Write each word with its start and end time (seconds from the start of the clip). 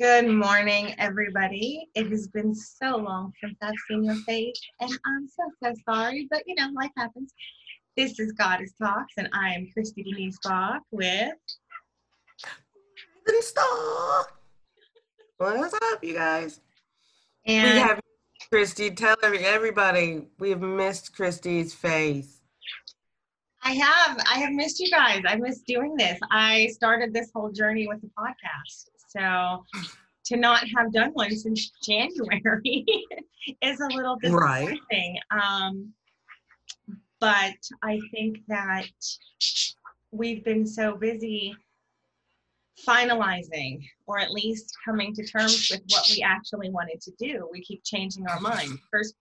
Good 0.00 0.28
morning, 0.28 0.94
everybody. 0.96 1.86
It 1.94 2.08
has 2.08 2.26
been 2.28 2.54
so 2.54 2.96
long 2.96 3.34
since 3.38 3.58
I've 3.60 3.74
seen 3.86 4.02
your 4.02 4.14
face, 4.14 4.58
and 4.80 4.90
I'm 5.04 5.28
so, 5.28 5.42
so 5.62 5.74
sorry, 5.86 6.26
but 6.30 6.42
you 6.46 6.54
know, 6.54 6.70
life 6.74 6.90
happens. 6.96 7.34
This 7.98 8.18
is 8.18 8.32
Goddess 8.32 8.72
Talks, 8.82 9.12
and 9.18 9.28
I 9.34 9.52
am 9.52 9.68
Christy 9.74 10.02
Denise 10.02 10.38
Bach 10.42 10.80
with. 10.90 11.34
What's 15.36 15.74
up, 15.74 16.02
you 16.02 16.14
guys? 16.14 16.60
And 17.44 17.74
we 17.74 17.80
have 17.80 18.00
Christy. 18.50 18.90
Tell 18.92 19.16
every- 19.22 19.44
everybody 19.44 20.28
we 20.38 20.48
have 20.48 20.62
missed 20.62 21.14
Christy's 21.14 21.74
face. 21.74 22.40
I 23.62 23.72
have, 23.72 24.18
I 24.26 24.38
have 24.38 24.52
missed 24.52 24.80
you 24.80 24.90
guys. 24.90 25.20
I 25.28 25.36
missed 25.36 25.66
doing 25.66 25.94
this. 25.98 26.18
I 26.30 26.68
started 26.68 27.12
this 27.12 27.30
whole 27.34 27.52
journey 27.52 27.86
with 27.86 28.00
the 28.00 28.08
podcast. 28.18 28.89
So 29.10 29.64
to 30.26 30.36
not 30.36 30.62
have 30.76 30.92
done 30.92 31.10
one 31.12 31.36
since 31.36 31.70
January 31.82 32.84
is 33.62 33.80
a 33.80 33.86
little 33.86 34.16
Right. 34.24 34.68
disappointing. 34.68 35.18
Um, 35.30 35.92
but 37.20 37.54
I 37.82 38.00
think 38.12 38.38
that 38.48 38.86
we've 40.12 40.44
been 40.44 40.66
so 40.66 40.96
busy 40.96 41.54
finalizing 42.86 43.84
or 44.06 44.18
at 44.18 44.30
least 44.30 44.72
coming 44.84 45.14
to 45.14 45.26
terms 45.26 45.68
with 45.70 45.82
what 45.88 46.06
we 46.10 46.22
actually 46.22 46.70
wanted 46.70 47.00
to 47.02 47.12
do. 47.18 47.48
We 47.52 47.62
keep 47.62 47.82
changing 47.84 48.26
our 48.28 48.40
mind. 48.40 48.78
First, 48.90 49.14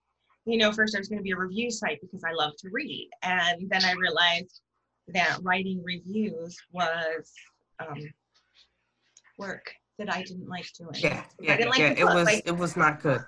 you 0.46 0.58
know, 0.58 0.72
first 0.72 0.94
there's 0.94 1.10
going 1.10 1.20
to 1.20 1.24
be 1.24 1.32
a 1.32 1.38
review 1.38 1.70
site 1.70 2.00
because 2.02 2.24
I 2.24 2.32
love 2.32 2.54
to 2.60 2.70
read. 2.72 3.10
And 3.24 3.70
then 3.70 3.84
I 3.84 3.94
realized 3.94 4.62
that 5.10 5.40
writing 5.42 5.82
reviews 5.84 6.58
was 6.72 7.34
um, 7.80 8.00
work 9.38 9.74
that 10.00 10.12
I 10.12 10.24
didn't 10.24 10.50
like 10.50 10.66
doing. 10.78 10.92
Yeah, 10.96 11.22
I 11.22 11.26
yeah, 11.40 11.58
didn't 11.58 11.70
like 11.70 11.80
yeah. 11.80 11.94
It 11.98 12.06
was 12.06 12.26
Like, 12.26 12.44
it 12.48 12.58
was 12.58 12.76
not 12.76 13.02
good. 13.02 13.22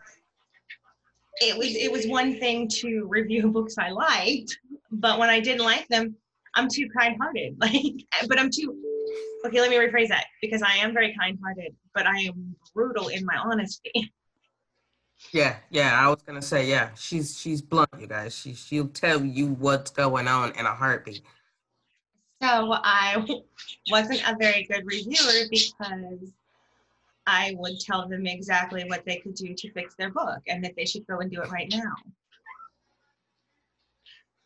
it 1.42 1.58
was 1.58 1.68
it 1.76 1.92
was 1.92 2.08
one 2.08 2.40
thing 2.40 2.68
to 2.82 3.06
review 3.08 3.48
books 3.56 3.78
I 3.78 3.90
liked, 3.90 4.58
but 4.92 5.20
when 5.20 5.30
I 5.30 5.40
didn't 5.40 5.66
like 5.66 5.88
them, 5.88 6.16
I'm 6.56 6.68
too 6.68 6.90
kind-hearted. 6.98 7.58
Like, 7.62 8.28
but 8.28 8.40
I'm 8.40 8.50
too. 8.50 8.76
Okay, 9.46 9.60
let 9.62 9.70
me 9.70 9.78
rephrase 9.78 10.10
that 10.10 10.26
because 10.42 10.62
I 10.62 10.74
am 10.78 10.94
very 10.94 11.16
kind-hearted, 11.20 11.76
but 11.96 12.06
I 12.08 12.18
am 12.22 12.56
brutal 12.74 13.08
in 13.10 13.26
my 13.26 13.38
honesty. 13.38 13.92
Yeah, 15.32 15.58
yeah. 15.70 16.04
I 16.04 16.10
was 16.10 16.24
gonna 16.24 16.42
say 16.42 16.68
yeah. 16.68 16.90
She's 16.96 17.40
she's 17.40 17.62
blunt, 17.62 17.90
you 18.00 18.08
guys. 18.08 18.36
She 18.36 18.56
she'll 18.56 18.88
tell 18.88 19.24
you 19.24 19.50
what's 19.50 19.92
going 19.92 20.28
on 20.28 20.52
in 20.58 20.66
a 20.66 20.74
heartbeat. 20.74 21.22
So 22.42 22.74
I 22.74 23.24
wasn't 23.92 24.24
a 24.28 24.36
very 24.40 24.64
good 24.64 24.84
reviewer 24.84 25.46
because 25.52 26.34
I 27.28 27.54
would 27.58 27.80
tell 27.80 28.08
them 28.08 28.26
exactly 28.26 28.84
what 28.86 29.06
they 29.06 29.18
could 29.18 29.36
do 29.36 29.54
to 29.56 29.72
fix 29.72 29.96
their 29.96 30.12
book 30.12 30.40
and 30.48 30.64
that 30.64 30.74
they 30.76 30.86
should 30.86 31.06
go 31.08 31.20
and 31.20 31.32
do 31.32 31.42
it 31.42 31.52
right 31.52 31.72
now. 31.72 31.94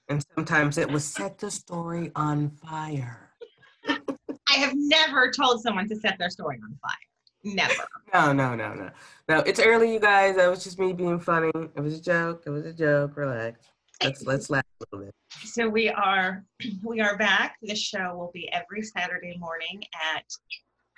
And 0.10 0.24
sometimes 0.36 0.78
it 0.78 0.90
was 0.90 1.04
set 1.04 1.38
the 1.38 1.50
story 1.50 2.12
on 2.16 2.50
fire. 2.50 3.32
I 3.88 4.54
have 4.54 4.74
never 4.76 5.32
told 5.32 5.62
someone 5.62 5.88
to 5.90 5.96
set 5.96 6.20
their 6.20 6.30
story 6.30 6.60
on 6.64 6.78
fire. 6.82 7.54
Never. 7.56 7.74
No, 8.14 8.34
no, 8.34 8.56
no, 8.56 8.74
no. 8.74 8.90
No, 9.30 9.40
it's 9.40 9.60
early, 9.60 9.94
you 9.94 10.00
guys. 10.00 10.36
That 10.36 10.50
was 10.50 10.64
just 10.64 10.80
me 10.80 10.94
being 10.94 11.20
funny. 11.20 11.52
It 11.76 11.82
was 11.82 12.00
a 12.00 12.02
joke. 12.02 12.44
It 12.46 12.50
was 12.50 12.66
a 12.66 12.74
joke. 12.74 13.16
Relax. 13.18 13.60
Let's 14.04 14.24
let's 14.24 14.50
laugh 14.50 14.66
a 14.82 14.86
little 14.92 15.06
bit. 15.06 15.16
So 15.44 15.70
we 15.70 15.90
are 15.90 16.44
we 16.84 17.02
are 17.02 17.18
back. 17.18 17.58
The 17.62 17.76
show 17.76 18.16
will 18.16 18.32
be 18.34 18.52
every 18.52 18.82
Saturday 18.82 19.38
morning 19.38 19.84
at 20.16 20.26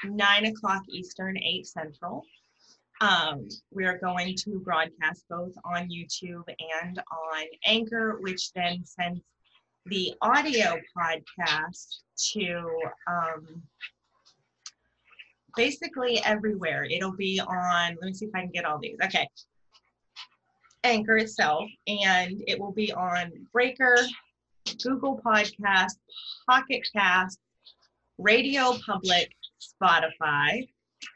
nine 0.03 0.45
o'clock 0.45 0.83
Eastern, 0.89 1.37
eight 1.37 1.67
Central. 1.67 2.25
Um, 2.99 3.47
we 3.71 3.85
are 3.85 3.97
going 3.99 4.35
to 4.43 4.59
broadcast 4.59 5.25
both 5.29 5.53
on 5.63 5.89
YouTube 5.89 6.43
and 6.81 6.99
on 6.99 7.45
Anchor, 7.65 8.17
which 8.21 8.51
then 8.53 8.83
sends 8.83 9.21
the 9.85 10.13
audio 10.21 10.79
podcast 10.97 12.01
to 12.33 12.67
um, 13.07 13.61
basically 15.55 16.19
everywhere. 16.23 16.85
It'll 16.85 17.15
be 17.15 17.39
on. 17.39 17.97
Let 18.01 18.07
me 18.07 18.13
see 18.13 18.25
if 18.25 18.35
I 18.35 18.41
can 18.41 18.51
get 18.51 18.65
all 18.65 18.79
these. 18.79 18.97
Okay. 19.03 19.27
Anchor 20.83 21.17
itself, 21.17 21.69
and 21.87 22.41
it 22.47 22.59
will 22.59 22.71
be 22.71 22.93
on 22.93 23.31
Breaker, 23.51 23.97
Google 24.81 25.19
Podcast, 25.25 25.97
Pocket 26.49 26.87
Cast, 26.95 27.39
Radio 28.17 28.77
Public, 28.85 29.31
Spotify, 29.61 30.67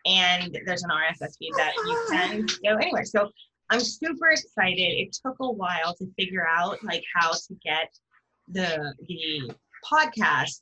and 0.05 0.57
there's 0.65 0.83
an 0.83 0.89
RSS 0.89 1.37
feed 1.37 1.53
that 1.57 1.73
you 1.75 2.05
can 2.09 2.45
go 2.63 2.77
anywhere. 2.77 3.05
So 3.05 3.29
I'm 3.69 3.79
super 3.79 4.29
excited. 4.29 4.79
It 4.81 5.15
took 5.25 5.35
a 5.39 5.51
while 5.51 5.95
to 5.95 6.05
figure 6.19 6.45
out 6.47 6.83
like 6.83 7.03
how 7.15 7.31
to 7.31 7.55
get 7.63 7.89
the 8.47 8.93
the 9.07 9.51
podcast 9.91 10.61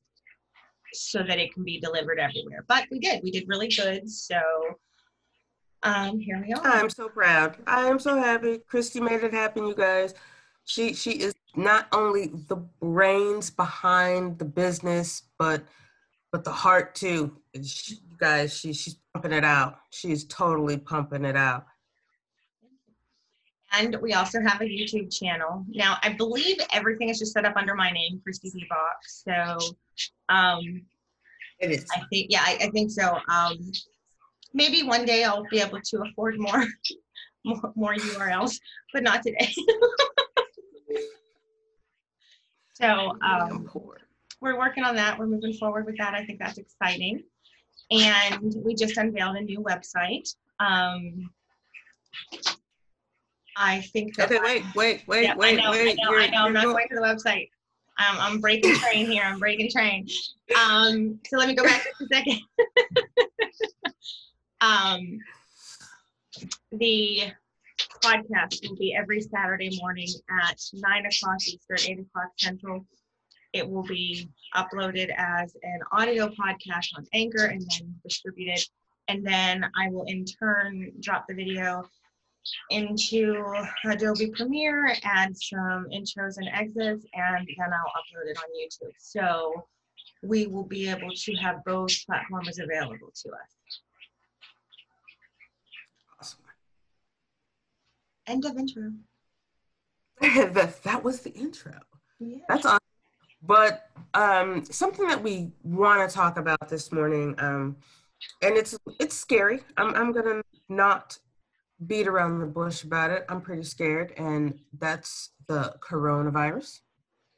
so 0.94 1.23
that 1.23 1.40
it 1.40 1.53
can 1.53 1.63
be 1.63 1.79
delivered 1.79 2.19
everywhere. 2.19 2.66
But 2.67 2.85
we 2.91 3.00
did. 3.00 3.22
We 3.23 3.31
did 3.31 3.45
really 3.47 3.69
good. 3.69 4.09
So 4.09 4.40
um 5.84 6.19
here 6.19 6.44
we 6.46 6.53
are. 6.53 6.66
I'm 6.66 6.90
so 6.90 7.09
proud. 7.09 7.57
I 7.66 7.88
am 7.88 8.00
so 8.00 8.17
happy. 8.17 8.59
Christy 8.67 9.00
made 9.00 9.23
it 9.23 9.34
happen, 9.34 9.66
you 9.66 9.75
guys. 9.75 10.13
She 10.66 10.94
she 10.94 11.11
is 11.11 11.34
not 11.56 11.88
only 11.91 12.28
the 12.47 12.57
brains 12.79 13.50
behind 13.50 14.38
the 14.38 14.46
business, 14.46 15.23
but 15.38 15.63
but 16.31 16.44
the 16.44 16.51
heart 16.51 16.95
too. 16.95 17.35
She, 17.63 17.95
you 17.95 18.17
guys, 18.17 18.57
she 18.57 18.73
she's 18.73 18.97
pumping 19.13 19.31
it 19.31 19.44
out. 19.44 19.79
She's 19.91 20.25
totally 20.25 20.78
pumping 20.78 21.25
it 21.25 21.35
out. 21.35 21.66
And 23.72 23.95
we 24.01 24.13
also 24.13 24.41
have 24.41 24.62
a 24.62 24.66
YouTube 24.66 25.16
channel. 25.16 25.63
Now, 25.69 25.97
I 26.01 26.13
believe 26.13 26.57
everything 26.73 27.09
is 27.09 27.19
just 27.19 27.34
set 27.34 27.45
up 27.45 27.56
under 27.56 27.75
my 27.75 27.91
name, 27.91 28.19
Christy 28.23 28.50
D 28.50 28.66
Box. 28.67 29.23
So, 29.23 29.59
um, 30.29 30.81
It 31.59 31.72
is. 31.72 31.85
I 31.95 32.01
think, 32.09 32.28
yeah, 32.29 32.41
I, 32.41 32.57
I 32.61 32.69
think 32.69 32.90
so. 32.90 33.19
Um, 33.29 33.72
maybe 34.53 34.81
one 34.81 35.06
day 35.06 35.23
I'll 35.23 35.46
be 35.51 35.61
able 35.61 35.79
to 35.84 36.01
afford 36.01 36.40
more, 36.40 36.66
more, 37.46 37.72
more 37.75 37.94
URLs, 37.94 38.59
but 38.91 39.03
not 39.03 39.22
today. 39.22 39.53
so, 42.73 43.13
I'm 43.22 43.51
um, 43.51 43.66
poor. 43.66 44.00
We're 44.41 44.57
working 44.57 44.83
on 44.83 44.95
that. 44.95 45.17
We're 45.17 45.27
moving 45.27 45.53
forward 45.53 45.85
with 45.85 45.97
that. 45.97 46.13
I 46.13 46.25
think 46.25 46.39
that's 46.39 46.57
exciting. 46.57 47.23
And 47.91 48.53
we 48.63 48.75
just 48.75 48.97
unveiled 48.97 49.35
a 49.38 49.41
new 49.41 49.59
website. 49.61 50.33
Um, 50.59 51.29
I 53.57 53.81
think 53.81 54.16
that 54.16 54.31
Okay, 54.31 54.39
wait, 54.41 54.63
wait, 54.75 55.03
wait, 55.07 55.23
yeah, 55.23 55.35
wait, 55.35 55.59
I 55.59 55.61
know, 55.63 55.72
wait. 55.72 55.89
I 55.99 56.03
know, 56.03 56.11
You're- 56.11 56.23
I 56.23 56.28
know. 56.29 56.45
I'm 56.45 56.53
not 56.53 56.63
go- 56.66 56.72
going 56.73 56.88
to 56.89 56.95
the 56.95 57.01
website. 57.01 57.49
Um, 57.97 58.17
I'm 58.17 58.39
breaking 58.39 58.75
train 58.75 59.07
here. 59.07 59.23
I'm 59.25 59.39
breaking 59.39 59.69
train. 59.69 60.07
Um, 60.57 61.19
so 61.28 61.38
let 61.38 61.49
me 61.49 61.53
go 61.55 61.63
back 61.66 61.83
just 61.83 62.01
a 62.01 62.07
second. 62.07 62.39
um, 64.61 65.19
the 66.72 67.23
podcast 68.01 68.66
will 68.67 68.78
be 68.78 68.95
every 68.95 69.19
Saturday 69.19 69.78
morning 69.81 70.07
at 70.41 70.57
nine 70.75 71.05
o'clock 71.05 71.38
Eastern, 71.45 71.91
eight 71.91 71.99
o'clock 71.99 72.31
Central. 72.38 72.85
It 73.53 73.67
will 73.67 73.83
be 73.83 74.29
uploaded 74.55 75.09
as 75.17 75.55
an 75.63 75.79
audio 75.91 76.27
podcast 76.27 76.87
on 76.95 77.05
Anchor 77.13 77.45
and 77.45 77.61
then 77.61 77.95
distributed. 78.03 78.63
And 79.07 79.25
then 79.25 79.65
I 79.75 79.89
will 79.89 80.05
in 80.05 80.25
turn 80.25 80.91
drop 80.99 81.25
the 81.27 81.33
video 81.33 81.89
into 82.69 83.43
Adobe 83.85 84.31
Premiere, 84.31 84.95
add 85.03 85.35
some 85.35 85.87
intros 85.91 86.37
and 86.37 86.47
exits, 86.53 87.05
and 87.13 87.47
then 87.57 87.67
I'll 87.73 87.91
upload 87.97 88.29
it 88.29 88.37
on 88.37 88.43
YouTube. 88.55 88.93
So 88.99 89.66
we 90.23 90.47
will 90.47 90.63
be 90.63 90.90
able 90.90 91.11
to 91.13 91.34
have 91.35 91.63
both 91.66 91.91
platforms 92.05 92.59
available 92.59 93.11
to 93.23 93.29
us. 93.29 93.81
Awesome. 96.19 96.40
End 98.28 98.45
of 98.45 98.57
intro. 98.57 98.91
that, 100.84 101.02
was 101.03 101.22
the 101.22 101.31
intro. 101.31 101.73
Yeah. 102.19 102.37
That's 102.47 102.66
awesome. 102.66 102.79
But 103.41 103.90
um, 104.14 104.66
something 104.66 105.08
that 105.08 105.22
we 105.22 105.52
want 105.64 106.08
to 106.08 106.14
talk 106.14 106.38
about 106.38 106.70
this 106.70 106.91
morning, 106.91 107.36
um, 107.38 107.78
and 108.41 108.58
it's 108.58 108.78
it's 109.00 109.16
scary. 109.16 109.62
I'm 109.78 109.96
I'm 109.96 110.12
gonna 110.12 110.41
not 110.68 111.18
beat 111.88 112.08
around 112.08 112.40
the 112.40 112.46
bush 112.46 112.84
about 112.84 113.12
it. 113.12 113.26
I'm 113.30 113.41
pretty 113.41 113.64
scared, 113.64 114.14
and 114.18 114.59
that's 114.78 115.32
the 115.47 115.76
coronavirus. 115.80 116.80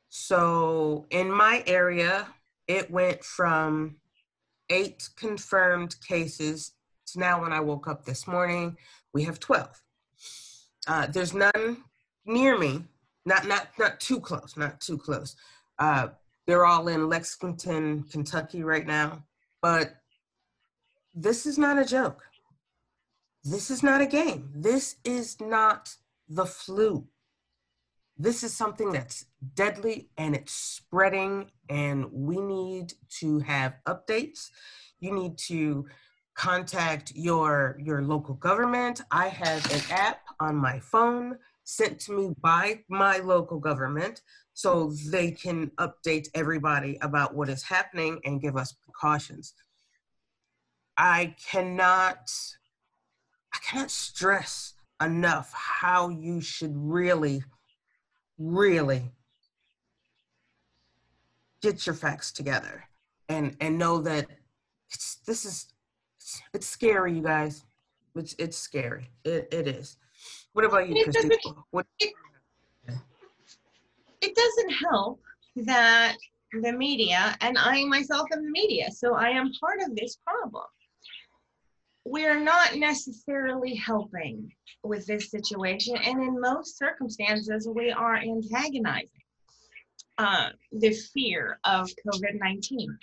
So 0.09 1.06
in 1.12 1.31
my 1.31 1.63
area, 1.68 2.27
it 2.68 2.89
went 2.89 3.24
from 3.24 3.98
eight 4.69 5.07
confirmed 5.15 5.95
cases 6.07 6.74
to 7.07 7.19
now. 7.19 7.42
When 7.42 7.53
I 7.53 7.59
woke 7.59 7.88
up 7.88 8.06
this 8.06 8.27
morning, 8.27 8.75
we 9.13 9.24
have 9.24 9.39
twelve. 9.39 9.81
Uh, 10.88 11.06
there's 11.07 11.36
none 11.36 11.83
near 12.25 12.57
me. 12.57 12.86
Not 13.25 13.48
not 13.48 13.68
not 13.77 14.00
too 14.00 14.19
close. 14.19 14.57
Not 14.57 14.81
too 14.81 14.98
close. 14.98 15.36
Uh, 15.81 16.09
they're 16.45 16.65
all 16.65 16.87
in 16.89 17.09
Lexington, 17.09 18.03
Kentucky 18.03 18.63
right 18.63 18.85
now. 18.85 19.23
But 19.63 19.95
this 21.15 21.47
is 21.47 21.57
not 21.57 21.79
a 21.79 21.85
joke. 21.85 22.21
this 23.43 23.71
is 23.71 23.81
not 23.81 24.01
a 24.01 24.05
game. 24.05 24.51
This 24.53 24.97
is 25.03 25.41
not 25.41 25.95
the 26.29 26.45
flu. 26.45 27.07
This 28.15 28.43
is 28.43 28.55
something 28.55 28.91
that's 28.91 29.25
deadly 29.55 30.09
and 30.19 30.35
it's 30.35 30.53
spreading, 30.53 31.49
and 31.67 32.05
we 32.11 32.39
need 32.39 32.93
to 33.21 33.39
have 33.39 33.73
updates. 33.87 34.51
You 34.99 35.11
need 35.15 35.39
to 35.49 35.87
contact 36.35 37.13
your 37.15 37.79
your 37.79 38.03
local 38.03 38.35
government. 38.35 39.01
I 39.09 39.29
have 39.29 39.65
an 39.73 39.81
app 39.89 40.19
on 40.39 40.55
my 40.55 40.77
phone 40.77 41.37
sent 41.63 41.99
to 42.01 42.11
me 42.11 42.35
by 42.39 42.81
my 42.89 43.17
local 43.17 43.59
government 43.59 44.21
so 44.53 44.92
they 45.09 45.31
can 45.31 45.71
update 45.80 46.27
everybody 46.33 46.98
about 47.01 47.36
what 47.36 47.50
is 47.50 47.63
happening 47.63 48.19
and 48.25 48.42
give 48.42 48.57
us 48.57 48.74
precautions. 48.74 49.53
I 50.98 51.36
cannot 51.50 52.31
I 53.53 53.59
cannot 53.68 53.92
stress 53.92 54.74
enough 55.01 55.51
how 55.53 56.09
you 56.09 56.42
should 56.42 56.74
really 56.75 57.44
really 58.38 59.12
get 61.62 61.86
your 61.86 61.95
facts 61.95 62.31
together 62.31 62.83
and 63.30 63.56
and 63.59 63.77
know 63.77 64.01
that 64.01 64.27
it's, 64.92 65.18
this 65.25 65.45
is 65.45 65.68
it's 66.53 66.68
scary 66.68 67.15
you 67.15 67.21
guys 67.21 67.63
it's 68.15 68.36
it's 68.38 68.57
scary 68.57 69.09
it, 69.24 69.48
it 69.51 69.68
is 69.68 69.98
what 70.53 70.65
about 70.65 70.88
you 70.89 71.03
Christy? 71.03 71.30
What, 71.71 71.86
it 74.21 74.35
doesn't 74.35 74.71
help 74.89 75.19
that 75.57 76.15
the 76.62 76.71
media, 76.71 77.35
and 77.41 77.57
I 77.57 77.83
myself 77.85 78.27
am 78.33 78.44
the 78.44 78.51
media, 78.51 78.91
so 78.91 79.15
I 79.15 79.29
am 79.29 79.51
part 79.59 79.81
of 79.81 79.95
this 79.95 80.18
problem. 80.25 80.65
We're 82.03 82.39
not 82.39 82.75
necessarily 82.75 83.75
helping 83.75 84.51
with 84.83 85.06
this 85.06 85.29
situation, 85.29 85.95
and 85.97 86.21
in 86.21 86.41
most 86.41 86.77
circumstances, 86.77 87.68
we 87.73 87.91
are 87.91 88.18
antagonizing 88.18 89.09
uh, 90.18 90.50
the 90.71 90.91
fear 90.91 91.59
of 91.63 91.89
COVID 92.06 92.39
19. 92.39 92.97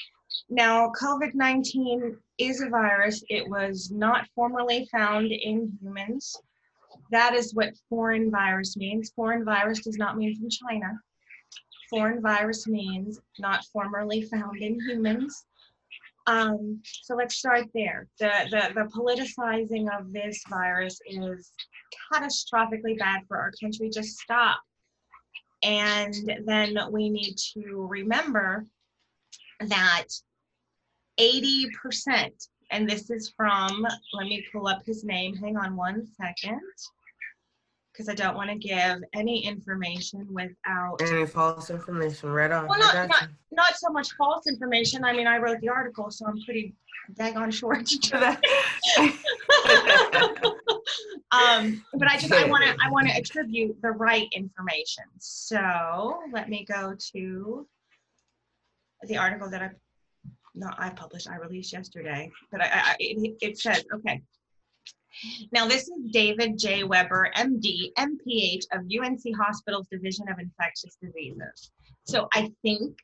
Now, 0.50 0.93
COVID 1.00 1.35
19 1.35 2.17
is 2.38 2.61
a 2.61 2.69
virus, 2.69 3.25
it 3.29 3.49
was 3.49 3.91
not 3.91 4.29
formerly 4.35 4.88
found 4.93 5.32
in 5.32 5.79
humans. 5.81 6.37
That 7.11 7.35
is 7.35 7.55
what 7.55 7.79
foreign 7.88 8.31
virus 8.31 8.76
means. 8.76 9.11
Foreign 9.17 9.44
virus 9.44 9.81
does 9.81 9.97
not 9.97 10.19
mean 10.19 10.37
from 10.37 10.50
China. 10.50 11.00
Foreign 11.90 12.20
virus 12.20 12.67
means 12.67 13.20
not 13.38 13.64
formerly 13.73 14.23
found 14.23 14.62
in 14.62 14.79
humans. 14.81 15.44
Um, 16.26 16.82
so 16.85 17.14
let's 17.14 17.37
start 17.37 17.67
there. 17.73 18.06
The, 18.19 18.46
the, 18.50 18.75
the 18.75 18.90
politicizing 18.90 19.87
of 19.99 20.12
this 20.12 20.43
virus 20.49 21.00
is 21.06 21.52
catastrophically 22.12 22.99
bad 22.99 23.23
for 23.26 23.38
our 23.38 23.50
country. 23.61 23.88
Just 23.88 24.19
stop. 24.19 24.61
And 25.62 26.14
then 26.44 26.79
we 26.93 27.08
need 27.08 27.37
to 27.55 27.87
remember 27.88 28.67
that 29.61 30.05
80%, 31.19 32.31
and 32.70 32.88
this 32.88 33.11
is 33.11 33.32
from, 33.37 33.87
let 34.12 34.26
me 34.26 34.44
pull 34.52 34.69
up 34.69 34.85
his 34.85 35.05
name. 35.05 35.35
Hang 35.35 35.56
on 35.56 35.76
one 35.76 36.06
second 36.06 36.61
because 37.99 38.09
I 38.09 38.15
don't 38.15 38.37
want 38.37 38.49
to 38.49 38.56
give 38.56 39.03
any 39.12 39.45
information 39.45 40.25
without 40.31 41.03
any 41.03 41.27
false 41.27 41.69
information. 41.69 42.31
Right 42.31 42.50
on. 42.50 42.69
Well, 42.69 42.79
not, 42.79 43.09
not, 43.09 43.29
not 43.50 43.77
so 43.77 43.91
much 43.91 44.12
false 44.12 44.47
information. 44.47 45.05
I 45.05 45.12
mean, 45.12 45.27
I 45.27 45.39
wrote 45.39 45.61
the 45.61 45.69
article, 45.69 46.09
so 46.12 46.27
I'm 46.27 46.41
pretty 46.45 46.77
daggone 47.15 47.53
sure 47.53 47.75
to 47.75 48.11
that. 48.11 48.41
um, 51.33 51.85
but 51.95 52.09
I 52.09 52.19
just 52.19 52.33
I 52.33 52.47
want 52.49 52.65
to 52.65 52.77
I 52.81 52.89
want 52.91 53.09
to 53.09 53.17
attribute 53.17 53.83
the 53.83 53.91
right 53.91 54.29
information. 54.33 55.05
So 55.19 56.21
let 56.33 56.49
me 56.49 56.65
go 56.71 56.95
to 57.15 57.67
the 59.03 59.17
article 59.17 59.50
that 59.50 59.62
I 59.62 59.71
not 60.55 60.77
I 60.79 60.91
published 60.91 61.29
I 61.29 61.37
released 61.37 61.73
yesterday, 61.73 62.31
but 62.53 62.61
I, 62.61 62.67
I 62.73 62.97
it, 63.00 63.37
it 63.41 63.59
says 63.59 63.85
okay. 63.93 64.23
Now, 65.52 65.66
this 65.66 65.82
is 65.82 66.10
David 66.10 66.58
J. 66.58 66.84
Weber, 66.84 67.31
MD, 67.37 67.93
MPH 67.99 68.64
of 68.72 68.81
UNC 68.81 69.22
Hospital's 69.37 69.88
Division 69.88 70.28
of 70.28 70.38
Infectious 70.38 70.96
Diseases. 71.02 71.70
So 72.05 72.28
I 72.34 72.50
think, 72.62 72.99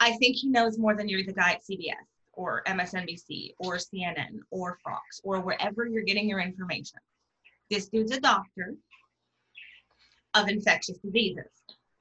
I 0.00 0.12
think 0.16 0.36
he 0.36 0.48
knows 0.48 0.78
more 0.78 0.96
than 0.96 1.08
you're 1.08 1.24
the 1.24 1.32
guy 1.32 1.52
at 1.52 1.62
CBS 1.62 1.94
or 2.32 2.62
MSNBC 2.66 3.54
or 3.58 3.76
CNN 3.76 4.40
or 4.50 4.78
Fox 4.82 5.20
or 5.24 5.40
wherever 5.40 5.86
you're 5.86 6.02
getting 6.02 6.28
your 6.28 6.40
information. 6.40 6.98
This 7.70 7.88
dude's 7.88 8.12
a 8.12 8.20
doctor 8.20 8.74
of 10.34 10.48
infectious 10.48 10.98
diseases. 10.98 11.50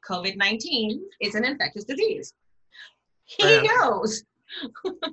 COVID 0.07 0.37
19 0.37 1.01
is 1.21 1.35
an 1.35 1.45
infectious 1.45 1.83
disease. 1.83 2.33
He 3.25 3.61
knows. 3.61 4.23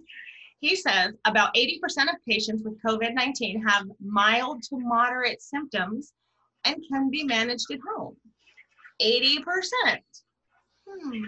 He 0.60 0.75
says 0.75 1.14
about 1.25 1.55
80% 1.55 1.78
of 2.08 2.25
patients 2.28 2.64
with 2.64 2.82
COVID 2.82 3.14
19 3.14 3.64
have 3.66 3.87
mild 4.00 4.62
to 4.64 4.78
moderate 4.78 5.40
symptoms 5.40 6.12
and 6.64 6.76
can 6.90 7.10
be 7.10 7.22
managed 7.22 7.70
at 7.70 7.78
home. 7.88 8.16
80%. 9.00 9.43
Hmm. 10.88 11.25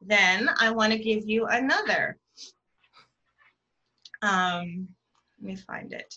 Then 0.00 0.48
I 0.58 0.70
want 0.70 0.92
to 0.92 0.98
give 0.98 1.28
you 1.28 1.46
another. 1.46 2.16
Um, 4.22 4.88
let 5.40 5.48
me 5.48 5.56
find 5.56 5.92
it. 5.92 6.14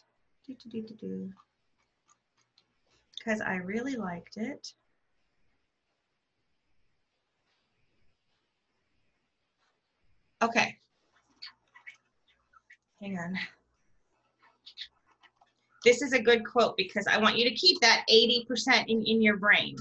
Because 3.18 3.42
I 3.42 3.56
really 3.56 3.96
liked 3.96 4.38
it. 4.38 4.74
Okay. 10.42 10.78
Hang 13.02 13.18
on. 13.18 13.38
This 15.86 16.02
is 16.02 16.14
a 16.14 16.22
good 16.22 16.46
quote 16.46 16.76
because 16.76 17.08
I 17.08 17.18
want 17.18 17.38
you 17.38 17.50
to 17.50 17.56
keep 17.56 17.80
that 17.82 18.04
80% 18.12 18.86
in, 18.88 19.04
in 19.06 19.22
your 19.22 19.38
brain. 19.38 19.76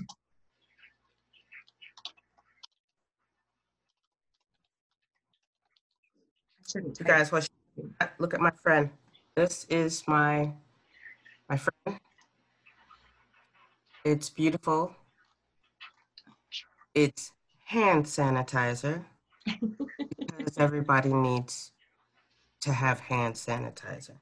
you 6.75 6.93
guys 7.05 7.33
watch 7.33 7.49
look 8.19 8.35
at 8.35 8.41
my 8.41 8.51
friend 8.63 8.91
this 9.35 9.65
is 9.71 10.07
my 10.07 10.53
my 11.49 11.57
friend 11.57 11.99
it's 14.05 14.29
beautiful 14.29 14.95
it's 16.95 17.33
hand 17.65 18.05
sanitizer 18.05 19.05
everybody 20.57 21.13
needs 21.13 21.73
to 22.63 22.73
have 22.73 23.01
hand 23.01 23.35
sanitizer. 23.35 24.19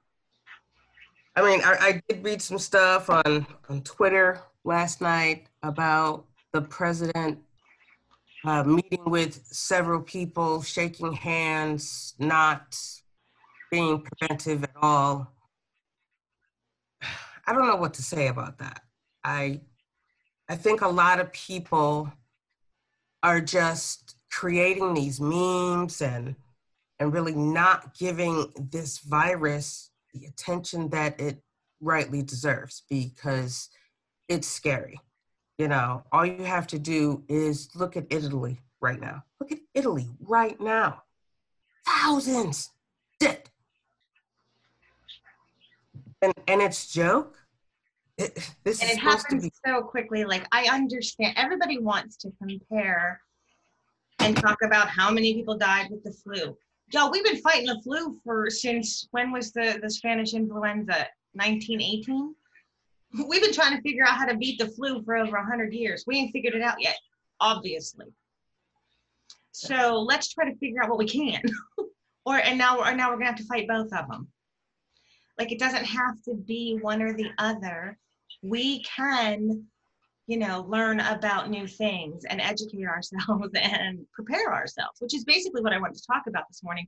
I 1.36 1.42
mean, 1.42 1.60
I, 1.64 1.76
I 1.80 2.02
did 2.08 2.24
read 2.24 2.40
some 2.40 2.58
stuff 2.58 3.10
on, 3.10 3.46
on 3.68 3.82
Twitter 3.82 4.40
last 4.64 5.00
night 5.00 5.48
about 5.62 6.24
the 6.52 6.62
president 6.62 7.38
uh, 8.44 8.64
meeting 8.64 9.04
with 9.04 9.44
several 9.46 10.00
people, 10.00 10.62
shaking 10.62 11.12
hands, 11.12 12.14
not 12.18 12.78
being 13.70 14.00
preventive 14.00 14.64
at 14.64 14.70
all. 14.80 15.30
I 17.46 17.52
don't 17.52 17.68
know 17.68 17.76
what 17.76 17.94
to 17.94 18.02
say 18.02 18.28
about 18.28 18.58
that. 18.58 18.82
I 19.22 19.60
I 20.48 20.56
think 20.56 20.80
a 20.80 20.88
lot 20.88 21.18
of 21.18 21.32
people 21.32 22.12
are 23.22 23.40
just 23.40 24.15
creating 24.30 24.94
these 24.94 25.20
memes 25.20 26.00
and 26.00 26.36
and 26.98 27.12
really 27.12 27.34
not 27.34 27.94
giving 27.94 28.52
this 28.70 28.98
virus 28.98 29.90
the 30.14 30.26
attention 30.26 30.88
that 30.88 31.20
it 31.20 31.42
rightly 31.80 32.22
deserves 32.22 32.82
because 32.88 33.68
it's 34.28 34.48
scary. 34.48 34.98
You 35.58 35.68
know, 35.68 36.04
all 36.12 36.24
you 36.24 36.44
have 36.44 36.66
to 36.68 36.78
do 36.78 37.22
is 37.28 37.68
look 37.74 37.96
at 37.96 38.06
Italy 38.10 38.60
right 38.80 39.00
now. 39.00 39.24
Look 39.40 39.52
at 39.52 39.58
Italy 39.74 40.08
right 40.20 40.60
now. 40.60 41.02
Thousands 41.86 42.70
dead. 43.20 43.50
And 46.22 46.32
and 46.48 46.62
it's 46.62 46.92
joke. 46.92 47.36
It, 48.18 48.50
this 48.64 48.80
and 48.80 48.90
it 48.90 48.98
happens 48.98 49.44
be- 49.44 49.52
so 49.66 49.82
quickly. 49.82 50.24
Like 50.24 50.46
I 50.52 50.68
understand 50.68 51.34
everybody 51.36 51.78
wants 51.78 52.16
to 52.18 52.32
compare 52.42 53.20
and 54.26 54.36
talk 54.36 54.58
about 54.62 54.88
how 54.88 55.08
many 55.08 55.34
people 55.34 55.56
died 55.56 55.88
with 55.88 56.02
the 56.02 56.10
flu. 56.10 56.56
Y'all, 56.92 57.12
we've 57.12 57.24
been 57.24 57.40
fighting 57.40 57.66
the 57.66 57.80
flu 57.82 58.18
for 58.24 58.50
since 58.50 59.06
when 59.12 59.30
was 59.30 59.52
the, 59.52 59.78
the 59.80 59.88
Spanish 59.88 60.34
influenza? 60.34 61.06
1918? 61.34 62.34
We've 63.28 63.42
been 63.42 63.52
trying 63.52 63.76
to 63.76 63.82
figure 63.82 64.04
out 64.04 64.16
how 64.16 64.26
to 64.26 64.36
beat 64.36 64.58
the 64.58 64.68
flu 64.68 65.02
for 65.04 65.16
over 65.16 65.36
100 65.36 65.72
years. 65.72 66.04
We 66.08 66.16
ain't 66.16 66.32
figured 66.32 66.54
it 66.54 66.62
out 66.62 66.80
yet, 66.80 66.96
obviously. 67.40 68.06
So 69.52 70.00
let's 70.00 70.34
try 70.34 70.50
to 70.50 70.58
figure 70.58 70.82
out 70.82 70.88
what 70.88 70.98
we 70.98 71.06
can. 71.06 71.40
or 72.26 72.38
and 72.38 72.58
now, 72.58 72.80
or 72.80 72.92
now 72.94 73.10
we're 73.10 73.18
gonna 73.18 73.26
have 73.26 73.36
to 73.36 73.46
fight 73.46 73.68
both 73.68 73.92
of 73.92 74.08
them. 74.08 74.26
Like 75.38 75.52
it 75.52 75.60
doesn't 75.60 75.84
have 75.84 76.20
to 76.24 76.34
be 76.34 76.78
one 76.80 77.00
or 77.00 77.12
the 77.12 77.30
other. 77.38 77.96
We 78.42 78.82
can, 78.82 79.66
you 80.26 80.38
know, 80.38 80.66
learn 80.68 81.00
about 81.00 81.50
new 81.50 81.66
things 81.66 82.24
and 82.24 82.40
educate 82.40 82.86
ourselves 82.86 83.50
and 83.60 84.04
prepare 84.12 84.52
ourselves, 84.52 85.00
which 85.00 85.14
is 85.14 85.24
basically 85.24 85.62
what 85.62 85.72
I 85.72 85.78
wanted 85.78 85.96
to 85.96 86.06
talk 86.06 86.24
about 86.26 86.44
this 86.48 86.62
morning. 86.62 86.86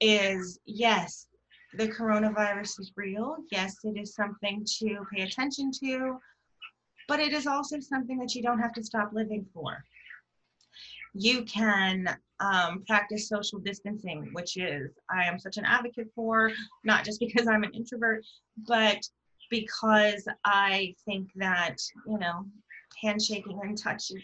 Is 0.00 0.58
yes, 0.66 1.28
the 1.74 1.88
coronavirus 1.88 2.80
is 2.80 2.92
real. 2.96 3.36
Yes, 3.52 3.76
it 3.84 3.96
is 3.96 4.14
something 4.14 4.66
to 4.78 5.06
pay 5.14 5.22
attention 5.22 5.70
to, 5.84 6.18
but 7.06 7.20
it 7.20 7.32
is 7.32 7.46
also 7.46 7.78
something 7.78 8.18
that 8.18 8.34
you 8.34 8.42
don't 8.42 8.58
have 8.58 8.72
to 8.74 8.82
stop 8.82 9.10
living 9.12 9.46
for. 9.54 9.84
You 11.14 11.44
can 11.44 12.08
um, 12.40 12.82
practice 12.88 13.28
social 13.28 13.60
distancing, 13.60 14.30
which 14.32 14.56
is 14.56 14.90
I 15.08 15.24
am 15.24 15.38
such 15.38 15.56
an 15.58 15.64
advocate 15.64 16.08
for, 16.16 16.50
not 16.84 17.04
just 17.04 17.20
because 17.20 17.46
I'm 17.46 17.62
an 17.62 17.72
introvert, 17.72 18.24
but 18.66 18.98
because 19.52 20.26
I 20.46 20.94
think 21.04 21.28
that, 21.36 21.76
you 22.06 22.18
know, 22.18 22.46
handshaking 23.02 23.60
and 23.62 23.76
touch 23.76 24.08
has 24.08 24.22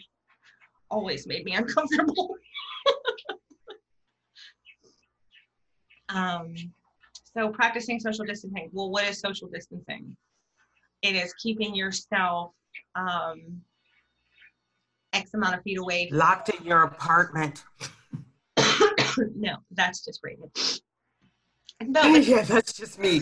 always 0.89 1.27
made 1.27 1.45
me 1.45 1.53
uncomfortable. 1.55 2.35
um, 6.09 6.55
so 7.37 7.49
practicing 7.49 7.99
social 7.99 8.25
distancing. 8.25 8.69
Well, 8.73 8.89
what 8.89 9.05
is 9.07 9.19
social 9.19 9.47
distancing? 9.47 10.17
It 11.03 11.15
is 11.15 11.31
keeping 11.35 11.75
yourself 11.75 12.53
um, 12.95 13.61
X 15.13 15.35
amount 15.35 15.55
of 15.55 15.61
feet 15.61 15.77
away. 15.77 16.09
Locked 16.11 16.49
in 16.49 16.65
your 16.65 16.83
apartment. 16.83 17.63
no, 19.35 19.57
that's 19.71 20.03
just 20.03 20.19
Raven. 20.23 20.51
No, 21.81 22.03
yeah, 22.15 22.41
that's 22.41 22.73
just 22.73 22.99
me. 22.99 23.21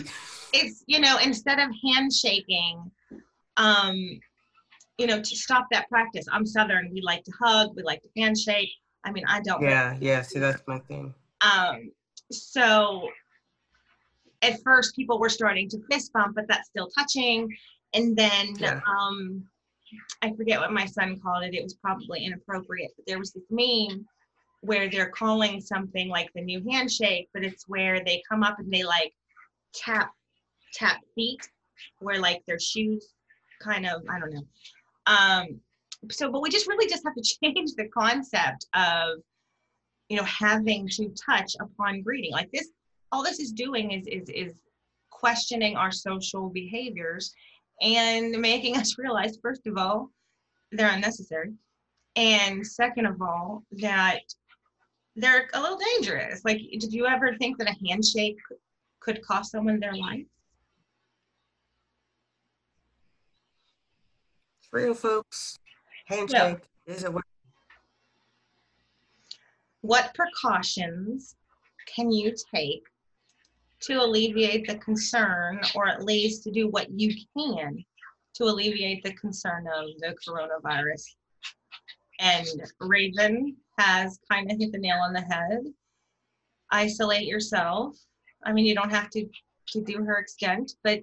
It's 0.52 0.84
you 0.86 1.00
know 1.00 1.18
instead 1.22 1.58
of 1.58 1.70
handshaking, 1.84 2.90
um, 3.56 3.96
you 4.98 5.06
know 5.06 5.20
to 5.20 5.36
stop 5.36 5.66
that 5.72 5.88
practice. 5.88 6.26
I'm 6.32 6.46
Southern. 6.46 6.90
We 6.92 7.00
like 7.02 7.24
to 7.24 7.32
hug. 7.40 7.74
We 7.76 7.82
like 7.82 8.02
to 8.02 8.08
handshake. 8.16 8.70
I 9.04 9.12
mean, 9.12 9.24
I 9.28 9.40
don't. 9.40 9.62
Yeah, 9.62 9.96
yeah. 10.00 10.22
See, 10.22 10.38
that's 10.38 10.62
my 10.66 10.78
thing. 10.80 11.14
Um, 11.40 11.92
so 12.32 13.08
at 14.42 14.62
first 14.62 14.94
people 14.94 15.18
were 15.18 15.28
starting 15.28 15.68
to 15.68 15.78
fist 15.90 16.12
bump, 16.12 16.34
but 16.34 16.46
that's 16.48 16.68
still 16.68 16.88
touching. 16.88 17.48
And 17.94 18.16
then 18.16 18.54
Yeah. 18.58 18.80
um, 18.86 19.48
I 20.22 20.32
forget 20.34 20.60
what 20.60 20.72
my 20.72 20.84
son 20.84 21.18
called 21.20 21.44
it. 21.44 21.54
It 21.54 21.62
was 21.62 21.74
probably 21.74 22.24
inappropriate, 22.24 22.90
but 22.96 23.06
there 23.06 23.18
was 23.18 23.32
this 23.32 23.44
meme 23.50 24.06
where 24.60 24.90
they're 24.90 25.10
calling 25.10 25.60
something 25.60 26.08
like 26.08 26.30
the 26.34 26.42
new 26.42 26.62
handshake, 26.70 27.28
but 27.32 27.44
it's 27.44 27.66
where 27.68 28.04
they 28.04 28.22
come 28.28 28.42
up 28.42 28.58
and 28.58 28.70
they 28.70 28.82
like 28.82 29.14
tap 29.74 30.12
tap 30.72 31.00
feet, 31.14 31.40
where 32.00 32.20
like 32.20 32.42
their 32.46 32.58
shoes 32.58 33.14
kind 33.60 33.86
of 33.86 34.02
I 34.08 34.18
don't 34.18 34.32
know. 34.32 34.46
Um, 35.06 35.60
so, 36.10 36.30
but 36.30 36.42
we 36.42 36.50
just 36.50 36.68
really 36.68 36.88
just 36.88 37.04
have 37.04 37.14
to 37.14 37.22
change 37.42 37.74
the 37.74 37.88
concept 37.88 38.66
of 38.74 39.18
you 40.08 40.16
know 40.16 40.24
having 40.24 40.88
to 40.88 41.12
touch 41.26 41.54
upon 41.60 42.02
greeting. 42.02 42.32
Like 42.32 42.50
this 42.52 42.68
all 43.12 43.22
this 43.22 43.40
is 43.40 43.52
doing 43.52 43.92
is 43.92 44.06
is 44.06 44.28
is 44.28 44.60
questioning 45.10 45.76
our 45.76 45.90
social 45.90 46.48
behaviors 46.48 47.32
and 47.80 48.38
making 48.40 48.76
us 48.80 48.98
realize 48.98 49.38
first 49.42 49.66
of 49.66 49.76
all 49.76 50.10
they're 50.72 50.92
unnecessary. 50.92 51.52
And 52.16 52.66
second 52.66 53.06
of 53.06 53.22
all 53.22 53.62
that 53.72 54.20
they're 55.14 55.48
a 55.54 55.60
little 55.60 55.78
dangerous. 55.94 56.44
Like 56.44 56.58
did 56.78 56.92
you 56.92 57.06
ever 57.06 57.36
think 57.36 57.58
that 57.58 57.68
a 57.68 57.88
handshake 57.88 58.38
could 59.00 59.22
cost 59.22 59.52
someone 59.52 59.80
their 59.80 59.94
life 59.94 60.26
Real, 64.72 64.94
folks. 64.94 65.58
Handshake 66.06 66.58
is 66.86 67.04
a 67.04 67.14
what 69.82 70.12
precautions 70.14 71.36
can 71.94 72.10
you 72.10 72.34
take 72.54 72.82
to 73.80 73.94
alleviate 73.94 74.66
the 74.66 74.76
concern 74.76 75.60
or 75.74 75.88
at 75.88 76.04
least 76.04 76.42
to 76.42 76.50
do 76.50 76.68
what 76.68 76.90
you 76.90 77.14
can 77.36 77.84
to 78.34 78.44
alleviate 78.44 79.02
the 79.04 79.12
concern 79.14 79.66
of 79.68 79.86
the 79.98 80.14
coronavirus 80.26 81.02
and 82.20 82.46
raven 82.80 83.56
has 83.78 84.18
kind 84.30 84.50
of 84.50 84.58
hit 84.58 84.72
the 84.72 84.78
nail 84.78 84.98
on 85.00 85.12
the 85.12 85.20
head 85.20 85.60
isolate 86.72 87.26
yourself 87.26 87.96
i 88.44 88.52
mean 88.52 88.66
you 88.66 88.74
don't 88.74 88.90
have 88.90 89.08
to 89.08 89.24
to 89.68 89.80
do 89.82 90.02
her 90.02 90.16
extent 90.18 90.72
but 90.82 90.98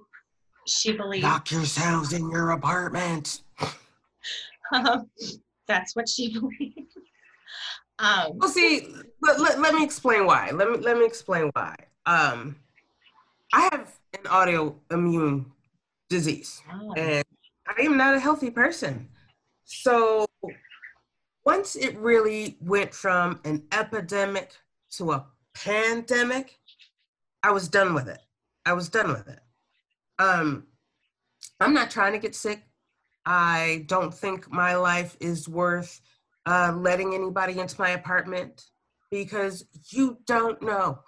she 0.66 0.92
believes 0.92 1.24
lock 1.24 1.50
yourselves 1.50 2.12
in 2.12 2.28
your 2.30 2.50
apartment. 2.50 3.42
That's 5.66 5.94
what 5.94 6.08
she 6.08 6.32
believes 6.38 6.96
um 7.98 8.32
Well, 8.34 8.50
see, 8.50 8.88
let, 9.22 9.40
let, 9.40 9.58
let 9.60 9.74
me 9.74 9.82
explain 9.82 10.26
why. 10.26 10.50
Let 10.50 10.70
me 10.70 10.78
let 10.78 10.98
me 10.98 11.06
explain 11.06 11.50
why. 11.54 11.74
Um, 12.04 12.56
I 13.52 13.68
have 13.72 13.98
an 14.12 14.24
autoimmune 14.24 15.46
disease, 16.10 16.62
and 16.96 17.24
I 17.66 17.82
am 17.82 17.96
not 17.96 18.14
a 18.14 18.20
healthy 18.20 18.50
person. 18.50 19.08
So 19.64 20.26
once 21.44 21.74
it 21.76 21.96
really 21.98 22.58
went 22.60 22.92
from 22.92 23.40
an 23.44 23.62
epidemic 23.72 24.52
to 24.90 25.12
a 25.12 25.26
pandemic, 25.54 26.58
I 27.42 27.50
was 27.50 27.68
done 27.68 27.94
with 27.94 28.08
it. 28.08 28.20
I 28.66 28.74
was 28.74 28.88
done 28.88 29.08
with 29.08 29.28
it. 29.28 29.40
Um, 30.18 30.66
I'm 31.60 31.72
not 31.72 31.90
trying 31.90 32.12
to 32.12 32.18
get 32.18 32.34
sick. 32.34 32.62
I 33.26 33.84
don't 33.88 34.14
think 34.14 34.50
my 34.52 34.76
life 34.76 35.16
is 35.20 35.48
worth 35.48 36.00
uh, 36.46 36.72
letting 36.76 37.12
anybody 37.12 37.58
into 37.58 37.80
my 37.80 37.90
apartment 37.90 38.66
because 39.10 39.64
you 39.90 40.18
don't 40.26 40.62
know. 40.62 41.00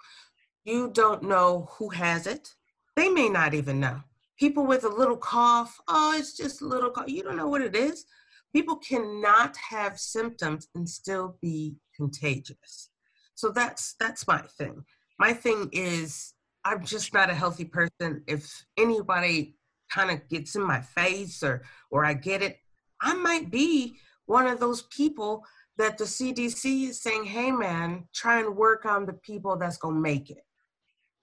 You 0.65 0.91
don't 0.91 1.23
know 1.23 1.69
who 1.71 1.89
has 1.89 2.27
it. 2.27 2.53
They 2.97 3.07
may 3.07 3.29
not 3.29 3.53
even 3.53 3.79
know. 3.79 4.01
People 4.37 4.65
with 4.65 4.83
a 4.83 4.89
little 4.89 5.17
cough, 5.17 5.79
oh, 5.87 6.13
it's 6.17 6.35
just 6.35 6.61
a 6.61 6.65
little 6.65 6.89
cough. 6.91 7.07
You 7.07 7.23
don't 7.23 7.37
know 7.37 7.47
what 7.47 7.61
it 7.61 7.75
is. 7.75 8.05
People 8.53 8.75
cannot 8.75 9.55
have 9.57 9.99
symptoms 9.99 10.67
and 10.75 10.89
still 10.89 11.37
be 11.41 11.75
contagious. 11.95 12.89
So 13.35 13.49
that's 13.49 13.95
that's 13.99 14.27
my 14.27 14.41
thing. 14.41 14.83
My 15.17 15.33
thing 15.33 15.69
is 15.71 16.33
I'm 16.65 16.83
just 16.83 17.13
not 17.13 17.29
a 17.29 17.35
healthy 17.35 17.65
person. 17.65 18.23
If 18.27 18.65
anybody 18.77 19.55
kind 19.89 20.11
of 20.11 20.27
gets 20.29 20.55
in 20.55 20.63
my 20.63 20.81
face 20.81 21.43
or 21.43 21.63
or 21.91 22.05
I 22.05 22.13
get 22.13 22.41
it, 22.41 22.59
I 23.01 23.13
might 23.13 23.49
be 23.49 23.97
one 24.25 24.47
of 24.47 24.59
those 24.59 24.83
people 24.83 25.43
that 25.77 25.97
the 25.97 26.03
CDC 26.03 26.89
is 26.89 27.01
saying, 27.01 27.23
hey 27.23 27.51
man, 27.51 28.05
try 28.13 28.39
and 28.39 28.55
work 28.55 28.85
on 28.85 29.05
the 29.05 29.13
people 29.13 29.57
that's 29.57 29.77
gonna 29.77 29.99
make 29.99 30.29
it. 30.29 30.43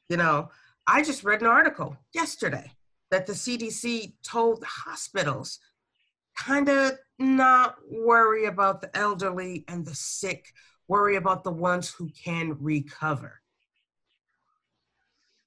You 0.09 0.17
know, 0.17 0.51
I 0.87 1.03
just 1.03 1.25
read 1.25 1.41
an 1.41 1.47
article 1.47 1.97
yesterday 2.15 2.73
that 3.11 3.27
the 3.27 3.33
CDC 3.33 4.15
told 4.23 4.65
hospitals 4.65 5.59
kind 6.37 6.69
of 6.69 6.93
not 7.19 7.77
worry 7.91 8.47
about 8.47 8.81
the 8.81 8.95
elderly 8.97 9.65
and 9.69 9.85
the 9.85 9.95
sick, 9.95 10.53
worry 10.89 11.17
about 11.17 11.45
the 11.45 11.53
ones 11.53 11.91
who 11.91 12.11
can 12.11 12.57
recover. 12.61 13.41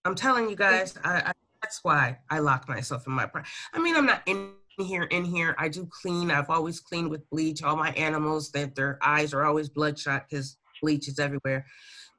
I'm 0.06 0.16
telling 0.16 0.50
you 0.50 0.56
guys, 0.56 0.98
I, 1.04 1.18
I 1.18 1.32
that's 1.70 1.84
why 1.84 2.18
I 2.32 2.40
lock 2.40 2.68
myself 2.68 3.06
in 3.06 3.14
my 3.14 3.26
apartment. 3.26 3.54
I 3.74 3.80
mean, 3.80 3.96
I'm 3.96 4.08
not 4.08 4.24
in 4.26 4.54
here, 4.80 5.04
in 5.04 5.24
here. 5.24 5.54
I 5.60 5.70
do 5.70 5.88
clean. 6.02 6.32
I've 6.32 6.50
always 6.50 6.80
cleaned 6.80 7.12
with 7.12 7.30
bleach. 7.30 7.62
All 7.62 7.76
my 7.76 7.92
animals, 7.92 8.50
that 8.52 8.74
their 8.74 8.98
eyes 9.04 9.36
are 9.36 9.46
always 9.46 9.70
bloodshot 9.70 10.26
because 10.28 10.58
bleach 10.82 11.08
is 11.08 11.20
everywhere. 11.20 11.68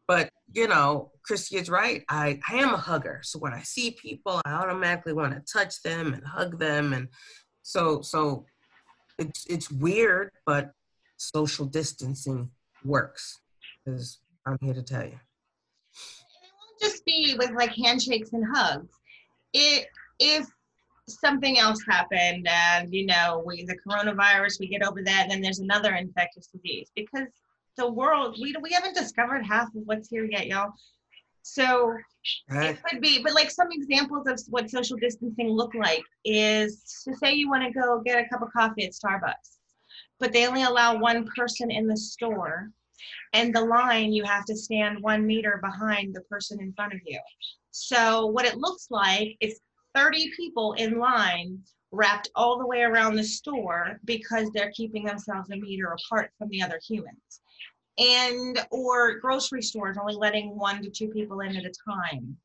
But 0.06 0.30
you 0.52 0.68
know, 0.68 1.10
Christy 1.24 1.56
is 1.56 1.68
right. 1.68 2.04
I, 2.08 2.38
I 2.48 2.56
am 2.56 2.74
a 2.74 2.76
hugger. 2.76 3.22
So 3.24 3.40
when 3.40 3.52
I 3.52 3.62
see 3.62 3.96
people, 4.00 4.40
I 4.44 4.52
automatically 4.52 5.14
want 5.14 5.34
to 5.34 5.52
touch 5.52 5.82
them 5.82 6.14
and 6.14 6.24
hug 6.24 6.60
them. 6.60 6.92
And 6.92 7.08
so 7.62 8.02
so 8.02 8.46
it's 9.18 9.46
it's 9.46 9.68
weird, 9.68 10.30
but 10.46 10.70
social 11.16 11.66
distancing 11.66 12.50
works. 12.84 13.40
Because 13.84 14.20
I'm 14.46 14.58
here 14.62 14.74
to 14.74 14.82
tell 14.82 15.02
you. 15.02 15.08
it 15.08 16.52
won't 16.54 16.80
just 16.80 17.04
be 17.04 17.34
with 17.36 17.50
like 17.50 17.74
handshakes 17.74 18.32
and 18.32 18.44
hugs. 18.54 18.99
It 19.52 19.86
if 20.18 20.46
something 21.08 21.58
else 21.58 21.82
happened 21.88 22.46
and 22.48 22.92
you 22.94 23.06
know 23.06 23.42
we 23.44 23.64
the 23.64 23.76
coronavirus 23.86 24.60
we 24.60 24.68
get 24.68 24.86
over 24.86 25.02
that 25.02 25.22
and 25.22 25.30
then 25.30 25.40
there's 25.40 25.58
another 25.58 25.94
infectious 25.94 26.46
disease 26.48 26.90
because 26.94 27.26
the 27.76 27.90
world 27.90 28.36
we 28.40 28.54
we 28.62 28.70
haven't 28.70 28.94
discovered 28.94 29.44
half 29.44 29.68
of 29.74 29.82
what's 29.84 30.08
here 30.08 30.24
yet 30.24 30.46
y'all 30.46 30.72
so 31.42 31.94
Right? 32.50 32.70
it 32.70 32.82
could 32.84 33.00
be 33.00 33.22
but 33.22 33.34
like 33.34 33.50
some 33.50 33.68
examples 33.72 34.26
of 34.26 34.38
what 34.50 34.70
social 34.70 34.98
distancing 34.98 35.48
look 35.48 35.74
like 35.74 36.02
is 36.24 36.82
to 37.04 37.16
say 37.16 37.32
you 37.32 37.48
want 37.48 37.64
to 37.64 37.72
go 37.72 38.00
get 38.04 38.22
a 38.22 38.28
cup 38.28 38.42
of 38.42 38.52
coffee 38.52 38.84
at 38.84 38.92
starbucks 38.92 39.58
but 40.18 40.32
they 40.32 40.46
only 40.46 40.64
allow 40.64 40.98
one 40.98 41.26
person 41.34 41.70
in 41.70 41.86
the 41.86 41.96
store 41.96 42.70
and 43.32 43.54
the 43.54 43.60
line 43.64 44.12
you 44.12 44.22
have 44.22 44.44
to 44.44 44.56
stand 44.56 45.00
one 45.00 45.26
meter 45.26 45.58
behind 45.62 46.14
the 46.14 46.20
person 46.22 46.60
in 46.60 46.74
front 46.74 46.92
of 46.92 47.00
you 47.06 47.18
So 47.70 48.26
what 48.26 48.44
it 48.44 48.58
looks 48.58 48.88
like 48.90 49.36
is 49.40 49.60
30 49.94 50.32
people 50.36 50.74
in 50.74 50.98
line 50.98 51.62
wrapped 51.92 52.30
all 52.34 52.58
the 52.58 52.66
way 52.66 52.82
around 52.82 53.16
the 53.16 53.24
store 53.24 53.98
because 54.04 54.50
they're 54.50 54.72
keeping 54.72 55.04
themselves 55.04 55.50
a 55.50 55.56
meter 55.56 55.92
apart 55.92 56.30
from 56.38 56.48
the 56.48 56.62
other 56.62 56.80
humans. 56.86 57.40
And 57.98 58.58
or 58.70 59.18
grocery 59.18 59.62
stores 59.62 59.98
only 59.98 60.14
letting 60.14 60.56
one 60.56 60.82
to 60.82 60.90
two 60.90 61.08
people 61.08 61.40
in 61.40 61.56
at 61.56 61.64
a 61.64 61.72
time. 61.88 62.36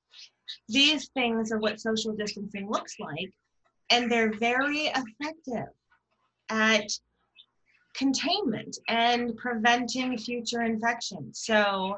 These 0.67 1.10
things 1.10 1.51
are 1.51 1.60
what 1.60 1.79
social 1.79 2.13
distancing 2.13 2.70
looks 2.70 2.96
like, 3.00 3.32
and 3.89 4.12
they're 4.12 4.34
very 4.34 4.91
effective 4.94 5.70
at 6.50 6.88
containment 7.96 8.77
and 8.88 9.36
preventing 9.38 10.17
future 10.17 10.63
infections. 10.63 11.41
So 11.46 11.98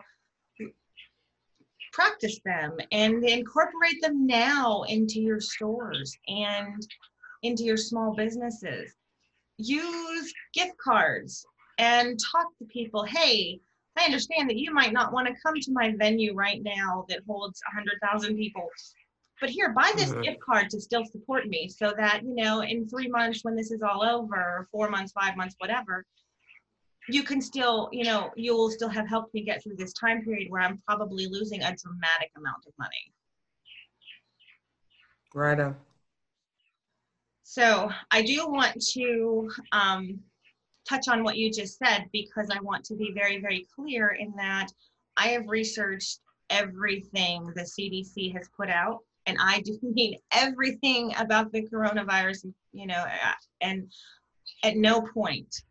practice 1.93 2.39
them 2.45 2.77
and 2.91 3.23
incorporate 3.23 4.01
them 4.01 4.25
now 4.25 4.83
into 4.83 5.19
your 5.19 5.39
stores 5.39 6.17
and 6.27 6.87
into 7.43 7.63
your 7.63 7.77
small 7.77 8.13
businesses. 8.15 8.93
Use 9.57 10.33
gift 10.53 10.77
cards 10.77 11.45
and 11.77 12.19
talk 12.31 12.47
to 12.59 12.65
people. 12.65 13.03
Hey, 13.03 13.59
I 13.97 14.05
understand 14.05 14.49
that 14.49 14.57
you 14.57 14.73
might 14.73 14.93
not 14.93 15.11
want 15.11 15.27
to 15.27 15.35
come 15.43 15.55
to 15.59 15.71
my 15.71 15.93
venue 15.97 16.33
right 16.33 16.61
now 16.63 17.05
that 17.09 17.21
holds 17.27 17.61
100,000 17.73 18.35
people, 18.37 18.69
but 19.39 19.49
here, 19.49 19.69
buy 19.69 19.91
this 19.95 20.09
mm-hmm. 20.09 20.21
gift 20.21 20.39
card 20.39 20.69
to 20.71 20.81
still 20.81 21.05
support 21.05 21.47
me 21.47 21.69
so 21.69 21.93
that, 21.97 22.23
you 22.23 22.35
know, 22.35 22.61
in 22.61 22.87
three 22.87 23.07
months 23.07 23.43
when 23.43 23.55
this 23.55 23.71
is 23.71 23.81
all 23.83 24.03
over, 24.03 24.67
four 24.71 24.89
months, 24.89 25.11
five 25.11 25.37
months, 25.37 25.55
whatever, 25.59 26.05
you 27.09 27.23
can 27.23 27.41
still, 27.41 27.89
you 27.91 28.03
know, 28.03 28.31
you 28.35 28.55
will 28.55 28.69
still 28.69 28.89
have 28.89 29.07
helped 29.07 29.33
me 29.33 29.43
get 29.43 29.63
through 29.63 29.75
this 29.75 29.93
time 29.93 30.23
period 30.23 30.49
where 30.49 30.61
I'm 30.61 30.81
probably 30.85 31.27
losing 31.27 31.61
a 31.61 31.75
dramatic 31.75 32.31
amount 32.35 32.65
of 32.67 32.73
money. 32.77 33.13
Right 35.33 35.59
on. 35.59 35.75
So 37.43 37.89
I 38.11 38.21
do 38.21 38.47
want 38.47 38.81
to 38.93 39.49
um, 39.71 40.19
touch 40.87 41.07
on 41.07 41.23
what 41.23 41.37
you 41.37 41.51
just 41.51 41.77
said 41.77 42.05
because 42.11 42.49
I 42.51 42.59
want 42.61 42.83
to 42.85 42.95
be 42.95 43.13
very, 43.13 43.39
very 43.39 43.65
clear 43.73 44.09
in 44.09 44.33
that 44.37 44.67
I 45.15 45.29
have 45.29 45.47
researched 45.47 46.19
everything 46.49 47.51
the 47.55 47.61
CDC 47.61 48.33
has 48.33 48.49
put 48.55 48.69
out, 48.69 48.99
and 49.25 49.37
I 49.41 49.61
do 49.61 49.79
mean 49.81 50.17
everything 50.31 51.13
about 51.17 51.51
the 51.51 51.67
coronavirus, 51.67 52.51
you 52.73 52.87
know, 52.87 53.05
and 53.61 53.91
at 54.63 54.75
no 54.75 55.01
point 55.01 55.63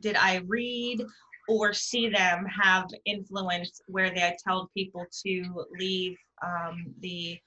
did 0.00 0.16
I 0.16 0.42
read 0.46 1.04
or 1.48 1.72
see 1.72 2.08
them 2.08 2.44
have 2.46 2.88
influence 3.06 3.80
where 3.86 4.10
they 4.10 4.36
tell 4.46 4.70
people 4.74 5.06
to 5.24 5.66
leave 5.78 6.16
um, 6.44 6.94
the 7.00 7.38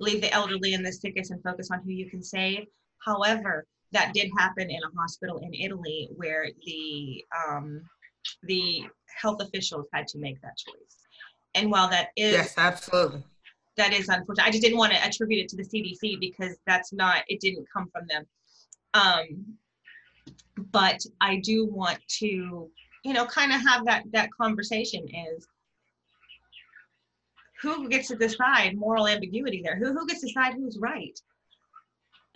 leave 0.00 0.20
the 0.20 0.32
elderly 0.32 0.74
and 0.74 0.84
the 0.84 0.92
sickest 0.92 1.30
and 1.30 1.42
focus 1.42 1.70
on 1.72 1.80
who 1.84 1.90
you 1.90 2.08
can 2.08 2.22
save. 2.22 2.66
However, 3.04 3.66
that 3.92 4.12
did 4.12 4.30
happen 4.36 4.70
in 4.70 4.80
a 4.82 5.00
hospital 5.00 5.38
in 5.38 5.54
Italy 5.54 6.08
where 6.16 6.48
the 6.66 7.24
um, 7.48 7.80
the 8.42 8.84
health 9.20 9.40
officials 9.40 9.86
had 9.92 10.06
to 10.08 10.18
make 10.18 10.40
that 10.42 10.56
choice. 10.56 10.96
And 11.54 11.70
while 11.70 11.88
that 11.88 12.08
is 12.16 12.32
yes, 12.32 12.54
absolutely, 12.58 13.22
that 13.76 13.92
is 13.92 14.08
unfortunate. 14.08 14.46
I 14.46 14.50
just 14.50 14.62
didn't 14.62 14.78
want 14.78 14.92
to 14.92 15.04
attribute 15.04 15.44
it 15.44 15.48
to 15.50 15.56
the 15.56 15.64
CDC 15.64 16.20
because 16.20 16.56
that's 16.66 16.92
not 16.92 17.22
it 17.28 17.40
didn't 17.40 17.66
come 17.72 17.88
from 17.92 18.06
them. 18.08 18.26
Um, 18.94 19.58
but 20.72 21.00
I 21.20 21.36
do 21.36 21.66
want 21.66 21.98
to, 22.18 22.70
you 23.04 23.12
know, 23.12 23.26
kind 23.26 23.52
of 23.52 23.60
have 23.60 23.84
that 23.86 24.04
that 24.12 24.30
conversation 24.32 25.06
is 25.08 25.46
who 27.60 27.88
gets 27.88 28.08
to 28.08 28.16
decide 28.16 28.76
moral 28.76 29.08
ambiguity 29.08 29.62
there? 29.62 29.76
Who 29.76 29.92
who 29.92 30.06
gets 30.06 30.20
to 30.20 30.26
decide 30.28 30.54
who's 30.54 30.78
right? 30.78 31.18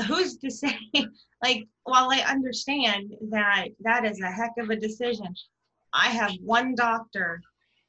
Who's 0.06 0.36
to 0.38 0.50
say 0.50 0.76
like 1.42 1.66
while 1.84 2.10
I 2.10 2.20
understand 2.20 3.14
that 3.30 3.68
that 3.80 4.04
is 4.04 4.20
a 4.20 4.30
heck 4.30 4.52
of 4.58 4.70
a 4.70 4.76
decision, 4.76 5.34
I 5.92 6.08
have 6.08 6.32
one 6.42 6.74
doctor 6.74 7.40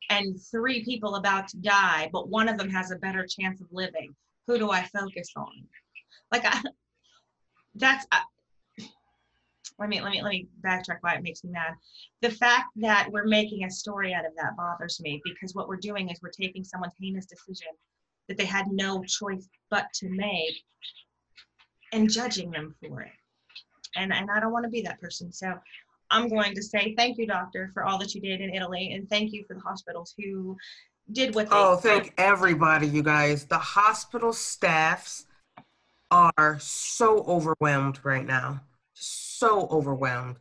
and 0.10 0.40
three 0.52 0.84
people 0.84 1.16
about 1.16 1.48
to 1.50 1.58
die, 1.58 2.10
but 2.12 2.30
one 2.30 2.50
of 2.50 2.58
them 2.58 2.70
has 2.70 2.92
a 2.92 2.98
better 2.98 3.26
chance 3.26 3.62
of 3.62 3.68
living. 3.72 4.14
Who 4.48 4.58
do 4.58 4.72
I 4.72 4.84
focus 4.84 5.32
on? 5.38 5.68
Like 6.32 6.46
I, 6.46 6.62
that's 7.76 8.06
let 9.80 9.90
me 9.90 10.02
let 10.02 10.12
me 10.12 10.22
let 10.22 10.30
me 10.30 10.48
backtrack 10.64 10.98
why 11.02 11.16
it 11.16 11.24
makes 11.24 11.44
me 11.44 11.52
mad. 11.52 11.74
The 12.22 12.30
fact 12.30 12.68
that 12.78 13.10
we're 13.12 13.26
making 13.26 13.64
a 13.64 13.72
story 13.72 14.14
out 14.14 14.26
of 14.26 14.32
that 14.38 14.56
bothers 14.56 15.00
me 15.02 15.22
because 15.24 15.56
what 15.56 15.68
we're 15.68 15.78
doing 15.78 16.10
is 16.10 16.20
we're 16.22 16.30
taking 16.30 16.64
someone's 16.64 16.94
heinous 17.00 17.26
decision 17.26 17.68
that 18.28 18.38
they 18.38 18.46
had 18.46 18.68
no 18.68 19.04
choice 19.04 19.48
but 19.70 19.88
to 19.96 20.10
make 20.10 20.56
and 21.92 22.10
judging 22.10 22.52
them 22.52 22.76
for 22.82 23.02
it. 23.02 23.12
And 23.96 24.14
and 24.14 24.30
I 24.32 24.40
don't 24.40 24.52
want 24.52 24.66
to 24.66 24.70
be 24.70 24.82
that 24.84 25.02
person. 25.02 25.32
So 25.32 25.54
I'm 26.12 26.28
going 26.28 26.54
to 26.56 26.62
say 26.62 26.94
thank 26.96 27.18
you, 27.18 27.26
doctor, 27.26 27.72
for 27.74 27.84
all 27.84 27.98
that 28.00 28.14
you 28.14 28.22
did 28.22 28.42
in 28.42 28.54
Italy, 28.54 28.94
and 28.94 29.10
thank 29.10 29.34
you 29.34 29.44
for 29.48 29.56
the 29.56 29.62
hospitals 29.62 30.14
who 30.18 30.56
did 31.12 31.34
what. 31.34 31.48
oh, 31.52 31.78
thank 31.78 32.14
everybody, 32.18 32.88
you 32.88 33.02
guys. 33.02 33.46
The 33.46 33.58
hospital 33.58 34.34
staffs 34.34 35.26
are 36.12 36.58
so 36.60 37.24
overwhelmed 37.24 38.00
right 38.04 38.26
now 38.26 38.62
so 38.94 39.33
overwhelmed. 39.48 40.38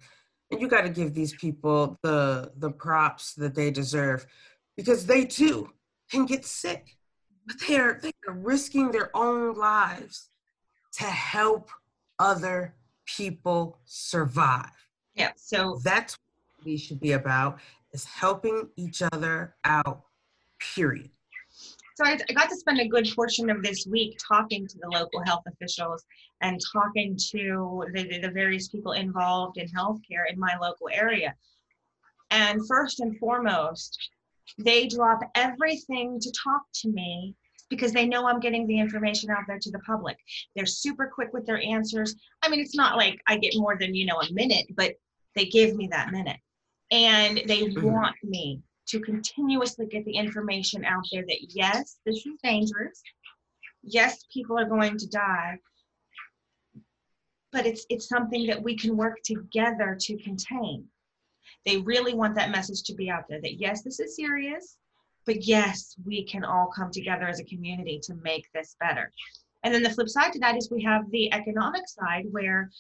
And 0.51 0.61
you 0.61 0.69
got 0.69 0.83
to 0.83 0.91
give 0.91 1.15
these 1.15 1.35
people 1.35 1.99
the 2.03 2.53
the 2.57 2.71
props 2.71 3.35
that 3.35 3.55
they 3.55 3.71
deserve 3.71 4.27
because 4.77 5.07
they 5.07 5.25
too 5.25 5.71
can 6.11 6.27
get 6.27 6.45
sick. 6.45 6.97
But 7.47 7.57
they 7.67 7.79
are 7.79 7.99
they 8.03 8.13
are 8.29 8.35
risking 8.35 8.91
their 8.91 9.15
own 9.17 9.55
lives 9.57 10.29
to 10.99 11.05
help 11.05 11.71
other 12.19 12.75
people 13.07 13.79
survive. 13.85 14.71
Yeah. 15.15 15.33
So 15.37 15.81
that's 15.83 16.17
what 16.57 16.67
we 16.67 16.77
should 16.77 17.01
be 17.01 17.13
about 17.13 17.59
is 17.93 18.05
helping 18.05 18.69
each 18.77 19.03
other 19.03 19.57
out. 19.65 20.03
Period. 20.75 21.11
So 21.97 22.05
I, 22.07 22.19
I 22.29 22.33
got 22.33 22.49
to 22.49 22.57
spend 22.57 22.81
a 22.81 22.89
good 22.89 23.07
portion 23.15 23.51
of 23.51 23.63
this 23.63 23.87
week 23.87 24.19
talking 24.27 24.67
to 24.67 24.79
the 24.79 24.89
local 24.89 25.23
health 25.27 25.43
officials 25.47 26.05
and 26.43 26.61
talking 26.73 27.17
to 27.31 27.85
the, 27.95 28.19
the 28.21 28.31
various 28.31 28.69
people 28.69 28.93
involved 28.93 29.57
in 29.57 29.69
healthcare 29.69 30.31
in 30.31 30.39
my 30.39 30.57
local 30.61 30.89
area. 30.93 31.35
And 32.31 32.67
first 32.67 33.01
and 33.01 33.19
foremost, 33.19 33.99
they 34.59 34.87
drop 34.87 35.21
everything 35.35 36.19
to 36.21 36.33
talk 36.33 36.63
to 36.75 36.89
me 36.89 37.35
because 37.71 37.93
they 37.93 38.07
know 38.07 38.27
I'm 38.27 38.41
getting 38.41 38.67
the 38.67 38.79
information 38.79 39.31
out 39.31 39.45
there 39.47 39.59
to 39.59 39.71
the 39.71 39.79
public. 39.81 40.17
They're 40.55 40.67
super 40.67 41.11
quick 41.13 41.33
with 41.33 41.47
their 41.47 41.61
answers. 41.63 42.15
I 42.43 42.51
mean, 42.51 42.61
it's 42.61 42.77
not 42.77 42.97
like 42.97 43.21
I 43.29 43.39
get 43.39 43.55
more 43.57 43.79
than, 43.79 43.95
you 43.95 44.05
know, 44.05 44.21
a 44.21 44.33
minute, 44.33 44.67
but 44.77 44.93
they 45.35 45.47
give 45.47 45.75
me 45.77 45.89
that 45.89 46.11
minute. 46.11 46.37
And 46.91 47.41
they 47.47 47.63
mm-hmm. 47.63 47.91
want 47.91 48.17
me 48.23 48.61
to 48.89 49.01
continuously 49.01 49.87
get 49.87 50.05
the 50.05 50.17
information 50.17 50.85
out 50.85 51.05
there 51.11 51.25
that 51.27 51.39
yes, 51.49 51.99
this 52.05 52.17
is 52.17 52.35
dangerous. 52.43 53.01
Yes, 53.83 54.25
people 54.33 54.59
are 54.59 54.69
going 54.69 54.99
to 54.99 55.09
die. 55.09 55.59
But 57.53 57.67
it's 57.67 57.85
it's 57.91 58.09
something 58.09 58.47
that 58.47 58.63
we 58.63 58.77
can 58.77 58.97
work 58.97 59.19
together 59.25 59.97
to 60.01 60.17
contain. 60.19 60.85
They 61.67 61.79
really 61.79 62.15
want 62.15 62.35
that 62.37 62.51
message 62.51 62.83
to 62.85 62.95
be 62.95 63.11
out 63.11 63.25
there 63.29 63.41
that 63.41 63.61
yes, 63.61 63.83
this 63.83 64.01
is 64.01 64.17
serious, 64.17 64.77
but 65.27 65.45
yes, 65.45 65.95
we 66.05 66.25
can 66.25 66.45
all 66.45 66.73
come 66.75 66.91
together 66.91 67.29
as 67.29 67.41
a 67.41 67.45
community 67.45 68.01
to 68.05 68.15
make 68.15 68.47
this 68.53 68.77
better. 68.81 69.13
And 69.63 69.73
then 69.73 69.83
the 69.83 69.91
flip 69.91 70.09
side 70.09 70.33
to 70.33 70.39
that 70.41 70.57
is 70.57 70.71
we 70.71 70.83
have 70.83 71.09
the 71.11 71.33
economic 71.33 71.89
side 71.89 72.25
where 72.31 72.71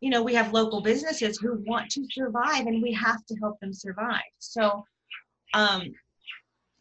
you 0.00 0.10
know 0.10 0.22
we 0.22 0.34
have 0.34 0.52
local 0.52 0.80
businesses 0.80 1.38
who 1.38 1.62
want 1.66 1.90
to 1.90 2.06
survive 2.10 2.66
and 2.66 2.82
we 2.82 2.92
have 2.92 3.24
to 3.26 3.34
help 3.36 3.58
them 3.60 3.72
survive. 3.72 4.22
So 4.38 4.84
um, 5.54 5.92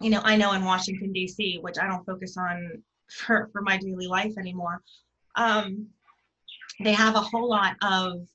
you 0.01 0.09
know, 0.09 0.21
I 0.23 0.35
know 0.35 0.53
in 0.53 0.65
Washington 0.65 1.13
D.C., 1.13 1.59
which 1.61 1.77
I 1.79 1.87
don't 1.87 2.05
focus 2.05 2.35
on 2.37 2.81
for 3.09 3.49
for 3.51 3.61
my 3.61 3.77
daily 3.77 4.07
life 4.07 4.37
anymore, 4.37 4.81
um, 5.35 5.87
they 6.83 6.93
have 6.93 7.15
a 7.15 7.21
whole 7.21 7.49
lot 7.49 7.75
of 7.81 8.27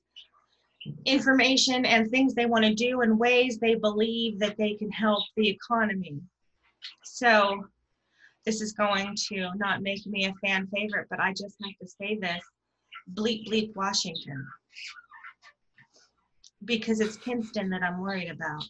information 1.05 1.85
and 1.85 2.09
things 2.09 2.33
they 2.33 2.45
want 2.45 2.63
to 2.63 2.73
do 2.73 3.01
and 3.01 3.19
ways 3.19 3.57
they 3.57 3.75
believe 3.75 4.39
that 4.39 4.57
they 4.57 4.73
can 4.75 4.91
help 4.91 5.23
the 5.35 5.47
economy. 5.47 6.19
So 7.03 7.65
this 8.45 8.61
is 8.61 8.73
going 8.73 9.15
to 9.29 9.49
not 9.57 9.81
make 9.81 10.05
me 10.05 10.25
a 10.25 10.33
fan 10.45 10.67
favorite, 10.67 11.07
but 11.09 11.19
I 11.19 11.31
just 11.31 11.55
have 11.61 11.77
to 11.81 11.87
say 11.87 12.17
this 12.17 12.41
bleep 13.13 13.47
bleep 13.47 13.75
Washington 13.75 14.45
because 16.65 16.99
it's 16.99 17.17
Kinston 17.17 17.69
that 17.69 17.83
I'm 17.83 17.99
worried 17.99 18.29
about. 18.29 18.63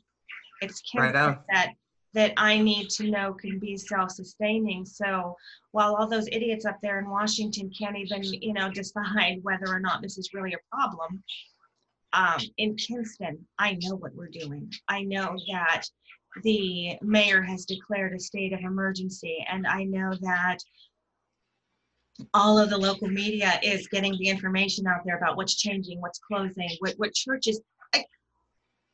It's 0.62 0.82
right 0.96 1.14
that 1.14 1.70
that 2.18 2.34
I 2.36 2.58
need 2.58 2.90
to 2.90 3.12
know 3.12 3.32
can 3.32 3.60
be 3.60 3.78
self-sustaining. 3.78 4.88
So 4.88 5.36
while 5.72 5.96
all 5.96 6.10
those 6.10 6.28
idiots 6.32 6.66
up 6.66 6.80
there 6.82 6.98
in 6.98 7.08
Washington 7.08 7.70
can't 7.80 7.96
even, 7.96 8.24
you 8.24 8.54
know, 8.54 8.72
decide 8.72 9.38
whether 9.44 9.68
or 9.68 9.80
not 9.80 10.02
this 10.02 10.18
is 10.18 10.34
really 10.34 10.54
a 10.54 10.76
problem, 10.76 11.24
um, 12.14 12.42
in 12.58 12.76
Kinston, 12.76 13.46
I 13.60 13.78
know 13.84 13.98
what 13.98 14.16
we're 14.16 14.30
doing. 14.30 14.74
I 14.88 15.04
know 15.04 15.38
that 15.52 15.84
the 16.42 16.98
mayor 17.04 17.44
has 17.44 17.66
declared 17.66 18.16
a 18.16 18.20
state 18.20 18.52
of 18.52 18.62
emergency, 18.62 19.46
and 19.48 19.68
I 19.68 19.84
know 19.84 20.12
that 20.20 20.58
all 22.34 22.58
of 22.58 22.72
the 22.72 22.80
local 22.80 23.10
media 23.10 23.60
is 23.62 23.88
getting 23.90 24.18
the 24.18 24.30
information 24.30 24.88
out 24.88 25.02
there 25.06 25.18
about 25.18 25.38
what's 25.38 25.56
changing, 25.56 26.02
what's 26.02 26.18
closing, 26.18 26.70
what, 26.80 26.96
what 26.98 27.14
churches. 27.14 27.62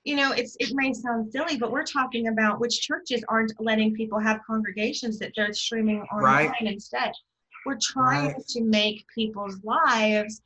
You 0.03 0.17
know, 0.17 0.31
it's 0.33 0.57
it 0.59 0.71
may 0.73 0.91
sound 0.93 1.31
silly, 1.31 1.57
but 1.57 1.71
we're 1.71 1.85
talking 1.85 2.27
about 2.27 2.59
which 2.59 2.81
churches 2.81 3.23
aren't 3.29 3.53
letting 3.59 3.93
people 3.93 4.19
have 4.19 4.41
congregations 4.45 5.17
that 5.19 5.31
they're 5.35 5.53
streaming 5.53 6.01
online 6.11 6.49
Right. 6.49 6.61
instead. 6.61 7.13
We're 7.65 7.77
trying 7.81 8.33
Right. 8.33 8.47
to 8.49 8.61
make 8.63 9.05
people's 9.15 9.63
lives 9.63 10.41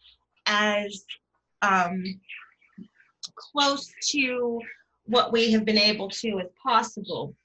as 0.45 1.05
um, 1.63 2.03
close 3.35 3.91
to 4.11 4.61
what 5.05 5.31
we 5.31 5.51
have 5.51 5.65
been 5.65 5.77
able 5.79 6.09
to 6.09 6.39
as 6.39 6.49
possible 6.61 7.35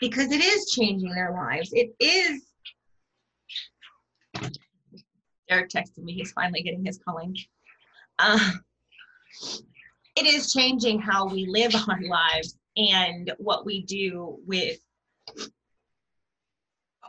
because 0.00 0.32
it 0.32 0.42
is 0.44 0.70
changing 0.72 1.10
their 1.14 1.32
lives. 1.32 1.72
It 1.72 1.94
is. 2.00 2.42
Eric 5.48 5.70
texted 5.70 5.98
me. 5.98 6.14
He's 6.14 6.32
finally 6.32 6.62
getting 6.62 6.84
his 6.84 6.98
calling. 6.98 7.36
Uh, 8.18 8.52
it 10.16 10.26
is 10.26 10.52
changing 10.52 11.00
how 11.00 11.26
we 11.26 11.46
live 11.46 11.74
our 11.74 12.02
lives 12.02 12.56
and 12.76 13.32
what 13.38 13.64
we 13.64 13.82
do 13.82 14.38
with, 14.46 14.78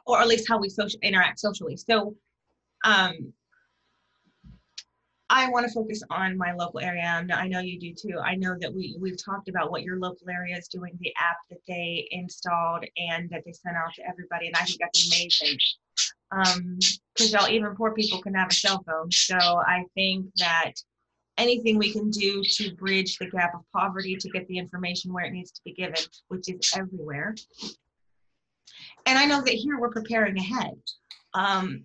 or 0.06 0.20
at 0.20 0.28
least 0.28 0.48
how 0.48 0.60
we 0.60 0.70
social 0.70 1.00
interact 1.02 1.39
socially. 1.39 1.78
So, 1.78 2.16
um, 2.84 3.34
I 5.30 5.50
want 5.50 5.66
to 5.66 5.74
focus 5.74 6.04
on 6.12 6.38
my 6.38 6.54
local 6.54 6.80
area, 6.80 7.26
I 7.34 7.48
know 7.48 7.60
you 7.60 7.80
do 7.80 7.94
too. 7.94 8.20
I 8.20 8.36
know 8.36 8.56
that 8.60 8.72
we 8.72 8.96
we've 9.00 9.18
talked 9.18 9.50
about 9.50 9.72
what 9.72 9.82
your 9.82 9.98
local 9.98 10.30
area 10.30 10.56
is 10.56 10.68
doing, 10.68 10.96
the 11.00 11.12
app 11.20 11.38
that 11.50 11.60
they 11.68 12.08
installed 12.12 12.86
and 12.98 13.30
that 13.32 13.42
they 13.44 13.52
sent 13.52 13.76
out 13.76 13.96
to 13.96 14.08
everybody, 14.08 14.48
and 14.48 14.56
I 14.56 14.63
think 14.63 14.80
that's 14.80 15.08
amazing. 15.08 15.58
Um, 16.32 16.78
because 17.16 17.32
y'all, 17.32 17.50
even 17.50 17.76
poor 17.76 17.94
people 17.94 18.22
can 18.22 18.36
have 18.36 18.50
a 18.52 18.54
cell 18.54 18.84
phone. 18.86 19.12
So 19.12 19.36
I 19.36 19.86
think 19.96 20.28
that 20.38 20.74
anything 21.38 21.78
we 21.78 21.91
can 21.91 22.10
do 22.10 22.43
to 22.43 22.76
bridge 22.76 23.17
the 23.17 23.30
gap 23.30 23.54
of 23.56 23.62
poverty 23.74 24.15
to 24.15 24.30
get 24.30 24.48
the 24.48 24.58
information 24.58 25.12
where 25.13 25.26
it 25.26 25.32
needs 25.32 25.52
to 25.52 25.62
be 25.65 25.74
given, 25.74 25.96
which 26.28 26.50
is 26.50 26.72
everywhere. 26.76 27.36
And 29.06 29.17
I 29.17 29.26
know 29.26 29.41
that 29.41 29.54
here 29.54 29.80
we're 29.80 29.89
preparing 29.89 30.38
ahead. 30.38 30.80
Um, 31.34 31.84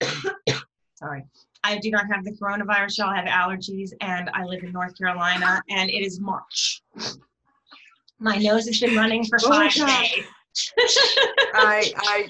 sorry. 0.94 1.24
I 1.62 1.78
do 1.78 1.90
not 1.90 2.06
have 2.12 2.24
the 2.24 2.32
coronavirus. 2.32 2.98
Y'all 2.98 3.14
have 3.14 3.26
allergies, 3.26 3.90
and 4.00 4.30
I 4.32 4.44
live 4.44 4.62
in 4.62 4.72
North 4.72 4.96
Carolina, 4.96 5.62
and 5.68 5.90
it 5.90 6.02
is 6.02 6.18
March. 6.20 6.82
My 8.18 8.36
nose 8.36 8.66
has 8.66 8.80
been 8.80 8.96
running 8.96 9.24
for 9.24 9.38
Oh, 9.44 9.48
five 9.48 9.76
God. 9.76 10.02
days. 10.02 10.24
I 11.54 11.92
I 11.96 12.28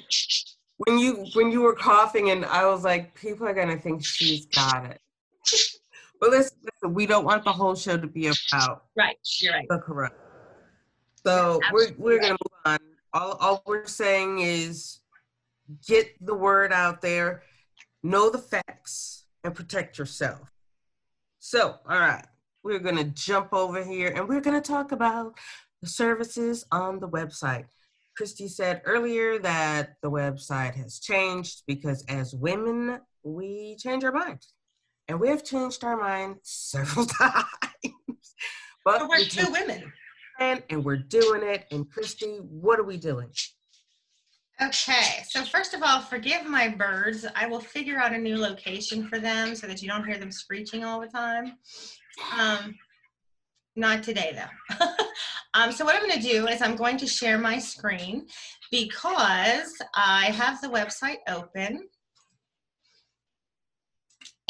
when 0.78 0.98
you 0.98 1.26
when 1.34 1.50
you 1.50 1.62
were 1.62 1.74
coughing 1.74 2.30
and 2.30 2.44
I 2.44 2.66
was 2.66 2.84
like, 2.84 3.14
people 3.14 3.46
are 3.46 3.54
gonna 3.54 3.78
think 3.78 4.04
she's 4.04 4.46
got 4.46 4.84
it. 4.84 5.00
But 6.20 6.30
listen, 6.30 6.58
listen, 6.62 6.94
we 6.94 7.06
don't 7.06 7.24
want 7.24 7.44
the 7.44 7.52
whole 7.52 7.74
show 7.74 7.96
to 7.96 8.06
be 8.06 8.26
about 8.26 8.84
Right, 8.96 9.16
you're 9.40 9.54
right. 9.54 9.66
the 9.68 9.78
corona. 9.78 10.12
So 11.24 11.60
we're 11.72 11.92
we're 11.96 12.18
right. 12.18 12.22
gonna 12.22 12.32
move 12.32 12.60
on. 12.66 12.78
All 13.12 13.32
all 13.32 13.62
we're 13.66 13.86
saying 13.86 14.40
is 14.40 15.00
get 15.86 16.14
the 16.24 16.34
word 16.34 16.72
out 16.72 17.00
there, 17.00 17.42
know 18.02 18.28
the 18.30 18.38
facts, 18.38 19.24
and 19.44 19.54
protect 19.54 19.98
yourself. 19.98 20.50
So, 21.38 21.76
all 21.88 21.98
right, 21.98 22.26
we're 22.62 22.80
gonna 22.80 23.04
jump 23.04 23.52
over 23.52 23.82
here 23.82 24.12
and 24.14 24.28
we're 24.28 24.42
gonna 24.42 24.60
talk 24.60 24.92
about 24.92 25.38
the 25.80 25.88
services 25.88 26.66
on 26.70 27.00
the 27.00 27.08
website. 27.08 27.64
Christy 28.16 28.48
said 28.48 28.82
earlier 28.84 29.38
that 29.38 29.94
the 30.02 30.10
website 30.10 30.74
has 30.74 30.98
changed 30.98 31.62
because 31.66 32.04
as 32.08 32.34
women, 32.34 33.00
we 33.22 33.76
change 33.78 34.04
our 34.04 34.12
minds. 34.12 34.52
And 35.10 35.18
we 35.18 35.28
have 35.30 35.42
changed 35.42 35.82
our 35.82 35.96
mind 35.96 36.36
several 36.44 37.04
times. 37.20 37.44
But 38.84 39.00
But 39.00 39.08
we're 39.08 39.16
we 39.18 39.24
two 39.26 39.50
women. 39.50 39.92
and 40.38 40.62
and 40.70 40.84
we're 40.84 40.98
doing 40.98 41.42
it. 41.42 41.66
And 41.72 41.90
Christy, 41.90 42.36
what 42.36 42.78
are 42.78 42.84
we 42.84 42.96
doing? 42.96 43.28
Okay, 44.62 45.24
so 45.28 45.42
first 45.42 45.74
of 45.74 45.82
all, 45.82 46.00
forgive 46.00 46.46
my 46.46 46.68
birds. 46.68 47.26
I 47.34 47.48
will 47.48 47.58
figure 47.58 47.98
out 47.98 48.12
a 48.12 48.18
new 48.18 48.36
location 48.36 49.08
for 49.08 49.18
them 49.18 49.56
so 49.56 49.66
that 49.66 49.82
you 49.82 49.88
don't 49.88 50.06
hear 50.06 50.16
them 50.16 50.30
screeching 50.30 50.84
all 50.84 51.00
the 51.00 51.08
time. 51.08 51.56
Um, 52.38 52.76
not 53.74 54.04
today 54.04 54.38
though. 54.38 54.86
um, 55.54 55.72
so 55.72 55.84
what 55.84 55.96
I'm 55.96 56.06
going 56.08 56.20
to 56.20 56.28
do 56.28 56.46
is 56.46 56.62
I'm 56.62 56.76
going 56.76 56.98
to 56.98 57.06
share 57.08 57.36
my 57.36 57.58
screen 57.58 58.28
because 58.70 59.74
I 59.92 60.26
have 60.26 60.60
the 60.60 60.68
website 60.68 61.18
open 61.28 61.88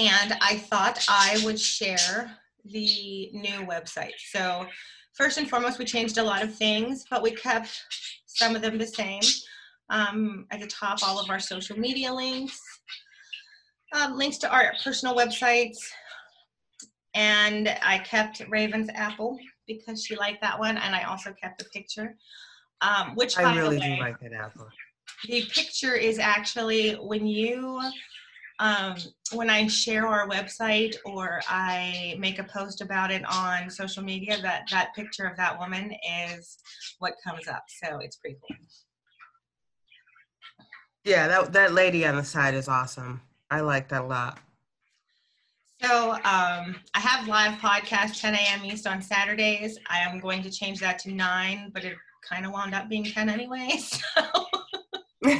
and 0.00 0.34
I 0.40 0.56
thought 0.56 1.04
I 1.08 1.40
would 1.44 1.60
share 1.60 2.30
the 2.64 3.30
new 3.34 3.66
website. 3.66 4.14
So 4.30 4.66
first 5.14 5.36
and 5.36 5.48
foremost, 5.48 5.78
we 5.78 5.84
changed 5.84 6.16
a 6.16 6.22
lot 6.22 6.42
of 6.42 6.54
things, 6.54 7.04
but 7.10 7.22
we 7.22 7.32
kept 7.32 7.68
some 8.24 8.56
of 8.56 8.62
them 8.62 8.78
the 8.78 8.86
same. 8.86 9.20
Um, 9.90 10.46
at 10.50 10.60
the 10.60 10.66
top, 10.68 11.00
all 11.02 11.18
of 11.18 11.28
our 11.28 11.40
social 11.40 11.78
media 11.78 12.12
links, 12.14 12.58
um, 13.94 14.16
links 14.16 14.38
to 14.38 14.50
our 14.50 14.72
personal 14.82 15.14
websites, 15.14 15.78
and 17.14 17.76
I 17.82 17.98
kept 17.98 18.40
Raven's 18.48 18.88
apple 18.94 19.36
because 19.66 20.04
she 20.04 20.16
liked 20.16 20.40
that 20.42 20.58
one, 20.58 20.78
and 20.78 20.94
I 20.94 21.02
also 21.02 21.34
kept 21.34 21.58
the 21.58 21.64
picture. 21.66 22.16
Um, 22.82 23.14
which, 23.16 23.36
by 23.36 23.42
I 23.42 23.56
really 23.56 23.76
the 23.76 23.82
way, 23.82 23.96
do 23.96 24.00
like 24.00 24.20
that 24.20 24.32
apple. 24.32 24.68
the 25.28 25.44
picture 25.52 25.94
is 25.94 26.18
actually 26.18 26.92
when 26.94 27.26
you 27.26 27.82
um, 28.60 28.94
when 29.32 29.50
i 29.50 29.66
share 29.66 30.06
our 30.06 30.28
website 30.28 30.94
or 31.04 31.40
i 31.48 32.14
make 32.18 32.38
a 32.38 32.44
post 32.44 32.80
about 32.80 33.10
it 33.10 33.22
on 33.26 33.68
social 33.68 34.02
media 34.02 34.36
that 34.42 34.62
that 34.70 34.94
picture 34.94 35.24
of 35.24 35.36
that 35.36 35.58
woman 35.58 35.92
is 36.32 36.58
what 36.98 37.14
comes 37.26 37.48
up 37.48 37.64
so 37.82 37.98
it's 37.98 38.16
pretty 38.16 38.36
cool 38.40 38.56
Yeah, 41.04 41.28
that 41.28 41.52
that 41.54 41.72
lady 41.72 42.04
on 42.06 42.16
the 42.16 42.24
side 42.24 42.52
is 42.54 42.68
awesome. 42.68 43.22
I 43.50 43.60
like 43.62 43.88
that 43.88 44.02
a 44.02 44.06
lot. 44.06 44.38
so 45.82 46.12
um, 46.12 46.76
i 46.94 47.00
have 47.00 47.26
live 47.26 47.58
podcast 47.58 48.20
10 48.20 48.34
a.m 48.34 48.64
east 48.66 48.86
on 48.86 49.00
saturdays 49.00 49.78
i 49.88 49.98
am 50.00 50.20
going 50.20 50.42
to 50.42 50.50
change 50.50 50.78
that 50.80 50.98
to 50.98 51.10
9 51.10 51.70
but 51.72 51.84
it 51.84 51.96
kind 52.28 52.44
of 52.44 52.52
wound 52.52 52.74
up 52.74 52.88
being 52.90 53.04
10 53.04 53.30
anyway 53.30 53.68
so 53.78 54.00
yeah, 55.24 55.38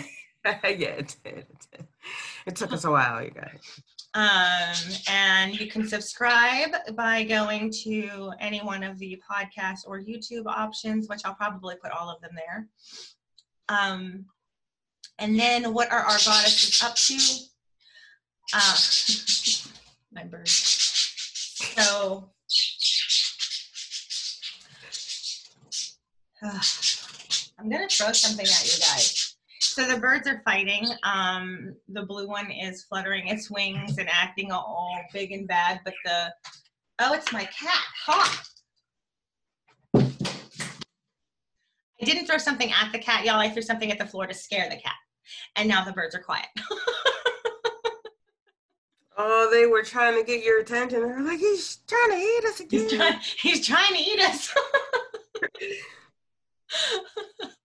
it 0.64 1.16
did. 1.24 1.38
It, 1.38 1.66
did. 1.70 1.86
it 2.46 2.56
took 2.56 2.72
us 2.72 2.84
a 2.84 2.90
while, 2.90 3.22
you 3.22 3.30
guys. 3.30 3.80
Um, 4.12 4.74
and 5.08 5.58
you 5.58 5.68
can 5.68 5.86
subscribe 5.86 6.70
by 6.94 7.22
going 7.22 7.70
to 7.84 8.32
any 8.40 8.58
one 8.58 8.82
of 8.82 8.98
the 8.98 9.22
podcast 9.30 9.80
or 9.86 10.00
YouTube 10.00 10.46
options, 10.46 11.08
which 11.08 11.20
I'll 11.24 11.34
probably 11.34 11.76
put 11.76 11.92
all 11.92 12.10
of 12.10 12.20
them 12.20 12.32
there. 12.34 12.66
Um, 13.68 14.24
and 15.20 15.38
then 15.38 15.72
what 15.72 15.92
are 15.92 16.00
our 16.00 16.18
goddesses 16.24 16.82
up 16.82 16.96
to? 16.96 17.18
Uh, 18.52 18.76
my 20.12 20.24
bird. 20.24 20.48
So, 20.48 22.30
I'm 27.58 27.68
gonna 27.68 27.88
throw 27.88 28.12
something 28.12 28.46
at 28.46 28.64
you 28.64 28.80
guys. 28.80 29.19
So 29.80 29.88
the 29.88 29.98
birds 29.98 30.28
are 30.28 30.42
fighting. 30.44 30.86
Um, 31.04 31.74
the 31.88 32.02
blue 32.02 32.28
one 32.28 32.50
is 32.50 32.84
fluttering 32.84 33.28
its 33.28 33.50
wings 33.50 33.96
and 33.96 34.10
acting 34.10 34.52
all 34.52 35.00
big 35.10 35.32
and 35.32 35.48
bad, 35.48 35.80
but 35.86 35.94
the 36.04 36.30
oh, 36.98 37.14
it's 37.14 37.32
my 37.32 37.44
cat. 37.44 37.82
Ha! 38.04 38.42
I 39.96 40.04
didn't 42.04 42.26
throw 42.26 42.36
something 42.36 42.70
at 42.70 42.92
the 42.92 42.98
cat, 42.98 43.24
y'all. 43.24 43.36
I 43.36 43.48
threw 43.48 43.62
something 43.62 43.90
at 43.90 43.98
the 43.98 44.04
floor 44.04 44.26
to 44.26 44.34
scare 44.34 44.68
the 44.68 44.76
cat, 44.76 44.96
and 45.56 45.66
now 45.66 45.82
the 45.82 45.92
birds 45.92 46.14
are 46.14 46.22
quiet. 46.22 46.48
Oh, 49.22 49.50
they 49.52 49.66
were 49.66 49.82
trying 49.82 50.18
to 50.18 50.24
get 50.24 50.42
your 50.42 50.60
attention. 50.60 51.02
They're 51.02 51.20
like, 51.20 51.40
he's 51.40 51.80
trying 51.86 52.12
to 52.12 52.16
eat 52.16 52.44
us 52.46 52.60
again. 52.60 52.80
he's 52.80 52.92
trying. 52.94 53.18
He's 53.38 53.66
trying 53.66 53.94
to 53.94 54.00
eat 54.00 54.20
us. 54.20 54.54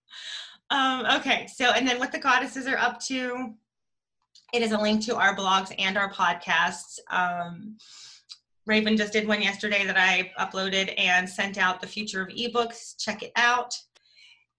um, 0.70 1.06
okay, 1.18 1.48
so 1.48 1.72
and 1.72 1.88
then 1.88 2.00
what 2.00 2.12
the 2.12 2.20
goddesses 2.20 2.68
are 2.68 2.78
up 2.78 3.00
to, 3.02 3.54
it 4.54 4.62
is 4.62 4.72
a 4.72 4.78
link 4.78 5.04
to 5.06 5.16
our 5.16 5.36
blogs 5.36 5.74
and 5.78 5.98
our 5.98 6.12
podcasts. 6.12 7.00
Um, 7.10 7.78
Raven 8.66 8.98
just 8.98 9.14
did 9.14 9.28
one 9.28 9.42
yesterday 9.42 9.86
that 9.86 9.98
I 9.98 10.32
uploaded 10.40 10.94
and 10.98 11.30
sent 11.30 11.58
out 11.58 11.82
the 11.82 11.88
future 11.88 12.22
of 12.22 12.30
ebooks. 12.30 12.96
Check 12.98 13.22
it 13.22 13.32
out. 13.36 13.76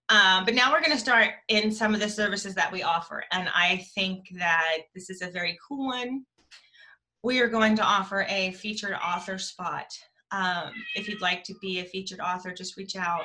Um, 0.09 0.45
but 0.45 0.55
now 0.55 0.71
we're 0.71 0.81
going 0.81 0.93
to 0.93 0.99
start 0.99 1.31
in 1.49 1.73
some 1.73 1.93
of 1.93 2.01
the 2.01 2.09
services 2.09 2.55
that 2.55 2.71
we 2.71 2.85
offer, 2.85 3.25
and 3.33 3.49
I 3.53 3.85
think 3.97 4.29
that 4.39 4.79
this 4.95 5.11
is 5.11 5.21
a 5.21 5.31
very 5.31 5.59
cool 5.67 5.87
one. 5.87 6.25
We 7.25 7.41
are 7.41 7.49
going 7.49 7.75
to 7.77 7.83
offer 7.83 8.25
a 8.29 8.53
featured 8.53 8.95
author 9.05 9.39
spot. 9.39 9.87
Um, 10.31 10.71
if 10.95 11.09
you'd 11.09 11.21
like 11.21 11.43
to 11.45 11.55
be 11.61 11.81
a 11.81 11.85
featured 11.85 12.21
author, 12.21 12.53
just 12.53 12.77
reach 12.77 12.95
out 12.95 13.25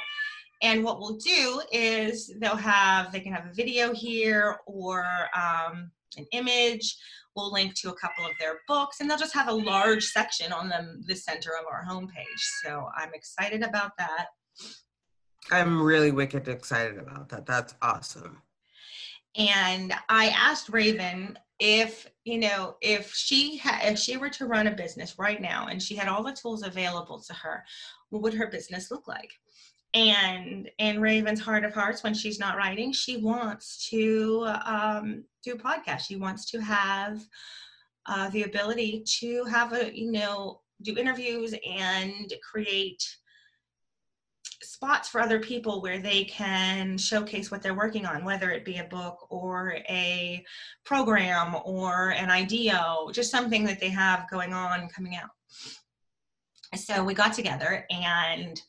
and 0.61 0.83
what 0.83 0.99
we'll 0.99 1.17
do 1.17 1.61
is 1.71 2.31
they'll 2.39 2.55
have, 2.55 3.11
they 3.11 3.19
can 3.19 3.33
have 3.33 3.47
a 3.47 3.53
video 3.53 3.93
here 3.93 4.57
or 4.67 5.05
um, 5.35 5.91
an 6.17 6.25
image. 6.31 6.95
We'll 7.35 7.51
link 7.51 7.73
to 7.81 7.89
a 7.89 7.95
couple 7.95 8.25
of 8.25 8.31
their 8.39 8.59
books 8.67 8.99
and 8.99 9.09
they'll 9.09 9.17
just 9.17 9.33
have 9.33 9.47
a 9.47 9.53
large 9.53 10.03
section 10.05 10.51
on 10.51 10.69
them, 10.69 11.01
the 11.07 11.15
center 11.15 11.51
of 11.59 11.65
our 11.71 11.83
homepage. 11.83 12.41
So 12.63 12.89
I'm 12.95 13.13
excited 13.13 13.63
about 13.63 13.91
that. 13.97 14.27
I'm 15.51 15.81
really 15.81 16.11
wicked 16.11 16.47
excited 16.47 16.99
about 16.99 17.29
that. 17.29 17.45
That's 17.45 17.73
awesome. 17.81 18.41
And 19.35 19.93
I 20.09 20.27
asked 20.27 20.69
Raven 20.69 21.39
if, 21.59 22.07
you 22.25 22.37
know, 22.37 22.75
if 22.81 23.13
she 23.13 23.57
had, 23.57 23.93
if 23.93 23.97
she 23.97 24.17
were 24.17 24.29
to 24.29 24.45
run 24.45 24.67
a 24.67 24.71
business 24.71 25.17
right 25.17 25.41
now 25.41 25.67
and 25.67 25.81
she 25.81 25.95
had 25.95 26.07
all 26.07 26.23
the 26.23 26.33
tools 26.33 26.63
available 26.63 27.19
to 27.21 27.33
her, 27.33 27.63
what 28.09 28.21
would 28.21 28.33
her 28.33 28.47
business 28.47 28.91
look 28.91 29.07
like? 29.07 29.31
And 29.93 30.69
in 30.77 31.01
raven's 31.01 31.41
heart 31.41 31.65
of 31.65 31.73
hearts 31.73 32.03
when 32.03 32.13
she's 32.13 32.39
not 32.39 32.55
writing 32.55 32.93
she 32.93 33.17
wants 33.17 33.89
to 33.89 34.47
um, 34.65 35.23
do 35.43 35.53
a 35.53 35.57
podcast. 35.57 36.01
She 36.01 36.15
wants 36.15 36.49
to 36.51 36.61
have 36.61 37.21
uh, 38.05 38.29
the 38.29 38.43
ability 38.43 39.03
to 39.19 39.43
have 39.45 39.73
a 39.73 39.95
you 39.97 40.11
know 40.11 40.61
do 40.81 40.97
interviews 40.97 41.53
and 41.67 42.33
create 42.49 43.03
spots 44.63 45.09
for 45.09 45.21
other 45.21 45.39
people 45.39 45.81
where 45.81 45.99
they 45.99 46.23
can 46.25 46.97
showcase 46.97 47.49
what 47.49 47.61
they're 47.61 47.75
working 47.75 48.05
on 48.05 48.23
whether 48.23 48.51
it 48.51 48.65
be 48.65 48.77
a 48.77 48.83
book 48.85 49.27
or 49.29 49.77
a 49.89 50.43
program 50.85 51.55
or 51.65 52.09
an 52.11 52.29
idea 52.29 52.83
just 53.11 53.31
something 53.31 53.63
that 53.63 53.79
they 53.79 53.89
have 53.89 54.29
going 54.29 54.53
on 54.53 54.87
coming 54.89 55.15
out. 55.15 55.29
So 56.75 57.03
we 57.03 57.13
got 57.13 57.33
together 57.33 57.85
and 57.91 58.61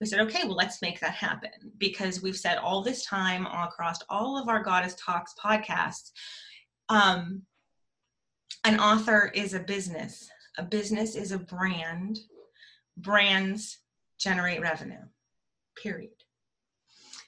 we 0.00 0.06
said, 0.06 0.20
okay, 0.20 0.44
well, 0.44 0.54
let's 0.54 0.80
make 0.80 1.00
that 1.00 1.14
happen 1.14 1.50
because 1.78 2.22
we've 2.22 2.36
said 2.36 2.58
all 2.58 2.82
this 2.82 3.04
time 3.04 3.46
across 3.46 3.98
all 4.08 4.40
of 4.40 4.48
our 4.48 4.62
Goddess 4.62 4.94
Talks 4.94 5.34
podcasts, 5.42 6.12
um, 6.88 7.42
an 8.64 8.78
author 8.78 9.30
is 9.34 9.54
a 9.54 9.60
business. 9.60 10.28
A 10.56 10.62
business 10.62 11.16
is 11.16 11.32
a 11.32 11.38
brand. 11.38 12.18
Brands 12.96 13.78
generate 14.18 14.60
revenue, 14.60 15.02
period. 15.80 16.10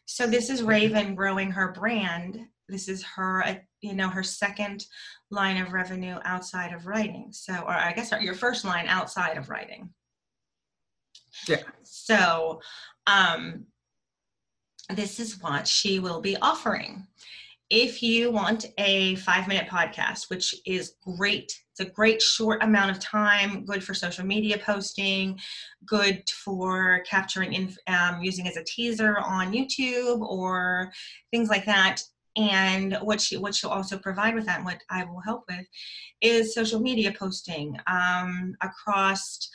So 0.06 0.26
this 0.26 0.50
is 0.50 0.62
Raven 0.62 1.14
growing 1.14 1.50
her 1.52 1.72
brand. 1.72 2.40
This 2.68 2.88
is 2.88 3.02
her, 3.04 3.44
uh, 3.44 3.54
you 3.80 3.94
know, 3.94 4.08
her 4.08 4.24
second 4.24 4.86
line 5.30 5.56
of 5.56 5.72
revenue 5.72 6.18
outside 6.24 6.72
of 6.72 6.86
writing. 6.86 7.28
So, 7.30 7.54
or 7.54 7.70
I 7.70 7.92
guess 7.92 8.12
your 8.20 8.34
first 8.34 8.64
line 8.64 8.86
outside 8.88 9.36
of 9.36 9.48
writing. 9.48 9.90
Yeah. 11.48 11.62
So, 12.04 12.60
um, 13.06 13.66
this 14.94 15.20
is 15.20 15.40
what 15.40 15.68
she 15.68 15.98
will 15.98 16.20
be 16.20 16.36
offering. 16.38 17.06
If 17.70 18.02
you 18.02 18.32
want 18.32 18.66
a 18.78 19.14
five 19.16 19.46
minute 19.46 19.68
podcast, 19.68 20.28
which 20.28 20.54
is 20.66 20.94
great, 21.16 21.52
it's 21.70 21.88
a 21.88 21.92
great 21.92 22.20
short 22.20 22.62
amount 22.64 22.90
of 22.90 22.98
time, 22.98 23.64
good 23.64 23.84
for 23.84 23.94
social 23.94 24.26
media 24.26 24.58
posting, 24.58 25.38
good 25.86 26.28
for 26.30 27.02
capturing, 27.08 27.52
in, 27.52 27.76
um, 27.86 28.20
using 28.22 28.48
as 28.48 28.56
a 28.56 28.64
teaser 28.64 29.18
on 29.18 29.52
YouTube 29.52 30.20
or 30.20 30.90
things 31.30 31.48
like 31.48 31.64
that. 31.66 32.02
And 32.36 32.96
what 33.02 33.20
she 33.20 33.36
what 33.36 33.54
she'll 33.54 33.70
also 33.70 33.98
provide 33.98 34.34
with 34.34 34.46
that, 34.46 34.58
and 34.58 34.64
what 34.64 34.82
I 34.88 35.04
will 35.04 35.20
help 35.20 35.44
with, 35.48 35.66
is 36.20 36.54
social 36.54 36.80
media 36.80 37.12
posting 37.16 37.76
um, 37.86 38.54
across 38.62 39.48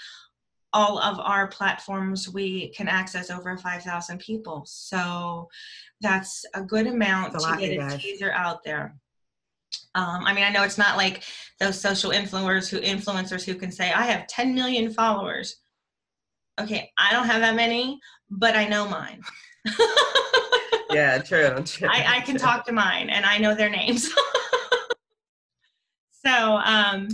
all 0.76 1.00
of 1.00 1.20
our 1.22 1.48
platforms 1.48 2.30
we 2.30 2.68
can 2.70 2.90
access 2.90 3.32
over 3.32 3.58
5000 3.58 4.20
people. 4.20 4.64
So 4.68 5.48
that's 6.02 6.46
a 6.54 6.62
good 6.62 6.86
amount 6.86 7.34
a 7.34 7.40
to 7.40 7.58
get 7.58 7.94
a 7.94 7.98
teaser 7.98 8.32
out 8.34 8.64
there. 8.64 8.96
Um, 9.96 10.26
i 10.26 10.34
mean 10.34 10.44
i 10.44 10.50
know 10.50 10.64
it's 10.64 10.78
not 10.78 10.98
like 10.98 11.24
those 11.60 11.80
social 11.80 12.12
influencers 12.12 12.70
who 12.70 12.80
influencers 12.80 13.44
who 13.44 13.56
can 13.56 13.72
say 13.72 13.92
i 13.92 14.04
have 14.04 14.28
10 14.28 14.54
million 14.54 14.92
followers. 14.92 15.58
Okay 16.60 16.92
i 16.98 17.12
don't 17.12 17.26
have 17.26 17.42
that 17.42 17.56
many 17.56 18.00
but 18.30 18.56
i 18.56 18.68
know 18.68 18.88
mine. 18.88 19.22
Yeah 20.92 21.18
true, 21.18 21.50
true 21.66 21.90
I, 21.92 22.18
I 22.18 22.20
can 22.22 22.38
talk 22.38 22.66
to 22.68 22.72
mine 22.72 23.10
and 23.10 23.26
i 23.26 23.38
know 23.38 23.56
their 23.56 23.70
names. 23.70 24.10
So 26.26 26.58
um, 26.58 27.08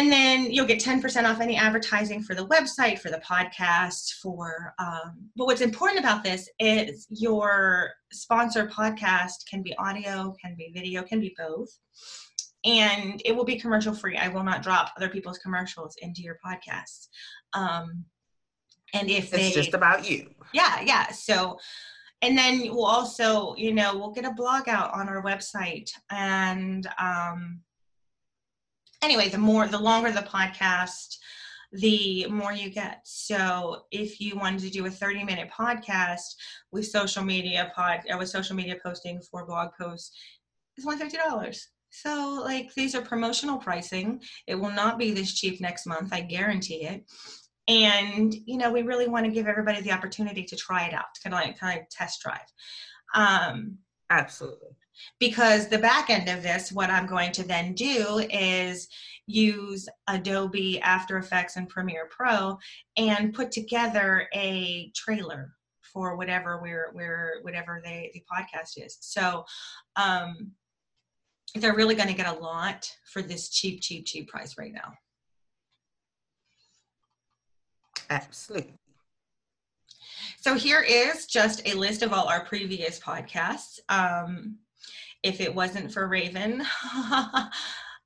and 0.00 0.10
then 0.10 0.50
you'll 0.50 0.64
get 0.64 0.82
10% 0.82 1.28
off 1.28 1.42
any 1.42 1.56
advertising 1.56 2.22
for 2.22 2.34
the 2.34 2.46
website, 2.46 2.98
for 2.98 3.10
the 3.10 3.18
podcast, 3.18 4.14
for, 4.22 4.72
um, 4.78 5.28
but 5.36 5.44
what's 5.44 5.60
important 5.60 6.00
about 6.00 6.24
this 6.24 6.48
is 6.58 7.06
your 7.10 7.90
sponsor 8.10 8.66
podcast 8.66 9.46
can 9.46 9.62
be 9.62 9.76
audio, 9.76 10.34
can 10.42 10.54
be 10.56 10.72
video, 10.74 11.02
can 11.02 11.20
be 11.20 11.34
both. 11.36 11.68
And 12.64 13.20
it 13.26 13.36
will 13.36 13.44
be 13.44 13.60
commercial 13.60 13.92
free. 13.92 14.16
I 14.16 14.28
will 14.28 14.42
not 14.42 14.62
drop 14.62 14.90
other 14.96 15.10
people's 15.10 15.36
commercials 15.36 15.94
into 16.00 16.22
your 16.22 16.38
podcast. 16.42 17.08
Um, 17.52 18.06
and 18.94 19.10
if 19.10 19.34
it's 19.34 19.54
just 19.54 19.74
about 19.74 20.08
you. 20.08 20.30
Yeah, 20.54 20.80
yeah. 20.80 21.10
So, 21.10 21.58
and 22.22 22.38
then 22.38 22.60
we'll 22.70 22.86
also, 22.86 23.54
you 23.56 23.74
know, 23.74 23.98
we'll 23.98 24.12
get 24.12 24.24
a 24.24 24.32
blog 24.32 24.66
out 24.66 24.94
on 24.94 25.10
our 25.10 25.22
website 25.22 25.90
and, 26.10 26.88
um, 26.98 27.60
anyway, 29.02 29.28
the 29.28 29.38
more, 29.38 29.66
the 29.66 29.78
longer 29.78 30.12
the 30.12 30.20
podcast, 30.20 31.16
the 31.72 32.26
more 32.26 32.52
you 32.52 32.70
get. 32.70 33.00
So 33.04 33.82
if 33.90 34.20
you 34.20 34.36
wanted 34.36 34.60
to 34.62 34.70
do 34.70 34.86
a 34.86 34.90
30 34.90 35.24
minute 35.24 35.50
podcast 35.56 36.34
with 36.72 36.86
social 36.86 37.22
media 37.22 37.70
pod 37.74 38.00
uh, 38.12 38.18
with 38.18 38.28
social 38.28 38.56
media 38.56 38.76
posting 38.82 39.20
for 39.30 39.46
blog 39.46 39.70
posts, 39.80 40.16
it's 40.76 40.86
only 40.86 40.98
$50. 40.98 41.60
So 41.90 42.40
like 42.44 42.72
these 42.74 42.94
are 42.94 43.02
promotional 43.02 43.58
pricing. 43.58 44.20
It 44.46 44.56
will 44.56 44.70
not 44.70 44.98
be 44.98 45.12
this 45.12 45.32
cheap 45.32 45.60
next 45.60 45.86
month. 45.86 46.12
I 46.12 46.22
guarantee 46.22 46.84
it. 46.84 47.04
And 47.68 48.34
you 48.46 48.56
know, 48.56 48.72
we 48.72 48.82
really 48.82 49.08
want 49.08 49.26
to 49.26 49.32
give 49.32 49.46
everybody 49.46 49.80
the 49.80 49.92
opportunity 49.92 50.44
to 50.44 50.56
try 50.56 50.86
it 50.86 50.94
out, 50.94 51.04
kind 51.22 51.34
of 51.34 51.40
like 51.40 51.58
kind 51.58 51.80
of 51.80 51.88
test 51.88 52.20
drive. 52.22 52.38
Um, 53.14 53.78
Absolutely 54.08 54.70
because 55.18 55.68
the 55.68 55.78
back 55.78 56.10
end 56.10 56.28
of 56.28 56.42
this, 56.42 56.72
what 56.72 56.90
I'm 56.90 57.06
going 57.06 57.32
to 57.32 57.42
then 57.42 57.74
do 57.74 58.26
is 58.30 58.88
use 59.26 59.88
Adobe 60.08 60.80
After 60.80 61.18
Effects 61.18 61.56
and 61.56 61.68
Premiere 61.68 62.08
Pro 62.10 62.58
and 62.96 63.34
put 63.34 63.50
together 63.50 64.28
a 64.34 64.90
trailer 64.94 65.54
for 65.82 66.16
whatever 66.16 66.60
we're, 66.62 66.90
we're 66.94 67.40
whatever 67.42 67.80
they, 67.84 68.10
the 68.14 68.22
podcast 68.30 68.84
is. 68.84 68.96
So 69.00 69.44
um, 69.96 70.52
they're 71.54 71.74
really 71.74 71.94
going 71.94 72.08
to 72.08 72.14
get 72.14 72.34
a 72.34 72.38
lot 72.38 72.90
for 73.12 73.22
this 73.22 73.48
cheap, 73.48 73.80
cheap, 73.80 74.06
cheap 74.06 74.28
price 74.28 74.56
right 74.56 74.72
now. 74.72 74.92
Absolutely. 78.08 78.74
So 80.40 80.54
here 80.54 80.80
is 80.80 81.26
just 81.26 81.66
a 81.66 81.74
list 81.74 82.02
of 82.02 82.12
all 82.12 82.28
our 82.28 82.44
previous 82.44 82.98
podcasts. 82.98 83.78
Um, 83.88 84.56
if 85.22 85.40
it 85.40 85.54
wasn't 85.54 85.92
for 85.92 86.08
Raven. 86.08 86.62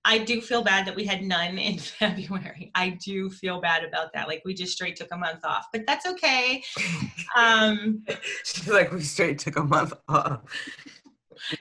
I 0.07 0.19
do 0.19 0.41
feel 0.41 0.63
bad 0.63 0.87
that 0.87 0.95
we 0.95 1.05
had 1.05 1.23
none 1.23 1.57
in 1.57 1.79
February. 1.79 2.71
I 2.75 2.91
do 3.03 3.31
feel 3.31 3.61
bad 3.61 3.85
about 3.85 4.13
that. 4.13 4.29
Like 4.29 4.43
we 4.45 4.53
just 4.55 4.73
straight 4.73 4.97
took 4.97 5.13
a 5.13 5.17
month 5.17 5.45
off, 5.45 5.67
but 5.73 5.83
that's 5.87 6.07
okay. 6.07 6.63
Um, 7.37 8.05
She's 8.45 8.69
like, 8.69 8.93
we 8.93 9.03
straight 9.03 9.41
took 9.41 9.57
a 9.57 9.65
month 9.65 9.93
off. 10.07 10.43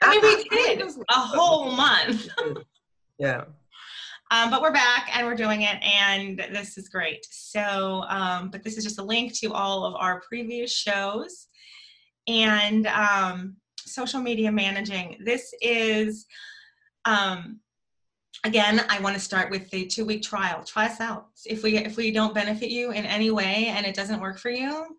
I 0.00 0.20
mean, 0.20 0.44
we 0.48 0.76
did 0.76 0.82
a 0.82 1.14
whole 1.14 1.72
month. 1.72 2.28
yeah. 3.18 3.46
Um, 4.30 4.50
but 4.50 4.62
we're 4.62 4.72
back 4.72 5.10
and 5.12 5.26
we're 5.26 5.34
doing 5.34 5.62
it, 5.62 5.82
and 5.82 6.38
this 6.38 6.78
is 6.78 6.88
great. 6.88 7.26
So, 7.28 8.04
um, 8.08 8.50
but 8.50 8.62
this 8.62 8.76
is 8.76 8.84
just 8.84 9.00
a 9.00 9.02
link 9.02 9.36
to 9.40 9.52
all 9.52 9.84
of 9.84 9.96
our 9.96 10.20
previous 10.20 10.72
shows. 10.72 11.48
And 12.28 12.86
um, 12.86 13.56
social 13.88 14.20
media 14.20 14.50
managing. 14.50 15.18
This 15.24 15.52
is, 15.60 16.26
um, 17.04 17.60
again, 18.44 18.84
I 18.88 19.00
want 19.00 19.14
to 19.14 19.20
start 19.20 19.50
with 19.50 19.70
the 19.70 19.86
two 19.86 20.04
week 20.04 20.22
trial. 20.22 20.64
Try 20.64 20.86
us 20.86 21.00
out. 21.00 21.28
If 21.44 21.62
we 21.62 21.76
if 21.78 21.96
we 21.96 22.10
don't 22.10 22.34
benefit 22.34 22.70
you 22.70 22.92
in 22.92 23.04
any 23.04 23.30
way 23.30 23.66
and 23.68 23.86
it 23.86 23.94
doesn't 23.94 24.20
work 24.20 24.38
for 24.38 24.50
you, 24.50 24.96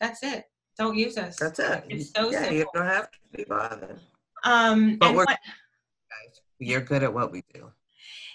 that's 0.00 0.22
it. 0.22 0.44
Don't 0.78 0.96
use 0.96 1.16
us. 1.16 1.36
That's 1.36 1.58
it. 1.58 1.84
It's 1.88 2.12
so 2.12 2.30
yeah, 2.30 2.40
simple. 2.40 2.56
you 2.56 2.66
don't 2.74 2.86
have 2.86 3.10
to 3.10 3.18
be 3.34 3.44
bothered. 3.44 3.98
Um, 4.44 4.96
but 4.96 5.14
we're 5.14 5.24
what, 5.24 5.38
you're 6.58 6.80
good 6.80 7.02
at 7.02 7.12
what 7.12 7.32
we 7.32 7.42
do. 7.52 7.70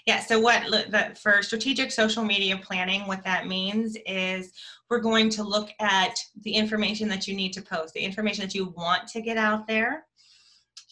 Yeah. 0.06 0.20
So 0.20 0.40
what 0.40 0.64
the, 0.70 1.16
for 1.20 1.42
strategic 1.42 1.92
social 1.92 2.24
media 2.24 2.56
planning, 2.56 3.06
what 3.06 3.22
that 3.24 3.46
means 3.46 3.96
is 4.04 4.52
we're 4.90 4.98
going 4.98 5.30
to 5.30 5.44
look 5.44 5.70
at 5.80 6.16
the 6.42 6.52
information 6.52 7.08
that 7.08 7.28
you 7.28 7.36
need 7.36 7.52
to 7.52 7.62
post, 7.62 7.94
the 7.94 8.00
information 8.00 8.44
that 8.44 8.54
you 8.54 8.74
want 8.76 9.06
to 9.08 9.20
get 9.20 9.36
out 9.36 9.66
there, 9.68 10.06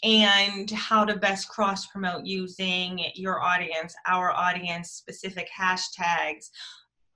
and 0.02 0.70
how 0.70 1.04
to 1.04 1.16
best 1.16 1.48
cross 1.48 1.86
promote 1.86 2.24
using 2.24 3.04
your 3.14 3.42
audience, 3.42 3.94
our 4.06 4.30
audience 4.30 4.92
specific 4.92 5.48
hashtags, 5.58 6.48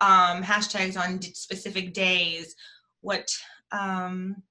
um, 0.00 0.42
hashtags 0.42 0.98
on 1.00 1.22
specific 1.22 1.94
days, 1.94 2.54
what 3.00 3.28
um, 3.72 4.42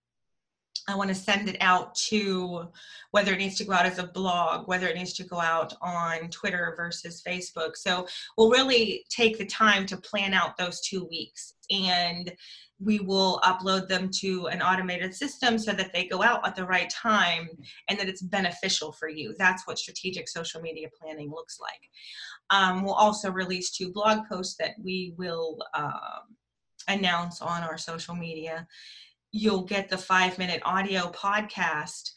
I 0.88 0.96
want 0.96 1.10
to 1.10 1.15
send 1.15 1.48
it 1.48 1.58
out 1.62 1.96
to 2.10 2.67
whether 3.12 3.34
it 3.34 3.38
needs 3.38 3.56
to 3.58 3.63
go 3.63 3.74
out 3.74 3.86
as 3.86 4.00
a 4.00 4.08
blog, 4.08 4.67
whether 4.67 4.88
it 4.88 4.98
needs 4.98 5.13
to 5.13 5.24
go 5.24 5.39
out 5.39 5.74
on 5.82 6.30
Twitter 6.30 6.74
versus 6.76 7.24
Facebook. 7.26 7.76
So 7.76 8.08
we'll 8.38 8.50
really 8.50 9.06
take 9.10 9.38
the 9.38 9.46
time 9.46 9.86
to 9.88 9.98
plan 9.98 10.34
out 10.34 10.58
those 10.58 10.82
two 10.82 11.06
weeks 11.06 11.54
and 11.72 12.34
we 12.80 13.00
will 13.00 13.39
upload 13.43 13.88
them 13.88 14.10
to 14.19 14.48
an 14.48 14.62
automated 14.62 15.15
system 15.15 15.58
so 15.58 15.72
that 15.72 15.93
they 15.93 16.06
go 16.06 16.22
out 16.22 16.46
at 16.46 16.56
the 16.56 16.65
right 16.65 16.89
time 16.89 17.48
and 17.88 17.98
that 17.98 18.10
it's 18.10 18.22
beneficial 18.22 18.91
for 18.91 19.08
you. 19.08 19.34
That's 19.38 19.65
what 19.65 19.80
strategic 19.80 20.28
social 20.28 20.60
media 20.60 20.89
planning 21.00 21.30
looks 21.30 21.60
like. 21.60 21.89
Um, 22.50 22.84
we'll 22.84 22.93
also 22.93 23.32
release 23.32 23.72
two 23.72 23.91
blog 23.91 24.28
posts 24.28 24.56
that 24.60 24.72
we 24.84 25.13
will 25.17 25.60
um, 25.74 26.36
announce 26.89 27.41
on 27.41 27.63
our 27.63 27.78
social 27.78 28.15
media 28.15 28.67
you'll 29.34 29.63
get 29.63 29.89
the 29.89 29.98
five 29.98 30.38
minute 30.38 30.62
audio 30.63 31.12
podcast 31.12 32.12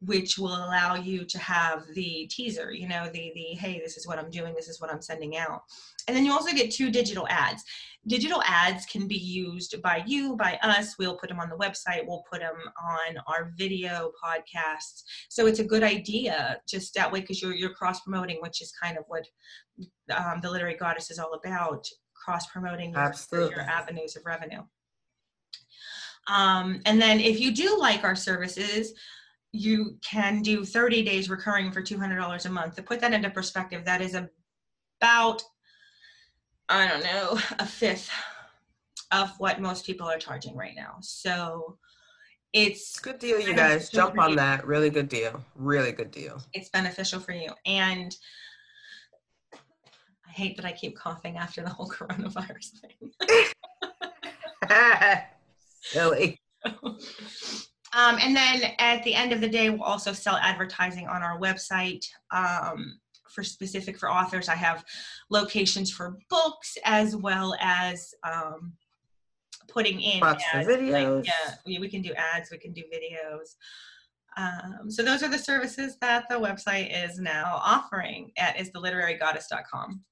which 0.00 0.36
will 0.36 0.54
allow 0.54 0.94
you 0.94 1.24
to 1.24 1.38
have 1.38 1.86
the 1.94 2.28
teaser 2.30 2.70
you 2.70 2.86
know 2.86 3.06
the 3.14 3.32
the 3.34 3.56
hey 3.58 3.80
this 3.82 3.96
is 3.96 4.06
what 4.06 4.18
i'm 4.18 4.30
doing 4.30 4.52
this 4.54 4.68
is 4.68 4.78
what 4.78 4.92
i'm 4.92 5.00
sending 5.00 5.38
out. 5.38 5.62
And 6.06 6.16
then 6.16 6.24
you 6.24 6.32
also 6.32 6.54
get 6.54 6.70
two 6.70 6.90
digital 6.90 7.26
ads. 7.28 7.64
Digital 8.06 8.40
ads 8.44 8.86
can 8.86 9.08
be 9.08 9.16
used 9.16 9.80
by 9.82 10.04
you 10.06 10.36
by 10.36 10.58
us. 10.62 10.94
We'll 10.98 11.16
put 11.16 11.28
them 11.28 11.40
on 11.40 11.48
the 11.48 11.56
website. 11.56 12.06
We'll 12.06 12.22
put 12.30 12.40
them 12.40 12.54
on 12.54 13.16
our 13.26 13.52
video 13.56 14.12
podcasts. 14.22 15.02
So 15.28 15.46
it's 15.46 15.58
a 15.58 15.64
good 15.64 15.82
idea 15.82 16.60
just 16.68 16.94
that 16.94 17.10
way 17.10 17.20
because 17.20 17.42
you're 17.42 17.54
you're 17.54 17.74
cross 17.74 18.00
promoting 18.00 18.38
which 18.40 18.62
is 18.62 18.72
kind 18.80 18.96
of 18.96 19.04
what 19.08 19.26
um, 20.16 20.40
the 20.40 20.50
literary 20.50 20.76
goddess 20.76 21.10
is 21.10 21.18
all 21.18 21.34
about 21.34 21.84
cross 22.14 22.46
promoting 22.46 22.92
your, 23.32 23.50
your 23.50 23.60
avenues 23.60 24.16
of 24.16 24.24
revenue 24.24 24.62
um, 26.26 26.80
and 26.86 27.00
then 27.00 27.20
if 27.20 27.40
you 27.40 27.52
do 27.52 27.78
like 27.78 28.04
our 28.04 28.16
services, 28.16 28.92
you 29.52 29.96
can 30.04 30.42
do 30.42 30.64
30 30.64 31.02
days 31.02 31.30
recurring 31.30 31.70
for 31.70 31.82
$200 31.82 32.44
a 32.44 32.48
month. 32.48 32.76
To 32.76 32.82
put 32.82 33.00
that 33.00 33.12
into 33.12 33.30
perspective, 33.30 33.84
that 33.84 34.00
is 34.00 34.14
about, 34.14 35.42
I 36.68 36.88
don't 36.88 37.04
know, 37.04 37.38
a 37.58 37.66
fifth 37.66 38.10
of 39.12 39.30
what 39.38 39.60
most 39.60 39.86
people 39.86 40.08
are 40.08 40.18
charging 40.18 40.56
right 40.56 40.74
now. 40.74 40.96
So 41.00 41.78
it's 42.52 42.98
good 42.98 43.18
deal, 43.18 43.40
you 43.40 43.54
guys. 43.54 43.88
Jump 43.88 44.18
on 44.18 44.34
that. 44.36 44.66
Really 44.66 44.90
good 44.90 45.08
deal. 45.08 45.44
Really 45.54 45.92
good 45.92 46.10
deal. 46.10 46.42
It's 46.52 46.68
beneficial 46.68 47.20
for 47.20 47.32
you. 47.32 47.50
And 47.64 48.16
I 49.54 50.32
hate 50.32 50.56
that 50.56 50.66
I 50.66 50.72
keep 50.72 50.96
coughing 50.96 51.36
after 51.36 51.62
the 51.62 51.70
whole 51.70 51.88
coronavirus 51.90 52.80
thing. 52.80 53.12
Silly. 55.90 56.40
Um, 57.96 58.18
and 58.20 58.36
then 58.36 58.72
at 58.78 59.02
the 59.04 59.14
end 59.14 59.32
of 59.32 59.40
the 59.40 59.48
day, 59.48 59.70
we'll 59.70 59.82
also 59.82 60.12
sell 60.12 60.36
advertising 60.36 61.08
on 61.08 61.22
our 61.22 61.40
website. 61.40 62.04
Um, 62.30 62.98
for 63.30 63.42
specific 63.42 63.98
for 63.98 64.10
authors, 64.10 64.48
I 64.48 64.54
have 64.54 64.84
locations 65.30 65.90
for 65.90 66.18
books 66.28 66.76
as 66.84 67.16
well 67.16 67.56
as 67.60 68.12
um, 68.22 68.74
putting 69.68 70.00
in 70.00 70.22
ads. 70.22 70.44
videos. 70.68 71.16
Like, 71.16 71.26
yeah, 71.26 71.78
we 71.80 71.88
can 71.88 72.02
do 72.02 72.12
ads, 72.12 72.50
we 72.50 72.58
can 72.58 72.72
do 72.72 72.82
videos. 72.82 73.56
Um, 74.36 74.90
so 74.90 75.02
those 75.02 75.22
are 75.22 75.28
the 75.28 75.38
services 75.38 75.96
that 76.02 76.28
the 76.28 76.36
website 76.36 76.90
is 77.04 77.18
now 77.18 77.58
offering 77.62 78.30
at 78.36 78.56
istheliterarygoddess.com. 78.56 80.02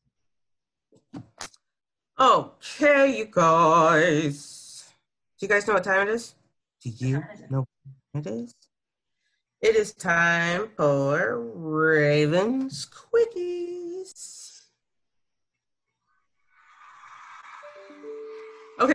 Okay, 2.18 3.18
you 3.18 3.26
guys. 3.26 4.63
Do 5.44 5.48
you 5.48 5.54
guys 5.56 5.66
know 5.68 5.74
what 5.74 5.84
time 5.84 6.08
it 6.08 6.14
is? 6.14 6.34
Do 6.80 6.88
you 6.88 7.22
know 7.50 7.66
what 8.12 8.26
it 8.26 8.30
is? 8.30 8.54
It 9.60 9.76
is 9.76 9.92
time 9.92 10.70
for 10.74 11.38
Raven's 11.38 12.86
Quickies. 12.86 14.62
Okay. 18.80 18.94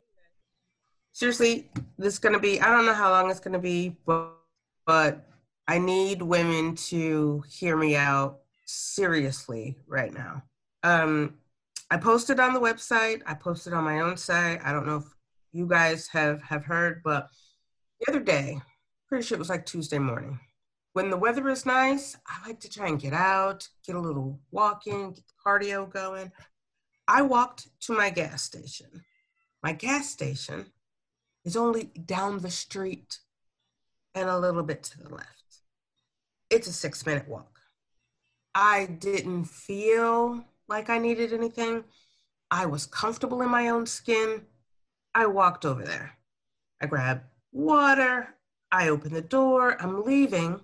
Seriously, 1.12 1.70
this 2.00 2.14
is 2.14 2.20
going 2.20 2.34
to 2.34 2.40
be, 2.40 2.60
I 2.60 2.72
don't 2.72 2.88
know 2.88 2.96
how 2.96 3.12
long 3.12 3.30
it's 3.30 3.40
going 3.40 3.54
to 3.54 3.60
be, 3.60 3.96
but, 4.08 4.34
but 4.88 5.30
I 5.68 5.78
need 5.78 6.24
women 6.24 6.74
to 6.88 7.44
hear 7.48 7.78
me 7.78 7.96
out 7.96 8.40
seriously 8.66 9.78
right 9.86 10.12
now. 10.12 10.42
Um, 10.82 11.36
I 11.92 11.98
posted 11.98 12.40
on 12.40 12.56
the 12.56 12.60
website, 12.60 13.22
I 13.28 13.36
posted 13.36 13.74
on 13.74 13.84
my 13.84 14.00
own 14.00 14.18
site. 14.18 14.62
I 14.64 14.72
don't 14.72 14.88
know 14.88 14.98
if 14.98 15.19
you 15.52 15.68
guys 15.68 16.08
have 16.08 16.42
have 16.44 16.66
heard, 16.66 17.02
but 17.04 17.30
the 18.00 18.12
other 18.12 18.20
day, 18.20 18.62
pretty 19.08 19.26
sure 19.26 19.36
it 19.36 19.40
was 19.40 19.50
like 19.50 19.66
Tuesday 19.66 20.00
morning. 20.00 20.40
When 20.94 21.10
the 21.10 21.18
weather 21.18 21.48
is 21.50 21.66
nice, 21.66 22.18
I 22.28 22.48
like 22.48 22.60
to 22.62 22.70
try 22.70 22.88
and 22.88 23.00
get 23.00 23.14
out, 23.14 23.68
get 23.86 23.96
a 23.96 24.00
little 24.00 24.40
walking, 24.52 25.14
get 25.14 25.24
the 25.28 25.34
cardio 25.46 25.90
going. 25.90 26.32
I 27.08 27.22
walked 27.22 27.68
to 27.82 27.94
my 27.94 28.10
gas 28.10 28.44
station. 28.44 29.04
My 29.64 29.74
gas 29.74 30.10
station 30.10 30.68
is 31.46 31.56
only 31.56 31.86
down 32.06 32.40
the 32.40 32.52
street 32.52 33.20
and 34.16 34.30
a 34.30 34.38
little 34.38 34.64
bit 34.64 34.84
to 34.84 35.00
the 35.00 35.10
left. 35.10 35.62
It's 36.50 36.68
a 36.68 36.74
six 36.74 37.06
minute 37.06 37.28
walk. 37.28 37.60
I 38.56 38.86
didn't 38.86 39.46
feel 39.46 40.44
like 40.68 40.90
I 40.90 40.98
needed 40.98 41.34
anything. 41.34 41.84
I 42.52 42.66
was 42.66 42.86
comfortable 42.86 43.42
in 43.42 43.50
my 43.50 43.70
own 43.70 43.86
skin. 43.86 44.42
I 45.14 45.26
walked 45.26 45.66
over 45.66 45.84
there. 45.84 46.12
I 46.82 46.86
grabbed 46.86 47.24
water. 47.52 48.36
I 48.72 48.90
open 48.90 49.14
the 49.14 49.22
door. 49.22 49.82
I'm 49.82 50.04
leaving. 50.04 50.62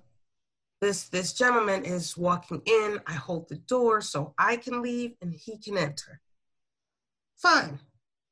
This, 0.81 1.09
this 1.09 1.33
gentleman 1.33 1.83
is 1.83 2.17
walking 2.17 2.61
in. 2.65 2.99
I 3.07 3.13
hold 3.13 3.49
the 3.49 3.55
door 3.55 4.01
so 4.01 4.33
I 4.37 4.57
can 4.57 4.81
leave 4.81 5.15
and 5.21 5.33
he 5.33 5.57
can 5.57 5.77
enter. 5.77 6.19
Fine. 7.37 7.79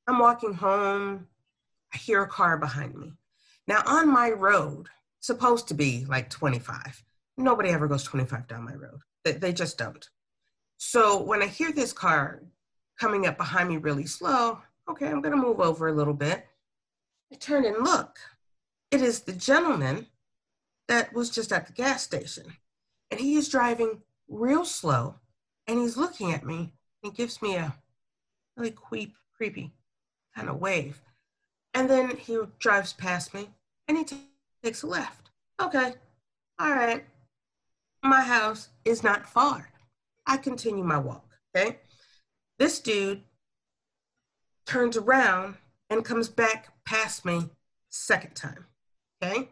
I'm 0.08 0.20
walking 0.20 0.54
home. 0.54 1.28
I 1.94 1.98
hear 1.98 2.22
a 2.22 2.28
car 2.28 2.58
behind 2.58 2.96
me. 2.96 3.14
Now, 3.68 3.82
on 3.86 4.12
my 4.12 4.30
road, 4.32 4.90
supposed 5.22 5.68
to 5.70 5.74
be 5.74 6.06
like 6.06 6.30
25. 6.30 7.04
Nobody 7.38 7.70
ever 7.70 7.88
goes 7.88 8.04
25 8.04 8.48
down 8.48 8.66
my 8.66 8.76
road. 8.76 9.00
They, 9.24 9.32
they 9.34 9.54
just 9.54 9.78
don't. 9.78 10.06
So 10.78 11.24
when 11.24 11.42
I 11.42 11.48
hear 11.48 11.72
this 11.72 11.94
car 11.94 12.44
coming 13.00 13.26
up 13.26 13.38
behind 13.38 13.70
me 13.70 13.78
really 13.78 14.06
slow, 14.06 14.60
okay, 14.90 15.08
I'm 15.08 15.22
going 15.22 15.36
to 15.36 15.42
move 15.42 15.60
over 15.60 15.88
a 15.88 15.94
little 15.94 16.14
bit. 16.14 16.46
I 17.32 17.36
turn 17.36 17.66
and 17.66 17.84
look. 17.84 18.18
It 18.92 19.02
is 19.02 19.22
the 19.22 19.34
gentleman 19.34 20.08
that 20.88 21.14
was 21.14 21.30
just 21.30 21.52
at 21.52 21.68
the 21.68 21.74
gas 21.74 22.04
station. 22.04 22.46
And 23.10 23.20
he 23.20 23.36
is 23.36 23.50
driving 23.50 24.02
real 24.28 24.66
slow 24.66 25.16
and 25.68 25.80
he's 25.80 25.98
looking 25.98 26.32
at 26.34 26.46
me. 26.46 26.74
He 27.02 27.10
gives 27.10 27.42
me 27.42 27.56
a 27.56 27.74
really 28.56 28.72
creep, 28.72 29.16
creepy 29.36 29.72
kind 30.36 30.50
of 30.50 30.60
wave. 30.60 31.02
And 31.74 31.90
then 31.90 32.18
he 32.18 32.38
drives 32.60 32.94
past 32.94 33.34
me 33.34 33.50
and 33.88 33.98
he 33.98 34.04
t- 34.04 34.18
takes 34.64 34.84
a 34.84 34.88
left. 34.88 35.30
Okay, 35.62 35.94
all 36.60 36.72
right. 36.72 37.06
My 38.04 38.22
house 38.22 38.70
is 38.86 39.04
not 39.04 39.28
far. 39.28 39.70
I 40.26 40.38
continue 40.38 40.84
my 40.84 40.98
walk, 40.98 41.26
okay? 41.56 41.80
This 42.60 42.80
dude 42.80 43.22
turns 44.66 44.98
around 44.98 45.56
and 45.90 46.06
comes 46.06 46.30
back 46.30 46.70
past 46.86 47.26
me 47.26 47.50
second 47.90 48.36
time. 48.36 48.66
Okay? 49.22 49.50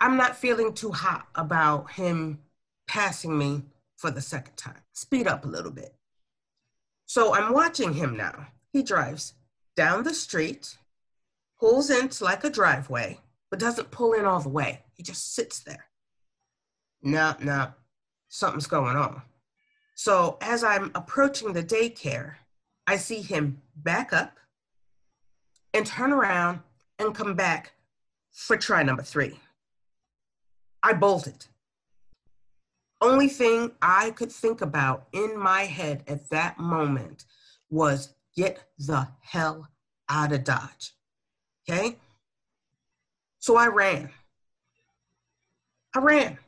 I'm 0.00 0.16
not 0.16 0.36
feeling 0.36 0.74
too 0.74 0.90
hot 0.90 1.28
about 1.34 1.92
him 1.92 2.40
passing 2.88 3.38
me 3.38 3.62
for 3.96 4.10
the 4.10 4.20
second 4.20 4.56
time. 4.56 4.82
Speed 4.92 5.26
up 5.26 5.44
a 5.44 5.48
little 5.48 5.70
bit. 5.70 5.94
So 7.06 7.34
I'm 7.34 7.52
watching 7.52 7.94
him 7.94 8.16
now. 8.16 8.48
He 8.72 8.82
drives 8.82 9.34
down 9.76 10.02
the 10.02 10.14
street, 10.14 10.76
pulls 11.60 11.90
into 11.90 12.24
like 12.24 12.42
a 12.42 12.50
driveway, 12.50 13.20
but 13.50 13.60
doesn't 13.60 13.90
pull 13.90 14.14
in 14.14 14.24
all 14.24 14.40
the 14.40 14.48
way. 14.48 14.80
He 14.94 15.02
just 15.02 15.34
sits 15.34 15.60
there. 15.60 15.86
No, 17.02 17.34
no, 17.40 17.68
something's 18.28 18.66
going 18.66 18.96
on. 18.96 19.22
So 19.94 20.38
as 20.40 20.64
I'm 20.64 20.90
approaching 20.94 21.52
the 21.52 21.62
daycare, 21.62 22.34
I 22.86 22.96
see 22.96 23.22
him 23.22 23.62
back 23.76 24.12
up 24.12 24.38
and 25.72 25.86
turn 25.86 26.12
around 26.12 26.60
and 26.98 27.14
come 27.14 27.34
back 27.34 27.72
for 28.32 28.56
try 28.56 28.82
number 28.82 29.02
three. 29.02 29.38
I 30.82 30.92
bolted. 30.92 31.46
Only 33.00 33.28
thing 33.28 33.72
I 33.80 34.10
could 34.12 34.30
think 34.30 34.60
about 34.60 35.06
in 35.12 35.36
my 35.38 35.62
head 35.62 36.04
at 36.06 36.30
that 36.30 36.58
moment 36.58 37.24
was 37.70 38.14
get 38.36 38.62
the 38.78 39.08
hell 39.20 39.68
out 40.08 40.32
of 40.32 40.44
Dodge. 40.44 40.92
Okay? 41.68 41.96
So 43.38 43.56
I 43.56 43.66
ran. 43.66 44.10
I 45.94 45.98
ran. 45.98 46.38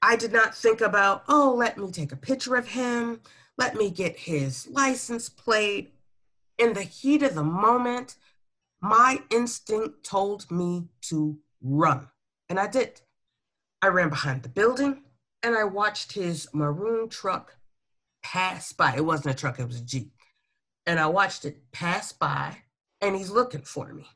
I 0.00 0.16
did 0.16 0.32
not 0.32 0.54
think 0.54 0.80
about, 0.80 1.24
oh, 1.28 1.54
let 1.56 1.78
me 1.78 1.90
take 1.90 2.12
a 2.12 2.16
picture 2.16 2.56
of 2.56 2.68
him. 2.68 3.20
Let 3.56 3.76
me 3.76 3.90
get 3.90 4.18
his 4.18 4.68
license 4.68 5.28
plate. 5.28 5.94
In 6.58 6.72
the 6.72 6.82
heat 6.82 7.22
of 7.22 7.34
the 7.34 7.44
moment, 7.44 8.16
My 8.80 9.22
instinct 9.30 10.04
told 10.04 10.50
me 10.50 10.88
to 11.02 11.38
run, 11.62 12.08
and 12.50 12.60
I 12.60 12.66
did. 12.66 13.00
I 13.80 13.88
ran 13.88 14.10
behind 14.10 14.42
the 14.42 14.48
building 14.50 15.02
and 15.42 15.54
I 15.54 15.64
watched 15.64 16.12
his 16.12 16.48
maroon 16.54 17.08
truck 17.08 17.56
pass 18.22 18.72
by. 18.72 18.94
It 18.96 19.04
wasn't 19.04 19.34
a 19.34 19.38
truck, 19.38 19.58
it 19.58 19.66
was 19.66 19.80
a 19.80 19.84
Jeep. 19.84 20.12
And 20.86 20.98
I 20.98 21.06
watched 21.06 21.44
it 21.44 21.70
pass 21.72 22.12
by 22.12 22.58
and 23.00 23.14
he's 23.14 23.30
looking 23.30 23.62
for 23.62 23.92
me. 23.92 24.06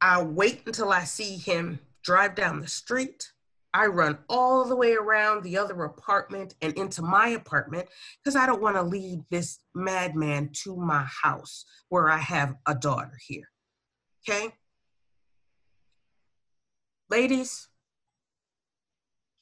I 0.00 0.22
wait 0.22 0.62
until 0.66 0.92
I 0.92 1.04
see 1.04 1.36
him 1.36 1.78
drive 2.02 2.34
down 2.34 2.60
the 2.60 2.68
street. 2.68 3.32
I 3.74 3.86
run 3.86 4.18
all 4.28 4.64
the 4.64 4.76
way 4.76 4.92
around 4.92 5.42
the 5.42 5.56
other 5.56 5.84
apartment 5.84 6.54
and 6.60 6.74
into 6.74 7.00
my 7.00 7.28
apartment 7.28 7.88
because 8.22 8.36
I 8.36 8.46
don't 8.46 8.60
want 8.60 8.76
to 8.76 8.82
lead 8.82 9.24
this 9.30 9.60
madman 9.74 10.50
to 10.64 10.76
my 10.76 11.06
house 11.22 11.64
where 11.88 12.10
I 12.10 12.18
have 12.18 12.54
a 12.66 12.74
daughter 12.74 13.18
here. 13.26 13.48
Okay? 14.28 14.54
Ladies, 17.08 17.68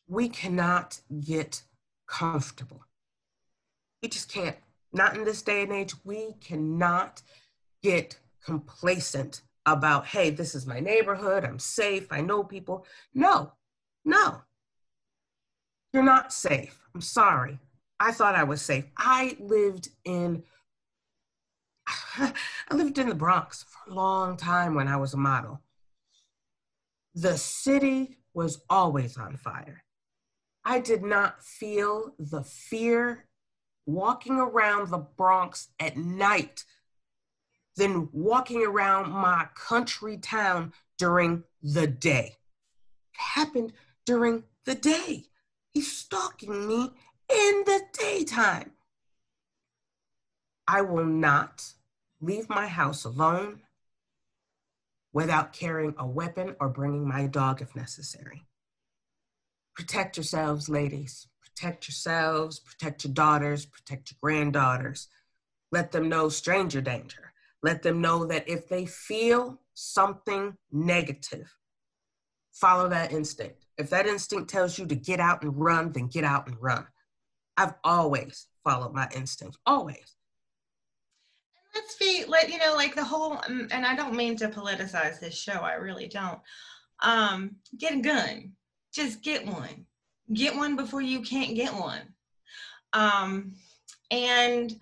we 0.07 0.28
cannot 0.28 1.01
get 1.20 1.62
comfortable. 2.07 2.85
We 4.03 4.09
just 4.09 4.31
can't. 4.31 4.57
Not 4.93 5.16
in 5.16 5.24
this 5.24 5.43
day 5.43 5.62
and 5.62 5.72
age. 5.72 5.95
We 6.05 6.35
cannot 6.41 7.22
get 7.83 8.18
complacent 8.45 9.43
about, 9.66 10.07
hey, 10.07 10.31
this 10.31 10.55
is 10.55 10.66
my 10.66 10.81
neighborhood. 10.81 11.45
I'm 11.45 11.59
safe. 11.59 12.11
I 12.11 12.20
know 12.20 12.43
people. 12.43 12.87
No, 13.14 13.53
no. 14.05 14.42
You're 15.92 16.03
not 16.03 16.32
safe. 16.32 16.78
I'm 16.94 17.01
sorry. 17.01 17.59
I 17.98 18.12
thought 18.12 18.34
I 18.34 18.44
was 18.44 18.62
safe. 18.62 18.86
I 18.96 19.36
lived 19.40 19.88
in 20.05 20.44
I 22.16 22.32
lived 22.74 22.98
in 22.98 23.09
the 23.09 23.14
Bronx 23.14 23.64
for 23.64 23.90
a 23.90 23.94
long 23.94 24.36
time 24.36 24.74
when 24.74 24.88
I 24.88 24.96
was 24.96 25.14
a 25.14 25.18
model. 25.18 25.61
The 27.14 27.36
city 27.36 28.18
was 28.32 28.62
always 28.70 29.16
on 29.16 29.36
fire. 29.36 29.82
I 30.64 30.78
did 30.78 31.03
not 31.03 31.42
feel 31.42 32.14
the 32.18 32.42
fear 32.44 33.26
walking 33.86 34.38
around 34.38 34.88
the 34.88 34.98
Bronx 34.98 35.68
at 35.80 35.96
night 35.96 36.64
than 37.76 38.09
walking 38.12 38.64
around 38.64 39.11
my 39.11 39.48
country 39.55 40.16
town 40.18 40.72
during 40.98 41.44
the 41.62 41.86
day. 41.86 42.36
It 43.14 43.20
happened 43.20 43.72
during 44.11 44.43
the 44.65 44.75
day. 44.75 45.23
He's 45.73 45.97
stalking 45.97 46.67
me 46.67 46.91
in 47.29 47.63
the 47.65 47.81
daytime. 47.97 48.73
I 50.67 50.81
will 50.81 51.05
not 51.05 51.75
leave 52.21 52.49
my 52.49 52.67
house 52.67 53.05
alone 53.05 53.61
without 55.13 55.53
carrying 55.53 55.95
a 55.97 56.09
weapon 56.09 56.57
or 56.59 56.69
bringing 56.69 57.07
my 57.07 57.29
dog 57.29 57.63
if 57.63 57.77
necessary. 57.77 58.43
Protect 59.77 60.17
yourselves, 60.17 60.69
ladies. 60.69 61.29
Protect 61.41 61.87
yourselves, 61.87 62.59
protect 62.59 63.05
your 63.05 63.13
daughters, 63.13 63.65
protect 63.65 64.11
your 64.11 64.19
granddaughters. 64.21 65.07
Let 65.71 65.93
them 65.93 66.09
know 66.09 66.31
stranger 66.31 66.81
danger. 66.81 67.33
Let 67.63 67.85
them 67.85 68.01
know 68.01 68.27
that 68.27 68.49
if 68.49 68.69
they 68.69 68.87
feel 68.87 69.61
something 69.75 70.57
negative, 70.73 71.55
follow 72.51 72.89
that 72.89 73.13
instinct. 73.13 73.60
If 73.79 73.91
that 73.91 74.07
instinct 74.07 74.51
tells 74.51 74.79
you 74.79 74.87
to 74.87 74.95
get 74.95 75.21
out 75.21 75.43
and 75.43 75.59
run, 75.59 75.93
then 75.93 76.09
get 76.09 76.25
out 76.25 76.47
and 76.47 76.57
run. 76.61 76.87
I've 77.57 77.75
always 77.85 78.47
followed 78.64 78.95
my 78.95 79.09
instincts, 79.14 79.59
always. 79.66 80.16
Let's 81.75 81.97
be, 81.97 82.25
let 82.27 82.51
you 82.51 82.59
know, 82.59 82.75
like 82.75 82.95
the 82.95 83.05
whole, 83.05 83.35
um, 83.49 83.68
and 83.71 83.87
I 83.87 83.95
don't 83.95 84.16
mean 84.16 84.37
to 84.37 84.49
politicize 84.49 85.21
this 85.21 85.37
show, 85.37 85.53
I 85.53 85.75
really 85.75 86.09
don't. 86.09 86.41
Um, 87.03 87.57
get 87.79 87.95
a 87.95 88.01
gun 88.01 88.53
just 88.93 89.23
get 89.23 89.47
one. 89.47 89.87
Get 90.33 90.57
one 90.57 90.77
before 90.77 91.01
you 91.01 91.23
can't 91.23 91.55
get 91.55 91.73
one. 91.73 92.14
Um, 92.93 93.55
and 94.11 94.75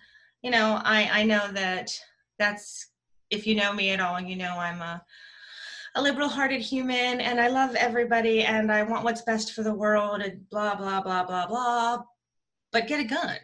you 0.43 0.51
know, 0.51 0.81
I 0.83 1.21
I 1.21 1.23
know 1.25 1.51
that 1.53 1.91
that's 2.39 2.89
if 3.31 3.47
you 3.47 3.55
know 3.55 3.73
me 3.73 3.91
at 3.91 4.01
all, 4.01 4.21
you 4.21 4.37
know 4.37 4.57
I'm 4.57 4.81
a 4.81 5.03
a 5.99 6.03
liberal-hearted 6.03 6.61
human, 6.61 7.21
and 7.21 7.41
I 7.41 7.49
love 7.49 7.75
everybody, 7.75 8.45
and 8.45 8.71
I 8.71 8.85
want 8.85 9.03
what's 9.03 9.23
best 9.23 9.53
for 9.53 9.65
the 9.65 9.75
world, 9.75 10.21
and 10.23 10.49
blah 10.49 10.77
blah 10.77 11.01
blah 11.01 11.25
blah 11.25 11.47
blah. 11.47 12.05
But 12.71 12.87
get 12.87 13.01
a 13.01 13.05
gun, 13.05 13.37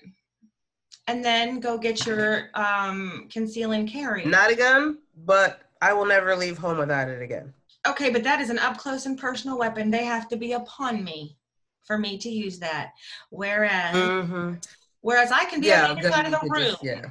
and 1.08 1.24
then 1.24 1.58
go 1.58 1.76
get 1.76 2.06
your 2.06 2.50
um, 2.54 3.28
conceal 3.30 3.72
and 3.72 3.88
carry. 3.88 4.24
Not 4.24 4.52
a 4.52 4.54
gun, 4.54 4.98
but 5.24 5.62
I 5.82 5.92
will 5.92 6.06
never 6.06 6.36
leave 6.36 6.56
home 6.56 6.78
without 6.78 7.08
it 7.08 7.22
again. 7.22 7.52
Okay, 7.88 8.10
but 8.10 8.22
that 8.22 8.40
is 8.40 8.50
an 8.50 8.60
up 8.60 8.78
close 8.78 9.06
and 9.06 9.18
personal 9.18 9.58
weapon. 9.58 9.90
They 9.90 10.04
have 10.04 10.28
to 10.28 10.36
be 10.36 10.52
upon 10.52 11.02
me 11.02 11.36
for 11.84 11.98
me 11.98 12.16
to 12.18 12.30
use 12.30 12.60
that. 12.60 12.92
Whereas, 13.30 13.96
mm-hmm. 13.96 14.54
whereas 15.00 15.32
I 15.32 15.44
can 15.46 15.60
be 15.60 15.66
yeah, 15.66 15.88
on 15.88 15.96
the 15.96 16.00
other 16.02 16.10
side 16.10 16.32
of 16.32 16.40
the 16.40 16.48
room. 16.48 16.70
Just, 16.70 16.84
yeah. 16.84 17.06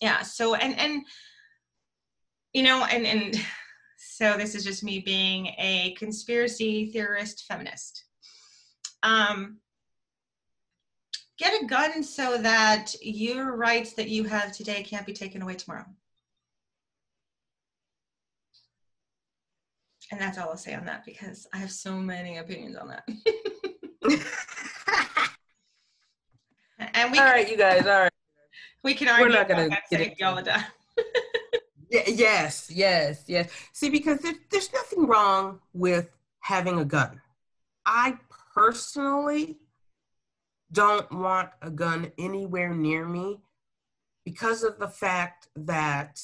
Yeah. 0.00 0.22
So 0.22 0.54
and 0.54 0.78
and 0.78 1.02
you 2.52 2.62
know 2.62 2.84
and 2.84 3.04
and 3.04 3.44
so 4.16 4.36
this 4.36 4.54
is 4.54 4.62
just 4.62 4.84
me 4.84 5.00
being 5.00 5.48
a 5.58 5.92
conspiracy 5.98 6.86
theorist 6.86 7.46
feminist. 7.48 8.04
Um, 9.02 9.56
get 11.36 11.60
a 11.60 11.66
gun 11.66 12.04
so 12.04 12.38
that 12.38 12.94
your 13.02 13.56
rights 13.56 13.94
that 13.94 14.08
you 14.08 14.22
have 14.22 14.52
today 14.52 14.84
can't 14.84 15.04
be 15.04 15.12
taken 15.12 15.42
away 15.42 15.54
tomorrow. 15.54 15.84
And 20.12 20.20
that's 20.20 20.38
all 20.38 20.50
I'll 20.50 20.56
say 20.56 20.74
on 20.74 20.84
that 20.84 21.04
because 21.04 21.48
I 21.52 21.56
have 21.56 21.72
so 21.72 21.96
many 21.96 22.36
opinions 22.36 22.76
on 22.76 22.86
that. 22.86 23.08
and 26.78 27.10
we 27.10 27.18
all 27.18 27.24
right, 27.24 27.50
you 27.50 27.56
guys. 27.56 27.84
All 27.84 28.02
right. 28.02 28.12
We 28.84 28.94
can 28.94 29.08
argue 29.08 29.26
We're 29.26 29.32
not 29.32 29.48
gonna 29.48 29.70
get 29.90 30.00
it 30.02 30.22
all 30.22 30.36
the 30.36 30.42
time. 30.42 30.66
Yes, 31.90 32.70
yes, 32.70 33.24
yes. 33.26 33.50
See, 33.72 33.90
because 33.90 34.20
there, 34.20 34.34
there's 34.50 34.72
nothing 34.72 35.06
wrong 35.06 35.60
with 35.72 36.10
having 36.40 36.78
a 36.78 36.84
gun. 36.84 37.20
I 37.86 38.18
personally 38.54 39.58
don't 40.72 41.10
want 41.12 41.50
a 41.62 41.70
gun 41.70 42.12
anywhere 42.18 42.74
near 42.74 43.06
me 43.06 43.40
because 44.24 44.62
of 44.62 44.78
the 44.78 44.88
fact 44.88 45.48
that 45.54 46.20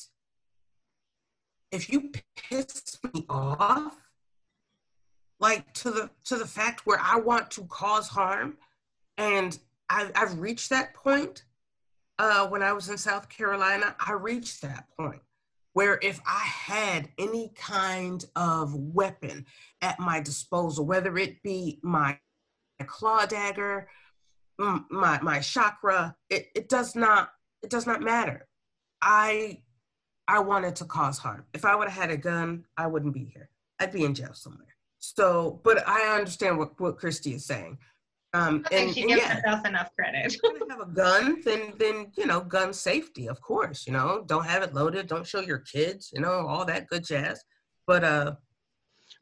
if 1.70 1.90
you 1.90 2.10
piss 2.36 2.98
me 3.14 3.24
off, 3.28 3.96
like 5.38 5.72
to 5.74 5.90
the 5.90 6.10
to 6.24 6.36
the 6.36 6.46
fact 6.46 6.84
where 6.84 7.00
I 7.00 7.18
want 7.18 7.50
to 7.52 7.64
cause 7.64 8.08
harm, 8.08 8.58
and 9.16 9.58
I've, 9.88 10.12
I've 10.14 10.38
reached 10.38 10.70
that 10.70 10.94
point. 10.94 11.44
Uh, 12.18 12.46
when 12.48 12.62
I 12.62 12.72
was 12.74 12.90
in 12.90 12.98
South 12.98 13.30
Carolina, 13.30 13.96
I 14.06 14.12
reached 14.12 14.60
that 14.60 14.84
point 14.98 15.22
where 15.72 15.98
if 16.02 16.20
I 16.26 16.44
had 16.44 17.08
any 17.18 17.52
kind 17.56 18.24
of 18.36 18.74
weapon 18.74 19.46
at 19.82 20.00
my 20.00 20.20
disposal, 20.20 20.84
whether 20.84 21.16
it 21.16 21.42
be 21.42 21.78
my 21.82 22.18
claw 22.86 23.26
dagger, 23.26 23.88
mm, 24.60 24.84
my 24.90 25.20
my 25.20 25.40
chakra, 25.40 26.16
it, 26.28 26.48
it 26.54 26.68
does 26.68 26.96
not 26.96 27.30
it 27.62 27.70
does 27.70 27.86
not 27.86 28.02
matter. 28.02 28.46
I 29.02 29.62
I 30.26 30.40
wanted 30.40 30.76
to 30.76 30.84
cause 30.84 31.18
harm. 31.18 31.44
If 31.52 31.64
I 31.64 31.74
would 31.74 31.88
have 31.88 32.00
had 32.02 32.10
a 32.10 32.16
gun, 32.16 32.64
I 32.76 32.86
wouldn't 32.86 33.14
be 33.14 33.24
here. 33.24 33.50
I'd 33.80 33.92
be 33.92 34.04
in 34.04 34.14
jail 34.14 34.34
somewhere. 34.34 34.76
So, 34.98 35.60
but 35.64 35.88
I 35.88 36.14
understand 36.16 36.58
what, 36.58 36.78
what 36.78 36.98
Christy 36.98 37.34
is 37.34 37.46
saying. 37.46 37.78
Um, 38.32 38.62
I 38.66 38.68
think 38.68 38.86
and, 38.86 38.94
she 38.94 39.06
gives 39.06 39.22
yeah, 39.22 39.34
herself 39.34 39.66
enough 39.66 39.90
credit. 39.96 40.32
if 40.42 40.70
have 40.70 40.80
a 40.80 40.86
gun, 40.86 41.42
then 41.44 41.72
then 41.78 42.12
you 42.16 42.26
know, 42.26 42.40
gun 42.40 42.72
safety, 42.72 43.28
of 43.28 43.40
course. 43.40 43.86
You 43.86 43.92
know, 43.92 44.24
don't 44.26 44.46
have 44.46 44.62
it 44.62 44.72
loaded, 44.72 45.08
don't 45.08 45.26
show 45.26 45.40
your 45.40 45.58
kids, 45.58 46.10
you 46.12 46.20
know, 46.20 46.46
all 46.46 46.64
that 46.66 46.86
good 46.86 47.04
jazz. 47.04 47.42
But 47.88 48.04
uh, 48.04 48.34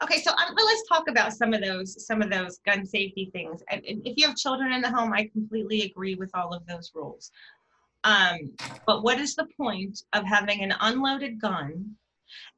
okay, 0.03 0.21
so 0.21 0.31
um, 0.31 0.55
let's 0.55 0.89
talk 0.89 1.09
about 1.09 1.33
some 1.33 1.55
of 1.55 1.63
those 1.63 2.07
some 2.07 2.21
of 2.21 2.31
those 2.31 2.59
gun 2.67 2.85
safety 2.85 3.31
things. 3.33 3.63
And 3.71 3.81
if 3.85 4.19
you 4.19 4.27
have 4.27 4.37
children 4.37 4.73
in 4.73 4.83
the 4.83 4.91
home, 4.91 5.13
I 5.15 5.31
completely 5.33 5.83
agree 5.83 6.15
with 6.15 6.31
all 6.35 6.53
of 6.53 6.67
those 6.67 6.93
rules. 6.95 7.31
Um, 8.05 8.53
but 8.87 9.03
what 9.03 9.19
is 9.19 9.35
the 9.35 9.47
point 9.57 10.03
of 10.13 10.25
having 10.25 10.63
an 10.63 10.75
unloaded 10.81 11.41
gun 11.41 11.97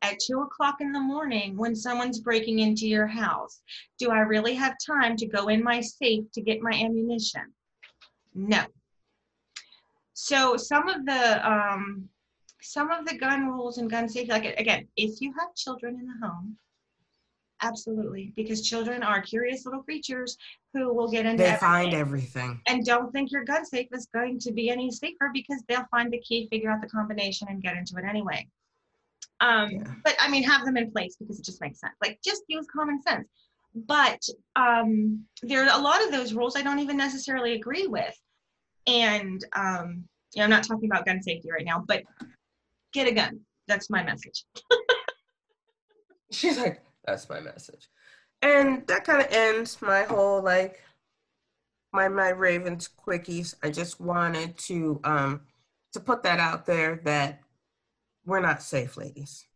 at 0.02 0.18
two 0.18 0.40
o'clock 0.40 0.76
in 0.80 0.92
the 0.92 1.00
morning 1.00 1.56
when 1.56 1.74
someone's 1.74 2.20
breaking 2.20 2.60
into 2.60 2.86
your 2.86 3.06
house? 3.06 3.62
Do 3.98 4.10
I 4.10 4.20
really 4.20 4.54
have 4.54 4.74
time 4.84 5.16
to 5.16 5.26
go 5.26 5.48
in 5.48 5.62
my 5.62 5.80
safe 5.80 6.24
to 6.32 6.40
get 6.40 6.62
my 6.62 6.72
ammunition? 6.72 7.52
No. 8.34 8.64
So 10.14 10.56
some 10.56 10.88
of 10.88 11.06
the 11.06 11.50
um, 11.50 12.08
some 12.62 12.90
of 12.90 13.06
the 13.06 13.16
gun 13.16 13.46
rules 13.46 13.78
and 13.78 13.90
gun 13.90 14.08
safety, 14.08 14.30
like 14.30 14.58
again, 14.58 14.86
if 14.96 15.20
you 15.20 15.32
have 15.38 15.54
children 15.54 15.98
in 15.98 16.06
the 16.06 16.26
home, 16.26 16.58
Absolutely, 17.62 18.32
because 18.36 18.66
children 18.66 19.02
are 19.02 19.20
curious 19.20 19.66
little 19.66 19.82
creatures 19.82 20.36
who 20.72 20.94
will 20.94 21.10
get 21.10 21.26
into. 21.26 21.42
They 21.42 21.56
find 21.56 21.92
everything. 21.92 22.60
And 22.66 22.84
don't 22.84 23.12
think 23.12 23.30
your 23.30 23.44
gun 23.44 23.66
safe 23.66 23.88
is 23.92 24.06
going 24.14 24.38
to 24.40 24.52
be 24.52 24.70
any 24.70 24.90
safer 24.90 25.30
because 25.32 25.62
they'll 25.68 25.86
find 25.90 26.10
the 26.10 26.20
key, 26.20 26.48
figure 26.50 26.70
out 26.70 26.80
the 26.80 26.88
combination, 26.88 27.48
and 27.50 27.62
get 27.62 27.76
into 27.76 27.96
it 27.98 28.04
anyway. 28.04 28.46
Um, 29.40 29.70
Yeah. 29.70 29.84
But 30.04 30.16
I 30.20 30.28
mean, 30.30 30.42
have 30.44 30.64
them 30.64 30.76
in 30.76 30.90
place 30.90 31.16
because 31.16 31.38
it 31.38 31.44
just 31.44 31.60
makes 31.60 31.80
sense. 31.80 31.94
Like, 32.02 32.18
just 32.24 32.42
use 32.48 32.66
common 32.74 33.00
sense. 33.02 33.28
But 33.74 34.20
um, 34.56 35.24
there 35.42 35.64
are 35.64 35.78
a 35.78 35.82
lot 35.82 36.02
of 36.04 36.10
those 36.10 36.34
rules 36.34 36.56
I 36.56 36.62
don't 36.62 36.80
even 36.80 36.96
necessarily 36.96 37.54
agree 37.54 37.86
with. 37.86 38.14
And 38.86 39.44
um, 39.54 40.04
you 40.34 40.40
know, 40.40 40.44
I'm 40.44 40.50
not 40.50 40.64
talking 40.64 40.90
about 40.90 41.06
gun 41.06 41.22
safety 41.22 41.50
right 41.50 41.64
now, 41.64 41.84
but 41.86 42.02
get 42.92 43.06
a 43.06 43.12
gun. 43.12 43.40
That's 43.68 43.90
my 43.90 44.02
message. 44.02 44.44
She's 46.32 46.58
like, 46.58 46.82
that's 47.04 47.28
my 47.28 47.40
message. 47.40 47.88
And 48.42 48.86
that 48.86 49.04
kind 49.04 49.20
of 49.20 49.30
ends 49.30 49.80
my 49.80 50.02
whole 50.02 50.42
like 50.42 50.80
my 51.92 52.08
my 52.08 52.30
Ravens 52.30 52.88
quickies. 52.88 53.54
I 53.62 53.70
just 53.70 54.00
wanted 54.00 54.56
to 54.58 55.00
um 55.04 55.42
to 55.92 56.00
put 56.00 56.22
that 56.22 56.38
out 56.40 56.66
there 56.66 57.00
that 57.04 57.40
we're 58.24 58.40
not 58.40 58.62
safe, 58.62 58.96
ladies. 58.96 59.46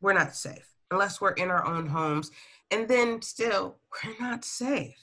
We're 0.00 0.12
not 0.12 0.34
safe 0.34 0.68
unless 0.90 1.20
we're 1.20 1.32
in 1.32 1.50
our 1.50 1.66
own 1.66 1.86
homes. 1.86 2.30
And 2.70 2.86
then 2.86 3.22
still 3.22 3.78
we're 4.04 4.14
not 4.20 4.44
safe. 4.44 4.96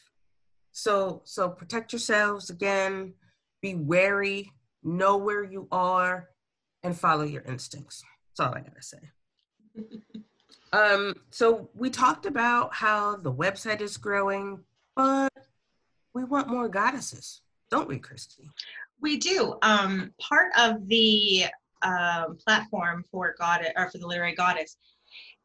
So 0.72 1.22
so 1.26 1.50
protect 1.50 1.92
yourselves 1.92 2.50
again, 2.50 3.14
be 3.62 3.76
wary, 3.76 4.52
know 4.84 5.18
where 5.18 5.44
you 5.44 5.68
are, 5.72 6.30
and 6.84 6.98
follow 6.98 7.24
your 7.24 7.44
instincts. 7.44 8.04
That's 8.38 8.48
all 8.48 8.56
I 8.56 8.62
gotta 8.62 8.82
say. 8.82 9.00
Um, 10.72 11.16
so 11.32 11.70
we 11.74 11.90
talked 11.90 12.28
about 12.28 12.76
how 12.76 13.16
the 13.16 13.34
website 13.34 13.82
is 13.82 13.98
growing, 13.98 14.60
but 14.96 15.34
we 16.14 16.24
want 16.24 16.48
more 16.48 16.70
goddesses, 16.70 17.42
don't 17.72 17.88
we, 17.88 17.98
Christy? 17.98 18.50
We 19.02 19.18
do. 19.18 19.56
Um, 19.64 20.14
part 20.22 20.52
of 20.56 20.88
the 20.88 21.46
um, 21.82 22.38
platform 22.46 23.04
for 23.12 23.36
goddess 23.40 23.72
or 23.76 23.90
for 23.90 23.98
the 23.98 24.08
literary 24.08 24.36
goddess 24.36 24.78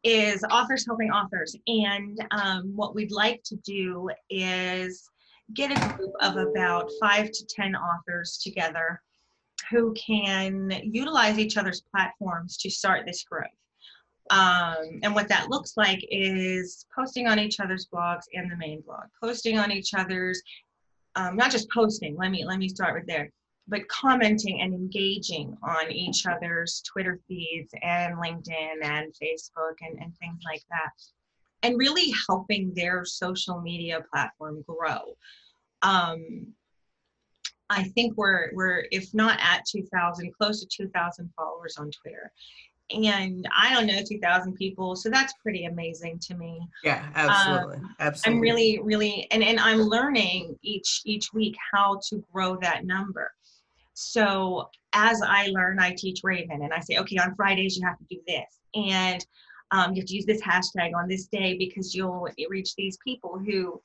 is 0.03 0.45
authors 0.51 0.85
helping 0.87 1.11
authors, 1.11 1.57
and 1.67 2.19
um, 2.31 2.73
what 2.77 2.95
we'd 2.95 3.11
like 3.11 3.43
to 3.45 3.57
do 3.65 4.11
is 4.29 5.11
get 5.55 5.71
a 5.71 5.97
group 5.97 6.13
of 6.21 6.37
about 6.37 6.91
five 7.01 7.31
to 7.31 7.47
ten 7.47 7.75
authors 7.75 8.39
together 8.43 9.01
who 9.71 9.95
can 9.95 10.71
utilize 10.83 11.39
each 11.39 11.57
other's 11.57 11.83
platforms 11.91 12.57
to 12.59 12.71
start 12.71 13.07
this 13.07 13.25
growth. 13.25 13.47
Um, 14.31 15.01
and 15.03 15.15
what 15.15 15.29
that 15.29 15.51
looks 15.51 15.75
like 15.77 16.05
is 16.11 16.87
posting 16.95 17.27
on 17.27 17.39
each 17.39 17.61
other's 17.61 17.87
blogs 17.93 18.23
and 18.33 18.51
the 18.51 18.57
main 18.57 18.81
blog, 18.81 19.05
posting 19.23 19.59
on 19.59 19.71
each 19.71 19.93
other's, 19.95 20.43
um, 21.15 21.37
not 21.37 21.51
just 21.51 21.69
posting. 21.71 22.17
Let 22.17 22.31
me 22.31 22.45
let 22.45 22.59
me 22.59 22.69
start 22.69 22.95
with 22.95 23.07
there, 23.07 23.31
but 23.67 23.89
commenting 23.89 24.61
and 24.61 24.75
engaging 24.75 25.57
on 25.63 25.91
each 25.91 26.27
other's 26.27 26.83
Twitter 26.83 27.19
feeds 27.27 27.73
and 27.83 28.17
LinkedIn 28.17 28.83
and 28.83 29.13
Facebook 29.15 29.77
and, 29.81 29.99
and 30.01 30.17
things 30.19 30.41
like 30.45 30.63
that, 30.71 30.91
and 31.63 31.79
really 31.79 32.13
helping 32.29 32.73
their 32.75 33.05
social 33.05 33.61
media 33.61 34.05
platform 34.13 34.65
grow. 34.69 35.17
Um, 35.83 36.49
I 37.71 37.85
think 37.85 38.17
we're 38.17 38.51
we're 38.53 38.87
if 38.91 39.15
not 39.15 39.39
at 39.41 39.65
2,000, 39.67 40.33
close 40.35 40.61
to 40.61 40.67
2,000 40.67 41.31
followers 41.37 41.77
on 41.79 41.91
Twitter 41.91 42.31
and 42.91 43.49
I 43.57 43.75
don't 43.75 43.87
know, 43.87 44.01
2,000 44.07 44.55
people. 44.55 44.97
So 44.97 45.09
that's 45.09 45.33
pretty 45.43 45.65
amazing 45.65 46.19
to 46.21 46.35
me. 46.35 46.61
Yeah, 46.83 47.05
absolutely, 47.15 47.79
absolutely. 47.99 48.37
I'm 48.37 48.41
really, 48.41 48.81
really, 48.83 49.27
and, 49.31 49.43
and 49.43 49.59
I'm 49.59 49.81
learning 49.81 50.57
each 50.63 51.01
each 51.05 51.33
week 51.33 51.57
how 51.73 52.01
to 52.09 52.23
grow 52.33 52.57
that 52.61 52.85
number. 52.85 53.33
So 53.95 54.69
as 54.93 55.23
I 55.23 55.49
learn, 55.49 55.79
I 55.79 55.95
teach 55.97 56.21
Raven, 56.23 56.63
and 56.63 56.73
I 56.73 56.81
say, 56.81 56.99
okay, 56.99 57.17
on 57.17 57.35
Fridays 57.35 57.77
you 57.77 57.87
have 57.87 57.99
to 57.99 58.05
do 58.11 58.21
this, 58.27 58.59
and 58.75 59.25
um, 59.71 59.95
you 59.95 60.03
have 60.03 60.09
to 60.09 60.15
use 60.15 60.27
this 60.27 60.43
hashtag 60.43 60.95
on 60.95 61.09
this 61.09 61.27
day 61.27 61.57
because 61.57 61.95
you'll 61.95 62.29
reach 62.49 62.75
these 62.77 62.99
people 63.05 63.39
who 63.39 63.81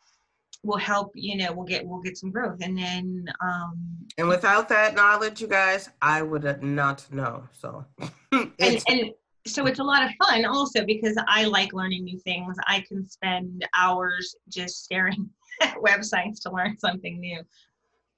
will 0.63 0.77
help. 0.77 1.11
You 1.15 1.37
know, 1.37 1.53
we'll 1.53 1.65
get 1.65 1.85
we'll 1.85 2.01
get 2.01 2.17
some 2.17 2.31
growth, 2.31 2.57
and 2.61 2.77
then 2.77 3.25
um, 3.41 3.97
and 4.17 4.27
without 4.27 4.67
that 4.69 4.95
knowledge, 4.95 5.41
you 5.41 5.47
guys, 5.47 5.89
I 6.01 6.21
would 6.21 6.61
not 6.63 7.11
know. 7.11 7.43
So, 7.53 7.85
and, 8.31 8.51
and 8.59 9.11
so 9.45 9.65
it's 9.65 9.79
a 9.79 9.83
lot 9.83 10.03
of 10.03 10.11
fun 10.23 10.45
also 10.45 10.85
because 10.85 11.17
I 11.27 11.45
like 11.45 11.73
learning 11.73 12.03
new 12.03 12.19
things. 12.19 12.57
I 12.67 12.83
can 12.87 13.07
spend 13.07 13.67
hours 13.77 14.35
just 14.49 14.83
staring 14.83 15.29
at 15.61 15.75
websites 15.77 16.41
to 16.43 16.51
learn 16.51 16.77
something 16.77 17.19
new, 17.19 17.41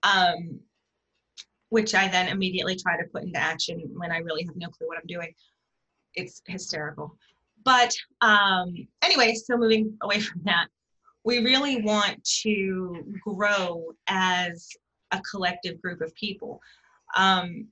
um, 0.04 0.60
which 1.72 1.95
I 1.95 2.09
then 2.09 2.28
immediately 2.28 2.76
try 2.76 2.97
to 2.97 3.07
put 3.11 3.24
into 3.24 3.39
action 3.39 3.82
when 3.93 4.11
I 4.11 4.17
really 4.17 4.43
have 4.43 4.55
no 4.57 4.67
clue 4.67 4.88
what 4.88 4.97
I'm 4.97 5.07
doing. 5.07 5.34
It's 6.15 6.41
hysterical. 6.45 7.15
But 7.63 7.93
um, 8.19 8.76
anyway, 9.01 9.36
so 9.36 9.55
moving 9.57 9.97
away 10.01 10.19
from 10.19 10.41
that, 10.43 10.67
we 11.24 11.39
really 11.39 11.82
want 11.82 12.22
to 12.41 13.05
grow 13.24 13.93
as 14.07 14.67
a 15.11 15.22
collective 15.22 15.82
group 15.82 16.01
of 16.01 16.13
people. 16.15 16.59
Um, 17.15 17.67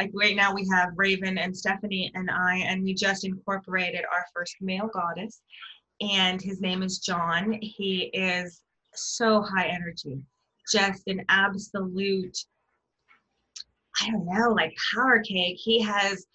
like 0.00 0.10
right 0.12 0.34
now 0.34 0.52
we 0.52 0.66
have 0.72 0.90
Raven 0.96 1.38
and 1.38 1.56
Stephanie 1.56 2.10
and 2.16 2.28
I, 2.28 2.56
and 2.56 2.82
we 2.82 2.94
just 2.94 3.24
incorporated 3.24 4.04
our 4.12 4.24
first 4.34 4.56
male 4.60 4.90
goddess, 4.92 5.40
and 6.00 6.42
his 6.42 6.60
name 6.60 6.82
is 6.82 6.98
John. 6.98 7.58
He 7.62 8.10
is 8.12 8.62
so 8.94 9.40
high 9.40 9.68
energy, 9.68 10.18
just 10.72 11.06
an 11.06 11.24
absolute, 11.28 12.36
I 14.00 14.10
don't 14.10 14.26
know, 14.26 14.50
like 14.50 14.76
power 14.94 15.20
cake. 15.20 15.58
He 15.58 15.80
has 15.82 16.26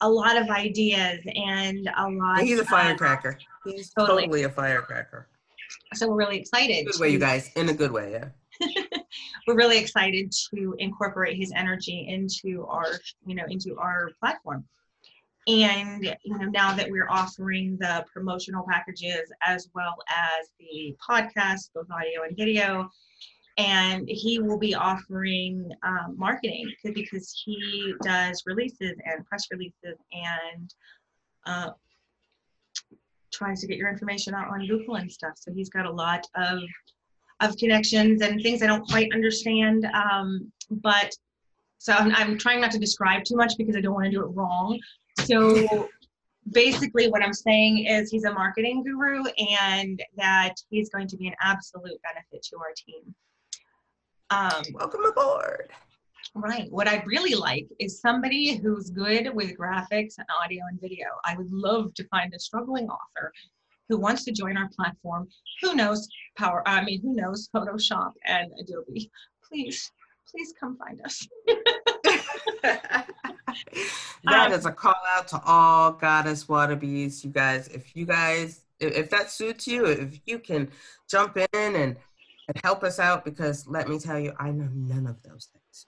a 0.00 0.08
lot 0.08 0.36
of 0.36 0.48
ideas 0.50 1.20
and 1.34 1.88
a 1.96 2.08
lot. 2.08 2.40
he's 2.40 2.58
a 2.58 2.64
firecracker. 2.64 3.38
He's 3.64 3.90
Totally. 3.98 4.22
totally 4.24 4.42
a 4.44 4.50
firecracker. 4.50 5.28
So 5.94 6.08
we're 6.08 6.16
really 6.16 6.38
excited. 6.38 6.86
Good 6.86 7.00
way, 7.00 7.10
you 7.10 7.18
guys. 7.18 7.50
In 7.56 7.68
a 7.68 7.74
good 7.74 7.90
way, 7.92 8.12
yeah. 8.12 8.28
we're 9.46 9.56
really 9.56 9.78
excited 9.78 10.32
to 10.54 10.74
incorporate 10.78 11.36
his 11.36 11.52
energy 11.54 12.06
into 12.08 12.64
our 12.66 12.86
you 13.26 13.34
know 13.34 13.44
into 13.48 13.76
our 13.78 14.10
platform 14.18 14.64
and 15.46 16.04
you 16.24 16.38
know 16.38 16.46
now 16.46 16.74
that 16.74 16.90
we're 16.90 17.08
offering 17.08 17.76
the 17.80 18.04
promotional 18.12 18.64
packages 18.68 19.30
as 19.42 19.68
well 19.74 19.94
as 20.08 20.48
the 20.58 20.96
podcast 21.06 21.70
both 21.74 21.86
audio 21.90 22.22
and 22.26 22.36
video 22.36 22.90
and 23.58 24.06
he 24.08 24.38
will 24.38 24.58
be 24.58 24.74
offering 24.74 25.70
um, 25.82 26.14
marketing 26.16 26.70
because 26.94 27.42
he 27.44 27.94
does 28.02 28.42
releases 28.46 28.94
and 29.04 29.24
press 29.26 29.46
releases 29.50 29.96
and 30.12 30.74
uh, 31.46 31.70
tries 33.32 33.60
to 33.60 33.66
get 33.66 33.78
your 33.78 33.90
information 33.90 34.34
out 34.34 34.48
on 34.48 34.66
google 34.66 34.96
and 34.96 35.10
stuff 35.10 35.32
so 35.36 35.52
he's 35.52 35.70
got 35.70 35.86
a 35.86 35.90
lot 35.90 36.24
of 36.34 36.60
of 37.40 37.56
connections 37.56 38.22
and 38.22 38.42
things 38.42 38.62
I 38.62 38.66
don't 38.66 38.86
quite 38.88 39.12
understand. 39.12 39.86
Um, 39.86 40.50
but 40.70 41.12
so 41.78 41.92
I'm, 41.92 42.14
I'm 42.14 42.38
trying 42.38 42.60
not 42.60 42.70
to 42.72 42.78
describe 42.78 43.24
too 43.24 43.36
much 43.36 43.54
because 43.58 43.76
I 43.76 43.80
don't 43.80 43.94
want 43.94 44.06
to 44.06 44.10
do 44.10 44.22
it 44.22 44.28
wrong. 44.28 44.78
So 45.20 45.88
basically, 46.52 47.08
what 47.08 47.22
I'm 47.22 47.34
saying 47.34 47.86
is 47.86 48.10
he's 48.10 48.24
a 48.24 48.32
marketing 48.32 48.82
guru 48.82 49.24
and 49.58 50.02
that 50.16 50.54
he's 50.70 50.88
going 50.88 51.08
to 51.08 51.16
be 51.16 51.26
an 51.28 51.34
absolute 51.42 52.00
benefit 52.02 52.42
to 52.50 52.56
our 52.56 52.72
team. 52.76 53.14
Um, 54.30 54.62
Welcome 54.72 55.04
aboard. 55.04 55.70
Right. 56.34 56.70
What 56.70 56.88
I'd 56.88 57.06
really 57.06 57.34
like 57.34 57.66
is 57.78 58.00
somebody 58.00 58.56
who's 58.56 58.90
good 58.90 59.32
with 59.34 59.56
graphics 59.56 60.18
and 60.18 60.26
audio 60.42 60.62
and 60.68 60.80
video. 60.80 61.06
I 61.24 61.36
would 61.36 61.50
love 61.50 61.94
to 61.94 62.04
find 62.08 62.34
a 62.34 62.38
struggling 62.38 62.88
author 62.88 63.32
who 63.88 63.98
wants 63.98 64.24
to 64.24 64.32
join 64.32 64.56
our 64.56 64.68
platform, 64.74 65.28
who 65.62 65.74
knows 65.74 66.08
Power, 66.36 66.62
I 66.66 66.82
mean, 66.84 67.00
who 67.00 67.14
knows 67.14 67.48
Photoshop 67.54 68.12
and 68.26 68.50
Adobe. 68.60 69.10
Please, 69.48 69.92
please 70.30 70.52
come 70.58 70.76
find 70.76 71.00
us. 71.02 71.26
that 72.62 73.06
Um, 74.26 74.52
is 74.52 74.66
a 74.66 74.72
call 74.72 74.96
out 75.08 75.28
to 75.28 75.40
all 75.46 75.92
goddess 75.92 76.44
wannabes, 76.46 77.24
you 77.24 77.30
guys. 77.30 77.68
If 77.68 77.94
you 77.94 78.04
guys, 78.06 78.62
if, 78.80 78.92
if 78.94 79.10
that 79.10 79.30
suits 79.30 79.68
you, 79.68 79.86
if 79.86 80.18
you 80.26 80.40
can 80.40 80.68
jump 81.08 81.36
in 81.36 81.46
and, 81.54 81.96
and 82.48 82.56
help 82.62 82.84
us 82.84 82.98
out, 82.98 83.24
because 83.24 83.66
let 83.66 83.88
me 83.88 83.98
tell 83.98 84.18
you, 84.18 84.32
I 84.38 84.50
know 84.50 84.68
none 84.72 85.06
of 85.06 85.22
those 85.22 85.48
things. 85.52 85.86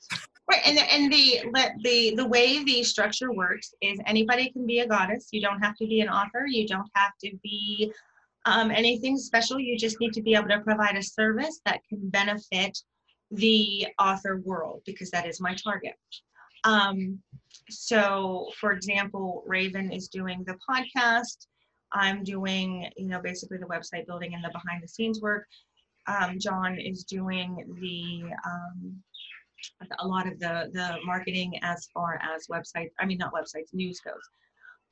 Right, 0.50 0.60
and 0.66 0.76
the, 0.78 0.92
and 0.92 1.12
the 1.12 1.40
the 1.52 1.70
the 1.82 2.14
the 2.16 2.26
way 2.26 2.64
the 2.64 2.82
structure 2.82 3.32
works 3.32 3.74
is 3.82 3.98
anybody 4.06 4.50
can 4.50 4.66
be 4.66 4.80
a 4.80 4.88
goddess. 4.88 5.28
You 5.30 5.40
don't 5.40 5.60
have 5.60 5.76
to 5.76 5.86
be 5.86 6.00
an 6.00 6.08
author. 6.08 6.46
You 6.46 6.66
don't 6.66 6.88
have 6.94 7.12
to 7.24 7.36
be 7.42 7.92
um, 8.46 8.70
anything 8.70 9.18
special. 9.18 9.58
You 9.58 9.76
just 9.76 10.00
need 10.00 10.12
to 10.14 10.22
be 10.22 10.34
able 10.34 10.48
to 10.48 10.60
provide 10.60 10.96
a 10.96 11.02
service 11.02 11.60
that 11.66 11.80
can 11.88 12.08
benefit 12.08 12.78
the 13.30 13.86
author 13.98 14.40
world 14.44 14.82
because 14.86 15.10
that 15.10 15.26
is 15.26 15.40
my 15.40 15.54
target. 15.54 15.94
Um, 16.64 17.18
so, 17.68 18.48
for 18.58 18.72
example, 18.72 19.44
Raven 19.46 19.92
is 19.92 20.08
doing 20.08 20.44
the 20.46 20.56
podcast. 20.68 21.46
I'm 21.92 22.24
doing, 22.24 22.90
you 22.96 23.08
know, 23.08 23.20
basically 23.20 23.58
the 23.58 23.66
website 23.66 24.06
building 24.06 24.34
and 24.34 24.42
the 24.42 24.48
behind 24.48 24.82
the 24.82 24.88
scenes 24.88 25.20
work. 25.20 25.46
Um, 26.08 26.38
John 26.38 26.78
is 26.78 27.04
doing 27.04 27.64
the 27.80 28.32
um, 28.44 28.96
a 30.00 30.06
lot 30.06 30.26
of 30.26 30.38
the 30.40 30.70
the 30.72 30.96
marketing 31.04 31.58
as 31.62 31.88
far 31.92 32.20
as 32.22 32.46
websites 32.46 32.90
i 33.00 33.04
mean 33.04 33.18
not 33.18 33.32
websites 33.32 33.74
news 33.74 34.00
goes 34.00 34.22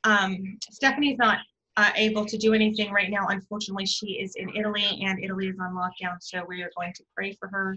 Um, 0.05 0.59
Stephanie's 0.71 1.19
not 1.19 1.39
uh, 1.77 1.91
able 1.95 2.25
to 2.25 2.39
do 2.39 2.55
anything 2.55 2.91
right 2.91 3.11
now. 3.11 3.27
Unfortunately, 3.29 3.87
she 3.87 4.13
is 4.13 4.35
in 4.37 4.49
Italy 4.57 5.03
and 5.05 5.23
Italy 5.23 5.49
is 5.49 5.59
on 5.61 5.75
lockdown. 5.75 6.17
So 6.21 6.45
we 6.49 6.63
are 6.63 6.71
going 6.77 6.93
to 6.95 7.05
pray 7.15 7.33
for 7.39 7.49
her 7.49 7.77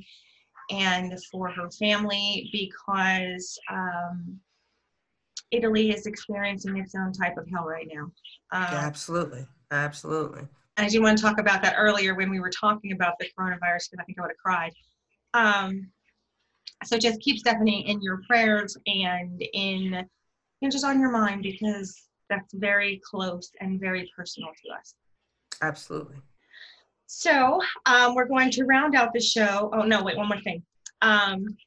and 0.72 1.18
for 1.32 1.50
her 1.50 1.70
family 1.72 2.50
because 2.52 3.60
um, 3.70 4.40
Italy 5.52 5.92
is 5.92 6.06
experiencing 6.06 6.78
its 6.78 6.96
own 6.96 7.12
type 7.12 7.38
of 7.38 7.48
hell 7.54 7.66
right 7.66 7.88
now. 7.92 8.04
Um, 8.52 8.74
absolutely. 8.74 9.46
Absolutely. 9.72 10.48
I 10.86 10.90
did 10.90 11.02
want 11.02 11.18
to 11.18 11.24
talk 11.24 11.40
about 11.40 11.62
that 11.64 11.76
earlier 11.78 12.16
when 12.16 12.30
we 12.30 12.40
were 12.40 12.50
talking 12.50 12.92
about 12.92 13.14
the 13.20 13.28
coronavirus 13.38 13.90
because 13.90 14.00
I 14.00 14.04
think 14.04 14.20
I 14.20 14.22
would 14.22 14.32
have 14.32 14.38
cried. 14.38 14.74
Um, 15.34 15.92
so 16.86 16.98
just 16.98 17.20
keep 17.20 17.40
Stephanie 17.40 17.88
in 17.90 18.02
your 18.02 18.22
prayers 18.28 18.78
and 18.86 19.42
in 19.54 20.08
you 20.62 20.68
know, 20.68 20.70
just 20.70 20.86
on 20.86 21.00
your 21.00 21.12
mind 21.12 21.44
because 21.44 22.08
that's 22.30 22.54
very 22.54 23.02
close 23.04 23.52
and 23.60 23.80
very 23.80 24.10
personal 24.16 24.50
to 24.50 24.80
us. 24.80 24.94
Absolutely. 25.62 26.18
So 27.08 27.62
um, 27.86 28.16
we're 28.16 28.28
going 28.28 28.52
to 28.52 28.66
round 28.66 28.96
out 28.96 29.14
the 29.14 29.20
show. 29.20 29.70
Oh 29.74 29.82
no, 29.82 30.04
wait, 30.04 30.16
one 30.16 30.28
more 30.28 30.42
thing. 30.42 30.64
Um, 31.02 31.58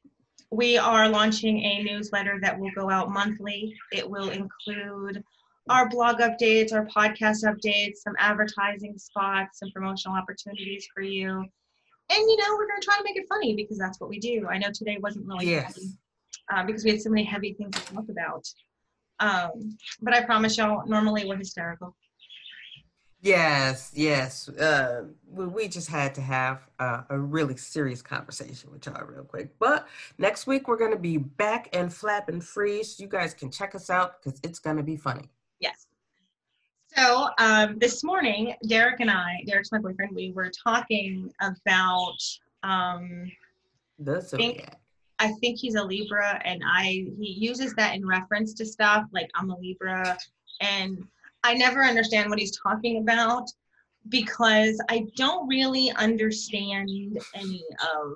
we 0.51 0.77
are 0.77 1.09
launching 1.09 1.59
a 1.59 1.83
newsletter 1.83 2.39
that 2.41 2.57
will 2.57 2.71
go 2.75 2.89
out 2.89 3.11
monthly. 3.11 3.75
It 3.91 4.09
will 4.09 4.29
include 4.29 5.23
our 5.69 5.87
blog 5.89 6.17
updates, 6.19 6.73
our 6.73 6.85
podcast 6.85 7.43
updates, 7.45 7.97
some 7.97 8.13
advertising 8.19 8.97
spots, 8.97 9.59
some 9.59 9.71
promotional 9.71 10.17
opportunities 10.17 10.87
for 10.93 11.01
you. 11.01 11.29
And 11.29 11.49
you 12.29 12.37
know, 12.37 12.55
we're 12.57 12.67
going 12.67 12.81
to 12.81 12.85
try 12.85 12.97
to 12.97 13.03
make 13.03 13.15
it 13.15 13.25
funny 13.29 13.55
because 13.55 13.77
that's 13.77 13.99
what 13.99 14.09
we 14.09 14.19
do. 14.19 14.47
I 14.49 14.57
know 14.57 14.69
today 14.73 14.97
wasn't 15.01 15.25
really 15.25 15.49
Yes. 15.49 15.73
funny 15.73 15.87
uh, 16.53 16.65
because 16.65 16.83
we 16.83 16.91
had 16.91 17.01
so 17.01 17.09
many 17.09 17.23
heavy 17.23 17.53
things 17.53 17.75
to 17.75 17.93
talk 17.93 18.05
about. 18.09 18.45
Um, 19.19 19.77
but 20.01 20.13
I 20.13 20.21
promise 20.21 20.57
y'all, 20.57 20.85
normally 20.85 21.25
we're 21.25 21.37
hysterical. 21.37 21.95
Yes, 23.21 23.89
yes. 23.95 24.49
Uh, 24.49 25.05
we, 25.25 25.45
we 25.47 25.67
just 25.69 25.87
had 25.87 26.13
to 26.15 26.21
have 26.21 26.67
uh, 26.77 27.03
a 27.09 27.17
really 27.17 27.55
serious 27.55 28.01
conversation 28.01 28.69
with 28.69 28.85
y'all 28.85 29.01
real 29.05 29.23
quick. 29.23 29.57
But 29.59 29.87
next 30.17 30.45
week 30.45 30.67
we're 30.67 30.77
going 30.77 30.91
to 30.91 30.99
be 30.99 31.15
back 31.15 31.69
and 31.71 31.93
flapping 31.93 32.41
free, 32.41 32.83
so 32.83 33.01
you 33.01 33.07
guys 33.07 33.33
can 33.33 33.49
check 33.49 33.75
us 33.75 33.89
out 33.89 34.21
because 34.21 34.41
it's 34.43 34.59
going 34.59 34.75
to 34.75 34.83
be 34.83 34.97
funny. 34.97 35.29
So 36.95 37.29
um, 37.39 37.79
this 37.79 38.03
morning, 38.03 38.53
Derek 38.67 38.99
and 38.99 39.09
I, 39.09 39.43
Derek's 39.47 39.71
my 39.71 39.79
boyfriend, 39.79 40.15
we 40.15 40.31
were 40.31 40.51
talking 40.63 41.31
about. 41.41 42.17
Um, 42.61 43.31
The 43.99 44.21
Think- 44.21 44.59
Zodiac. 44.59 44.79
I 45.19 45.31
think 45.39 45.57
he's 45.59 45.75
a 45.75 45.83
Libra, 45.83 46.41
and 46.43 46.61
I 46.65 46.83
he 47.17 47.37
uses 47.39 47.73
that 47.75 47.95
in 47.95 48.05
reference 48.05 48.53
to 48.55 48.65
stuff 48.65 49.05
like 49.13 49.29
I'm 49.35 49.51
a 49.51 49.57
Libra, 49.57 50.17
and 50.59 51.05
I 51.43 51.53
never 51.53 51.83
understand 51.83 52.29
what 52.29 52.39
he's 52.39 52.57
talking 52.57 52.97
about 52.97 53.47
because 54.09 54.81
I 54.89 55.05
don't 55.15 55.47
really 55.47 55.91
understand 55.91 56.89
any 57.35 57.63
of 57.95 58.13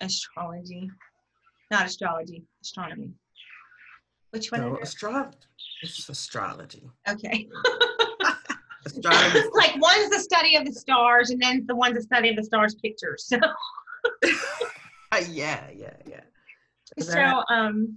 astrology, 0.00 0.90
not 1.70 1.86
astrology, 1.86 2.42
astronomy. 2.60 3.12
Which 4.30 4.52
one? 4.52 4.60
No, 4.60 4.76
astrology. 4.82 5.38
It's 5.82 6.08
astrology. 6.08 6.90
Okay. 7.08 7.48
Astronomy. 8.86 9.40
like 9.54 9.74
one's 9.80 10.10
the 10.10 10.20
study 10.20 10.56
of 10.56 10.64
the 10.64 10.72
stars, 10.72 11.30
and 11.30 11.42
then 11.42 11.64
the 11.66 11.74
one's 11.74 11.96
the 11.96 12.02
study 12.02 12.30
of 12.30 12.36
the 12.36 12.44
stars 12.44 12.76
pictures. 12.76 13.26
So, 13.26 13.38
yeah, 15.28 15.68
yeah, 15.74 15.96
yeah. 16.06 16.20
so 17.00 17.42
um, 17.50 17.96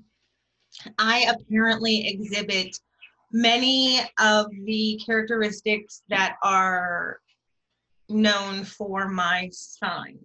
I 0.98 1.32
apparently 1.32 2.08
exhibit 2.08 2.76
many 3.32 4.02
of 4.20 4.48
the 4.66 5.00
characteristics 5.06 6.02
that 6.10 6.38
are 6.44 7.20
known 8.10 8.64
for 8.64 9.08
my 9.08 9.50
sign. 9.52 10.18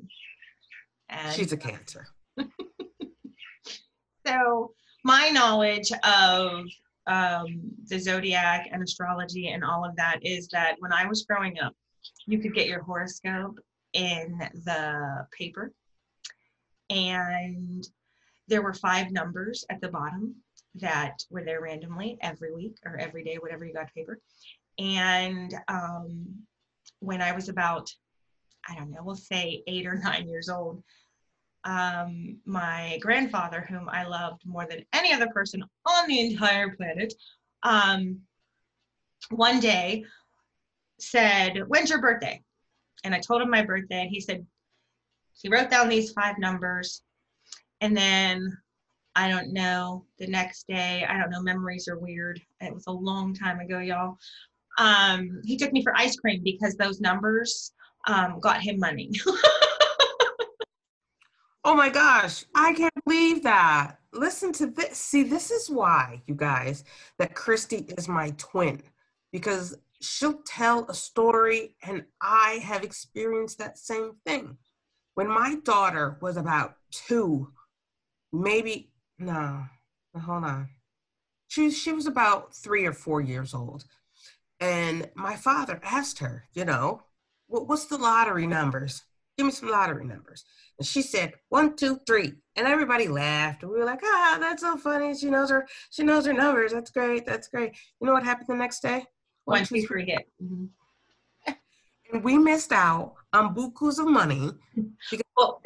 And 1.11 1.35
She's 1.35 1.53
a 1.53 1.59
cancer. 1.59 2.07
so 4.27 4.73
my 5.05 5.29
knowledge 5.29 5.93
of 6.03 6.65
um, 7.07 7.61
the 7.87 7.99
zodiac 7.99 8.69
and 8.73 8.83
astrology 8.83 9.49
and 9.49 9.65
all 9.65 9.85
of 9.85 9.95
that 9.97 10.19
is 10.23 10.49
that 10.49 10.77
when 10.79 10.93
I 10.93 11.07
was 11.07 11.25
growing 11.25 11.59
up, 11.61 11.75
you 12.27 12.39
could 12.39 12.55
get 12.55 12.67
your 12.67 12.83
horoscope 12.83 13.59
in 13.93 14.39
the 14.65 15.27
paper, 15.37 15.73
and 16.91 17.87
there 18.49 18.63
were 18.63 18.75
five 18.75 19.11
numbers 19.11 19.65
at 19.71 19.81
the 19.81 19.89
bottom 19.89 20.35
that 20.75 21.17
were 21.31 21.45
there 21.45 21.63
randomly 21.63 22.19
every 22.21 22.53
week 22.53 22.77
or 22.85 22.99
every 22.99 23.23
day, 23.25 23.37
whatever 23.37 23.65
you 23.65 23.73
got 23.73 23.93
paper. 23.95 24.19
And 24.79 25.55
um, 25.69 26.27
when 26.99 27.23
I 27.23 27.33
was 27.33 27.49
about, 27.49 27.89
I 28.69 28.75
don't 28.75 28.91
know, 28.91 29.03
we'll 29.03 29.17
say 29.17 29.63
eight 29.67 29.87
or 29.87 29.97
nine 29.97 30.29
years 30.29 30.49
old, 30.49 30.83
um, 31.65 32.39
my 32.45 32.99
grandfather, 33.01 33.67
whom 33.69 33.89
I 33.89 34.05
loved 34.05 34.43
more 34.45 34.67
than 34.67 34.85
any 34.93 35.13
other 35.13 35.29
person 35.29 35.65
on 35.87 36.09
the 36.09 36.21
entire 36.21 36.77
planet, 36.77 37.15
um, 37.63 38.21
one 39.31 39.61
day 39.61 40.05
said, 41.01 41.63
When's 41.69 41.91
your 41.91 42.01
birthday? 42.01 42.43
And 43.05 43.15
I 43.15 43.21
told 43.21 43.43
him 43.43 43.51
my 43.51 43.63
birthday, 43.63 44.03
and 44.03 44.11
he 44.11 44.21
said, 44.21 44.47
he 45.41 45.49
wrote 45.49 45.71
down 45.71 45.89
these 45.89 46.13
five 46.13 46.39
numbers. 46.39 47.03
And 47.81 47.97
then 47.97 48.57
I 49.17 49.29
don't 49.29 49.53
know, 49.53 50.07
the 50.19 50.27
next 50.27 50.67
day, 50.67 51.05
I 51.09 51.19
don't 51.19 51.31
know, 51.31 51.43
memories 51.43 51.89
are 51.89 51.99
weird. 51.99 52.41
It 52.61 52.75
was 52.75 52.87
a 52.87 52.93
long 52.93 53.35
time 53.35 53.61
ago, 53.61 53.79
y'all. 53.79 54.17
Um, 54.79 55.41
he 55.45 55.57
took 55.57 55.73
me 55.73 55.83
for 55.83 55.97
ice 55.97 56.17
cream 56.17 56.43
because 56.43 56.75
those 56.77 57.01
numbers 57.01 57.73
um, 58.09 58.41
got 58.41 58.61
him 58.61 58.79
money. 58.79 59.11
Oh 61.65 61.75
my 61.75 61.89
gosh, 61.89 62.45
I 62.55 62.75
can't 62.75 62.93
believe 63.07 63.43
that. 63.45 63.99
Listen 64.13 64.53
to 64.55 64.67
this. 64.67 64.99
See, 64.99 65.23
this 65.23 65.51
is 65.51 65.71
why, 65.71 66.23
you 66.27 66.35
guys, 66.35 66.85
that 67.19 67.35
Christy 67.35 67.87
is 67.97 68.07
my 68.07 68.31
twin 68.37 68.83
because 69.33 69.77
she'll 70.01 70.43
tell 70.47 70.85
a 70.89 70.95
story 70.95 71.77
and 71.83 72.05
I 72.21 72.61
have 72.63 72.85
experienced 72.85 73.59
that 73.59 73.79
same 73.79 74.13
thing. 74.27 74.59
When 75.15 75.29
my 75.29 75.57
daughter 75.65 76.19
was 76.21 76.37
about 76.37 76.77
two, 76.91 77.53
maybe, 78.33 78.91
no, 79.19 79.65
hold 80.17 80.45
on. 80.45 80.69
She, 81.49 81.71
she 81.71 81.93
was 81.93 82.07
about 82.07 82.55
three 82.55 82.87
or 82.87 82.93
four 82.93 83.21
years 83.21 83.55
old. 83.55 83.85
And 84.61 85.11
my 85.15 85.37
father 85.37 85.81
asked 85.83 86.21
her, 86.21 86.47
you 86.55 86.65
know, 86.65 87.05
"What- 87.49 87.69
what's 87.69 87.87
the 87.87 87.99
lottery 87.99 88.47
numbers? 88.47 89.05
Give 89.37 89.47
me 89.47 89.53
some 89.53 89.69
lottery 89.69 90.05
numbers. 90.05 90.45
And 90.79 90.87
she 90.87 91.03
said, 91.03 91.33
one, 91.49 91.75
two, 91.77 92.01
three. 92.07 92.35
And 92.57 92.67
everybody 92.67 93.09
laughed. 93.09 93.63
And 93.63 93.73
we 93.73 93.79
were 93.79 93.85
like, 93.85 94.01
ah, 94.05 94.37
that's 94.41 94.63
so 94.63 94.77
funny. 94.77 95.15
She 95.17 95.29
knows 95.29 95.51
her, 95.51 95.67
she 95.91 96.05
knows 96.05 96.27
her 96.27 96.33
numbers. 96.33 96.73
That's 96.73 96.91
great. 96.91 97.27
That's 97.27 97.49
great. 97.49 97.73
You 98.01 98.07
know 98.07 98.13
what 98.13 98.23
happened 98.25 98.47
the 98.49 98.55
next 98.55 98.81
day? 98.81 99.05
One, 99.45 99.59
One, 99.59 99.65
two, 99.65 99.81
two, 99.81 99.87
three, 99.87 100.07
hit. 100.07 100.29
Mhm. 100.43 100.69
And 102.13 102.23
we 102.23 102.39
missed 102.39 102.71
out 102.71 103.15
on 103.33 103.55
bukus 103.57 103.99
of 103.99 104.07
money 104.07 104.53
because 105.11 105.25
Well, 105.37 105.61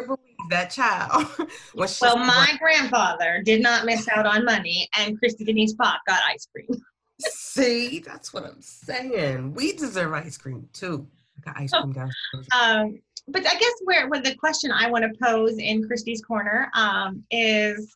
that 0.48 0.70
child. 0.70 1.26
well, 1.74 1.88
said, 1.88 2.14
my 2.14 2.56
grandfather 2.58 3.42
did 3.44 3.60
not 3.60 3.84
miss 3.84 4.08
out 4.08 4.24
on 4.24 4.44
money, 4.44 4.88
and 4.96 5.18
Christy 5.18 5.44
Denise 5.44 5.74
Pop 5.74 6.00
got 6.06 6.22
ice 6.26 6.46
cream. 6.54 6.68
See, 7.20 7.98
that's 7.98 8.32
what 8.32 8.44
I'm 8.44 8.62
saying. 8.62 9.52
We 9.52 9.72
deserve 9.72 10.12
ice 10.14 10.38
cream 10.38 10.68
too. 10.72 11.06
I 11.36 11.52
got 11.52 11.60
ice 11.60 11.72
cream 11.72 11.92
downstairs. 11.92 12.46
Um, 12.56 13.00
but 13.28 13.46
I 13.46 13.54
guess 13.54 13.74
where, 13.84 14.08
where 14.08 14.22
the 14.22 14.34
question 14.36 14.72
I 14.72 14.90
want 14.90 15.04
to 15.04 15.18
pose 15.22 15.58
in 15.58 15.86
Christy's 15.86 16.22
corner 16.22 16.70
um, 16.74 17.24
is 17.30 17.94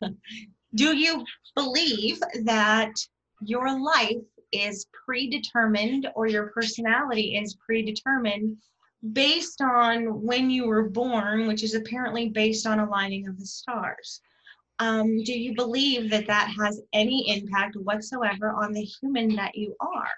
Do 0.74 0.96
you 0.96 1.24
believe 1.54 2.20
that 2.42 2.92
your 3.40 3.78
life 3.80 4.24
is 4.52 4.86
predetermined 5.06 6.08
or 6.16 6.26
your 6.26 6.48
personality 6.48 7.36
is 7.36 7.56
predetermined 7.64 8.56
based 9.12 9.60
on 9.60 10.22
when 10.22 10.50
you 10.50 10.66
were 10.66 10.88
born, 10.88 11.46
which 11.46 11.62
is 11.62 11.74
apparently 11.74 12.28
based 12.28 12.66
on 12.66 12.80
aligning 12.80 13.28
of 13.28 13.38
the 13.38 13.46
stars? 13.46 14.20
Um, 14.80 15.22
do 15.22 15.38
you 15.38 15.54
believe 15.54 16.10
that 16.10 16.26
that 16.26 16.52
has 16.58 16.82
any 16.92 17.28
impact 17.28 17.76
whatsoever 17.76 18.50
on 18.50 18.72
the 18.72 18.82
human 18.82 19.36
that 19.36 19.54
you 19.54 19.76
are? 19.80 20.10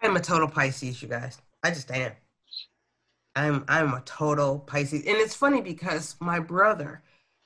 I'm 0.00 0.14
a 0.14 0.20
total 0.20 0.46
Pisces, 0.46 1.02
you 1.02 1.08
guys. 1.08 1.40
I 1.62 1.70
just 1.70 1.90
am. 1.90 2.12
I'm 3.36 3.64
I'm 3.68 3.94
a 3.94 4.00
total 4.00 4.58
Pisces. 4.58 5.06
And 5.06 5.16
it's 5.16 5.34
funny 5.34 5.60
because 5.60 6.16
my 6.20 6.40
brother 6.40 7.02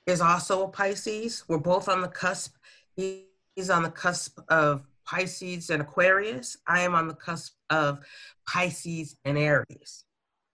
is 0.06 0.20
also 0.20 0.64
a 0.64 0.68
Pisces. 0.68 1.44
We're 1.48 1.58
both 1.58 1.88
on 1.88 2.00
the 2.00 2.08
cusp. 2.08 2.56
He, 2.96 3.26
he's 3.54 3.70
on 3.70 3.82
the 3.82 3.90
cusp 3.90 4.38
of 4.48 4.86
Pisces 5.04 5.70
and 5.70 5.82
Aquarius. 5.82 6.56
I 6.66 6.80
am 6.80 6.94
on 6.94 7.08
the 7.08 7.14
cusp 7.14 7.54
of 7.70 8.00
Pisces 8.48 9.16
and 9.24 9.36
Aries. 9.36 10.04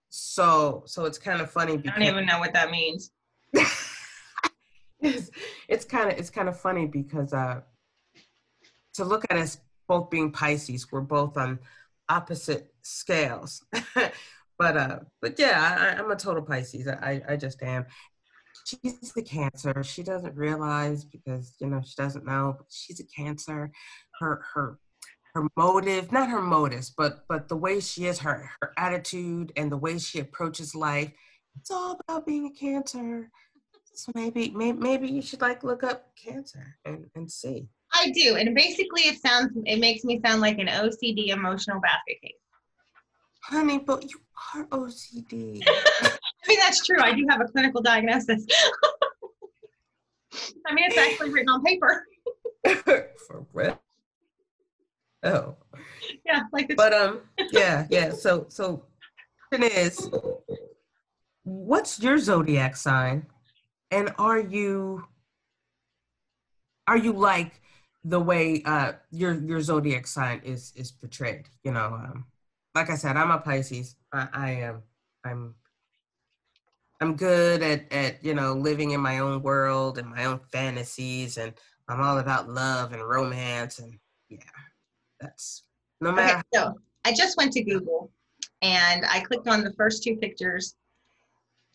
So 0.09 0.83
so 0.87 1.05
it's 1.05 1.19
kind 1.19 1.41
of 1.41 1.51
funny 1.51 1.75
I 1.75 1.77
don't 1.77 2.03
even 2.03 2.27
know 2.27 2.39
what 2.39 2.55
that 2.55 2.71
means. 2.71 3.11
it's, 5.01 5.31
it's 5.69 5.85
kind 5.85 6.11
of 6.11 6.19
it's 6.19 6.31
kind 6.31 6.49
of 6.49 6.59
funny 6.59 6.87
because 6.87 7.33
uh 7.33 7.61
to 8.95 9.05
look 9.05 9.25
at 9.31 9.37
us 9.37 9.59
both 9.87 10.11
being 10.11 10.33
Pisces. 10.33 10.91
We're 10.91 11.01
both 11.01 11.37
on 11.37 11.61
opposite 12.09 12.73
scales. 12.83 13.65
but 14.59 14.77
uh, 14.77 14.99
but 15.21 15.39
yeah, 15.39 15.77
I, 15.79 16.01
I'm 16.01 16.11
a 16.11 16.17
total 16.17 16.43
Pisces. 16.43 16.89
I 16.89 17.23
I 17.29 17.37
just 17.37 17.63
am. 17.63 17.87
She's 18.65 19.13
the 19.15 19.23
Cancer. 19.23 19.83
She 19.83 20.03
doesn't 20.03 20.37
realize 20.37 21.05
because 21.05 21.55
you 21.61 21.69
know 21.69 21.81
she 21.85 21.95
doesn't 21.97 22.27
know. 22.27 22.55
But 22.59 22.67
she's 22.71 23.01
a 23.01 23.07
Cancer. 23.07 23.71
Her 24.21 24.43
her 24.55 24.79
her 25.35 25.47
motive, 25.57 26.13
not 26.13 26.29
her 26.31 26.43
motives, 26.43 26.93
but 26.97 27.25
but 27.29 27.49
the 27.49 27.57
way 27.57 27.81
she 27.81 28.07
is, 28.07 28.19
her 28.21 28.51
her 28.61 28.73
attitude 28.77 29.53
and 29.57 29.71
the 29.71 29.77
way 29.77 29.99
she 29.99 30.21
approaches 30.21 30.75
life. 30.75 31.13
It's 31.57 31.71
all 31.71 31.99
about 32.07 32.27
being 32.27 32.47
a 32.47 32.51
Cancer. 32.51 33.31
So 33.95 34.13
maybe 34.15 34.51
maybe 34.51 35.09
you 35.09 35.23
should 35.23 35.41
like 35.41 35.65
look 35.65 35.83
up 35.83 36.15
Cancer 36.17 36.77
and 36.85 37.07
and 37.15 37.31
see. 37.31 37.69
I 37.93 38.11
do, 38.11 38.37
and 38.37 38.55
basically, 38.55 39.03
it 39.03 39.21
sounds 39.21 39.51
it 39.65 39.79
makes 39.79 40.05
me 40.05 40.21
sound 40.25 40.41
like 40.41 40.59
an 40.59 40.67
OCD 40.67 41.29
emotional 41.29 41.81
basket 41.81 42.21
case. 42.23 42.33
Honey, 43.43 43.79
but 43.79 44.05
you 44.11 44.21
are 44.55 44.65
OCD. 44.67 45.63
I 45.67 46.11
mean, 46.47 46.59
that's 46.61 46.85
true. 46.85 47.01
I 47.01 47.15
do 47.15 47.27
have 47.29 47.41
a 47.41 47.47
clinical 47.47 47.81
diagnosis. 47.83 48.47
I 50.67 50.75
mean, 50.75 50.85
it's 50.87 50.99
actually 50.99 51.31
written 51.31 51.49
on 51.49 51.63
paper. 51.65 52.05
For 53.27 53.47
real. 53.53 53.81
Oh. 55.23 55.57
Yeah, 56.25 56.43
like 56.53 56.75
But 56.77 56.93
um, 56.93 57.21
yeah, 57.51 57.87
yeah. 57.91 58.11
So 58.11 58.47
so, 58.49 58.85
question 59.49 59.71
is, 59.77 60.11
what's 61.45 62.01
your 62.01 62.19
zodiac 62.19 62.77
sign, 62.77 63.27
and 63.91 64.13
are 64.19 64.39
you 64.39 65.05
are 66.87 66.97
you 66.97 67.13
like 67.13 67.61
the 68.05 68.21
way 68.21 68.63
uh 68.65 68.93
your 69.11 69.35
your 69.35 69.61
zodiac 69.61 70.07
sign 70.07 70.41
is 70.45 70.73
is 70.77 70.91
portrayed? 70.91 71.49
You 71.65 71.73
know, 71.73 71.87
um, 71.87 72.27
like 72.75 72.91
I 72.91 72.97
said, 72.97 73.17
I'm 73.17 73.31
a 73.31 73.39
Pisces. 73.39 73.97
I, 74.13 74.29
I 74.33 74.51
am. 74.51 74.83
I'm. 75.25 75.55
I'm 77.01 77.15
good 77.15 77.63
at 77.63 77.93
at 77.93 78.25
you 78.25 78.35
know 78.35 78.55
living 78.55 78.91
in 78.91 79.01
my 79.01 79.19
own 79.19 79.43
world 79.43 79.99
and 79.99 80.11
my 80.11 80.25
own 80.25 80.41
fantasies, 80.51 81.39
and 81.39 81.53
I'm 81.89 82.01
all 82.01 82.19
about 82.19 82.49
love 82.49 82.93
and 82.93 83.07
romance, 83.07 83.79
and 83.79 83.99
yeah, 84.29 84.39
that's 85.21 85.63
no 86.01 86.13
matter. 86.13 86.39
Okay, 86.39 86.43
so 86.55 86.75
I 87.05 87.13
just 87.13 87.37
went 87.37 87.53
to 87.53 87.63
Google 87.63 88.11
and 88.63 89.05
I 89.07 89.21
clicked 89.21 89.49
on 89.49 89.63
the 89.63 89.73
first 89.73 90.03
two 90.03 90.17
pictures. 90.17 90.75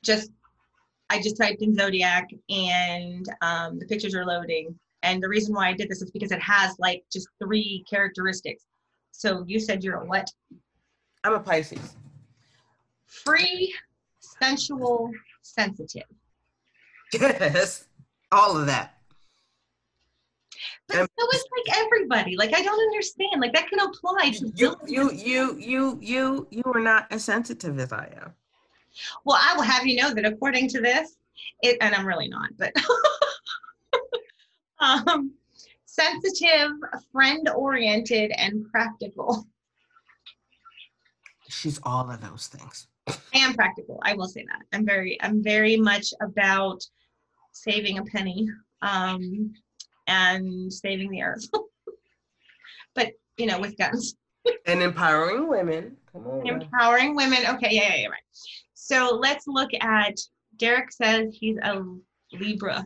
Just, 0.04 0.32
I 1.10 1.22
just 1.22 1.38
typed 1.38 1.62
in 1.62 1.76
zodiac 1.76 2.30
and 2.50 3.26
um, 3.42 3.80
the 3.80 3.86
pictures 3.86 4.16
are 4.16 4.26
loading. 4.26 4.78
And 5.04 5.22
the 5.22 5.28
reason 5.28 5.54
why 5.54 5.68
I 5.68 5.74
did 5.74 5.90
this 5.90 6.02
is 6.02 6.10
because 6.12 6.32
it 6.32 6.42
has 6.42 6.76
like 6.80 7.04
just 7.12 7.28
three 7.38 7.84
characteristics. 7.90 8.64
So 9.12 9.44
you 9.46 9.60
said 9.60 9.84
you're 9.84 9.98
a 9.98 10.06
what? 10.06 10.32
I'm 11.24 11.34
a 11.34 11.40
Pisces. 11.40 11.96
Free, 13.06 13.74
sensual, 14.20 15.12
sensitive. 15.42 16.04
Yes, 17.14 17.88
all 18.32 18.58
of 18.58 18.66
that. 18.66 18.98
But 20.88 21.00
Um, 21.00 21.08
so 21.18 21.28
is 21.34 21.46
like 21.58 21.78
everybody. 21.78 22.36
Like 22.36 22.56
I 22.56 22.62
don't 22.64 22.80
understand. 22.80 23.40
Like 23.40 23.54
that 23.54 23.70
can 23.70 23.80
apply 23.80 24.32
to 24.32 24.52
You, 24.56 24.76
you, 24.88 25.12
you, 25.12 25.58
you, 25.60 26.00
you, 26.02 26.48
you 26.50 26.64
are 26.74 26.80
not 26.80 27.08
as 27.12 27.24
sensitive 27.24 27.80
as 27.80 27.94
I 27.94 28.12
am. 28.22 28.34
Well, 29.26 29.40
I 29.40 29.56
will 29.56 29.64
have 29.64 29.86
you 29.86 30.02
know 30.02 30.14
that 30.14 30.26
according 30.26 30.70
to 30.70 30.82
this, 30.82 31.18
it, 31.62 31.78
and 31.82 31.94
I'm 31.94 32.06
really 32.06 32.28
not, 32.28 32.50
but 32.58 32.74
um, 34.84 35.34
sensitive, 35.86 36.72
friend 37.12 37.50
oriented, 37.56 38.32
and 38.38 38.66
practical. 38.72 39.48
She's 41.50 41.80
all 41.84 42.10
of 42.10 42.22
those 42.22 42.48
things. 42.48 42.88
I 43.08 43.38
am 43.40 43.54
practical. 43.54 44.00
I 44.04 44.14
will 44.14 44.28
say 44.28 44.46
that. 44.46 44.62
I'm 44.76 44.86
very, 44.86 45.22
I'm 45.22 45.44
very 45.44 45.78
much 45.78 46.14
about 46.22 46.82
saving 47.52 48.00
a 48.00 48.04
penny 48.04 48.48
um, 48.82 49.54
and 50.08 50.72
saving 50.72 51.10
the 51.10 51.22
earth. 51.22 51.46
but 52.96 53.12
you 53.38 53.46
know, 53.46 53.60
with 53.60 53.78
guns. 53.78 54.16
And 54.66 54.82
empowering 54.82 55.48
women. 55.48 55.96
Come 56.12 56.28
on. 56.28 56.48
Empowering 56.48 57.16
women. 57.16 57.40
Okay, 57.48 57.70
yeah, 57.72 57.90
yeah, 57.90 58.02
yeah, 58.02 58.08
right. 58.08 58.22
So 58.74 59.18
let's 59.22 59.48
look 59.48 59.70
at 59.80 60.16
Derek 60.58 60.92
says 60.92 61.36
he's 61.40 61.58
a 61.64 61.82
Libra, 62.34 62.86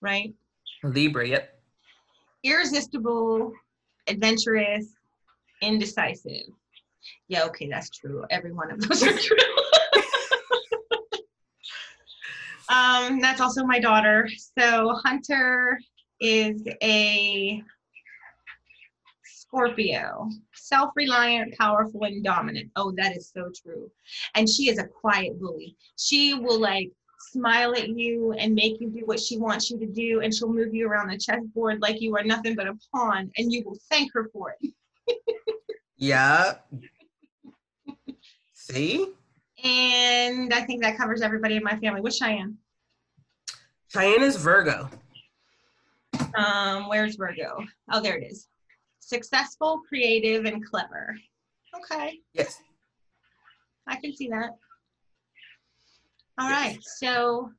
right? 0.00 0.34
Libra, 0.82 1.26
yep. 1.26 1.60
Irresistible, 2.44 3.52
adventurous, 4.06 4.94
indecisive. 5.60 6.46
Yeah, 7.28 7.44
okay, 7.44 7.68
that's 7.68 7.90
true. 7.90 8.24
Every 8.30 8.52
one 8.52 8.70
of 8.70 8.80
those 8.80 9.02
are 9.02 9.12
true. 9.12 9.36
um, 12.68 13.20
that's 13.20 13.40
also 13.40 13.64
my 13.64 13.78
daughter. 13.78 14.28
So 14.56 14.94
Hunter 15.04 15.78
is 16.20 16.62
a 16.82 17.62
Scorpio, 19.24 20.28
self 20.54 20.90
reliant, 20.94 21.56
powerful, 21.56 22.04
and 22.04 22.22
dominant. 22.22 22.70
Oh, 22.76 22.92
that 22.96 23.16
is 23.16 23.30
so 23.34 23.50
true. 23.62 23.90
And 24.34 24.48
she 24.48 24.68
is 24.68 24.78
a 24.78 24.86
quiet 24.86 25.40
bully. 25.40 25.76
She 25.96 26.34
will 26.34 26.60
like 26.60 26.90
smile 27.30 27.74
at 27.74 27.88
you 27.88 28.32
and 28.32 28.54
make 28.54 28.80
you 28.80 28.90
do 28.90 29.02
what 29.04 29.20
she 29.20 29.36
wants 29.38 29.70
you 29.70 29.78
to 29.78 29.86
do, 29.86 30.20
and 30.20 30.34
she'll 30.34 30.52
move 30.52 30.74
you 30.74 30.88
around 30.88 31.08
the 31.08 31.18
chessboard 31.18 31.80
like 31.80 32.00
you 32.00 32.16
are 32.16 32.24
nothing 32.24 32.54
but 32.54 32.66
a 32.66 32.74
pawn, 32.94 33.30
and 33.36 33.52
you 33.52 33.62
will 33.64 33.78
thank 33.90 34.12
her 34.14 34.28
for 34.32 34.54
it. 34.60 34.72
Yeah. 35.96 36.54
See? 38.54 39.12
And 39.64 40.54
I 40.54 40.60
think 40.62 40.82
that 40.82 40.96
covers 40.96 41.22
everybody 41.22 41.56
in 41.56 41.64
my 41.64 41.76
family. 41.78 42.00
What's 42.00 42.16
Cheyenne? 42.16 42.56
Cheyenne 43.88 44.22
is 44.22 44.36
Virgo. 44.36 44.88
Um, 46.36 46.88
where's 46.88 47.16
Virgo? 47.16 47.64
Oh, 47.90 48.00
there 48.00 48.16
it 48.16 48.30
is. 48.30 48.48
Successful, 49.00 49.80
creative, 49.88 50.44
and 50.44 50.64
clever. 50.64 51.16
Okay. 51.74 52.20
Yes. 52.34 52.60
I 53.86 53.96
can 53.96 54.14
see 54.14 54.28
that. 54.28 54.50
All 56.38 56.48
right, 56.48 56.78
so 56.82 57.50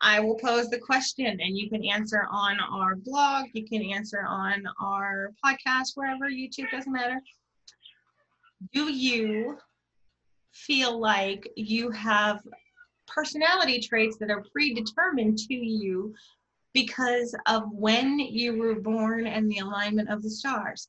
I 0.00 0.18
will 0.18 0.36
pose 0.36 0.68
the 0.70 0.78
question 0.78 1.26
and 1.26 1.56
you 1.56 1.70
can 1.70 1.84
answer 1.84 2.26
on 2.28 2.58
our 2.58 2.96
blog, 2.96 3.46
you 3.52 3.64
can 3.64 3.82
answer 3.82 4.24
on 4.28 4.64
our 4.82 5.32
podcast, 5.44 5.92
wherever, 5.94 6.28
YouTube, 6.28 6.70
doesn't 6.72 6.92
matter. 6.92 7.20
Do 8.72 8.92
you 8.92 9.56
feel 10.52 10.98
like 10.98 11.48
you 11.56 11.90
have 11.90 12.42
personality 13.06 13.80
traits 13.80 14.16
that 14.18 14.30
are 14.30 14.44
predetermined 14.52 15.38
to 15.38 15.54
you 15.54 16.12
because 16.72 17.36
of 17.46 17.70
when 17.70 18.18
you 18.18 18.58
were 18.58 18.80
born 18.80 19.28
and 19.28 19.48
the 19.48 19.58
alignment 19.58 20.10
of 20.10 20.22
the 20.22 20.30
stars? 20.30 20.88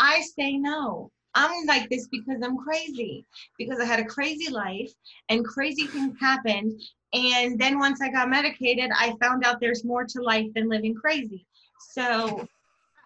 I 0.00 0.22
say 0.22 0.56
no. 0.56 1.12
I'm 1.34 1.66
like 1.66 1.88
this 1.88 2.08
because 2.08 2.42
I'm 2.42 2.58
crazy, 2.58 3.24
because 3.58 3.78
I 3.80 3.84
had 3.84 4.00
a 4.00 4.04
crazy 4.04 4.50
life 4.50 4.92
and 5.28 5.44
crazy 5.44 5.86
things 5.86 6.16
happened. 6.20 6.80
And 7.12 7.58
then 7.58 7.78
once 7.78 8.00
I 8.00 8.10
got 8.10 8.30
medicated, 8.30 8.90
I 8.96 9.14
found 9.20 9.44
out 9.44 9.60
there's 9.60 9.84
more 9.84 10.04
to 10.04 10.22
life 10.22 10.46
than 10.54 10.68
living 10.68 10.94
crazy. 10.94 11.46
So 11.92 12.46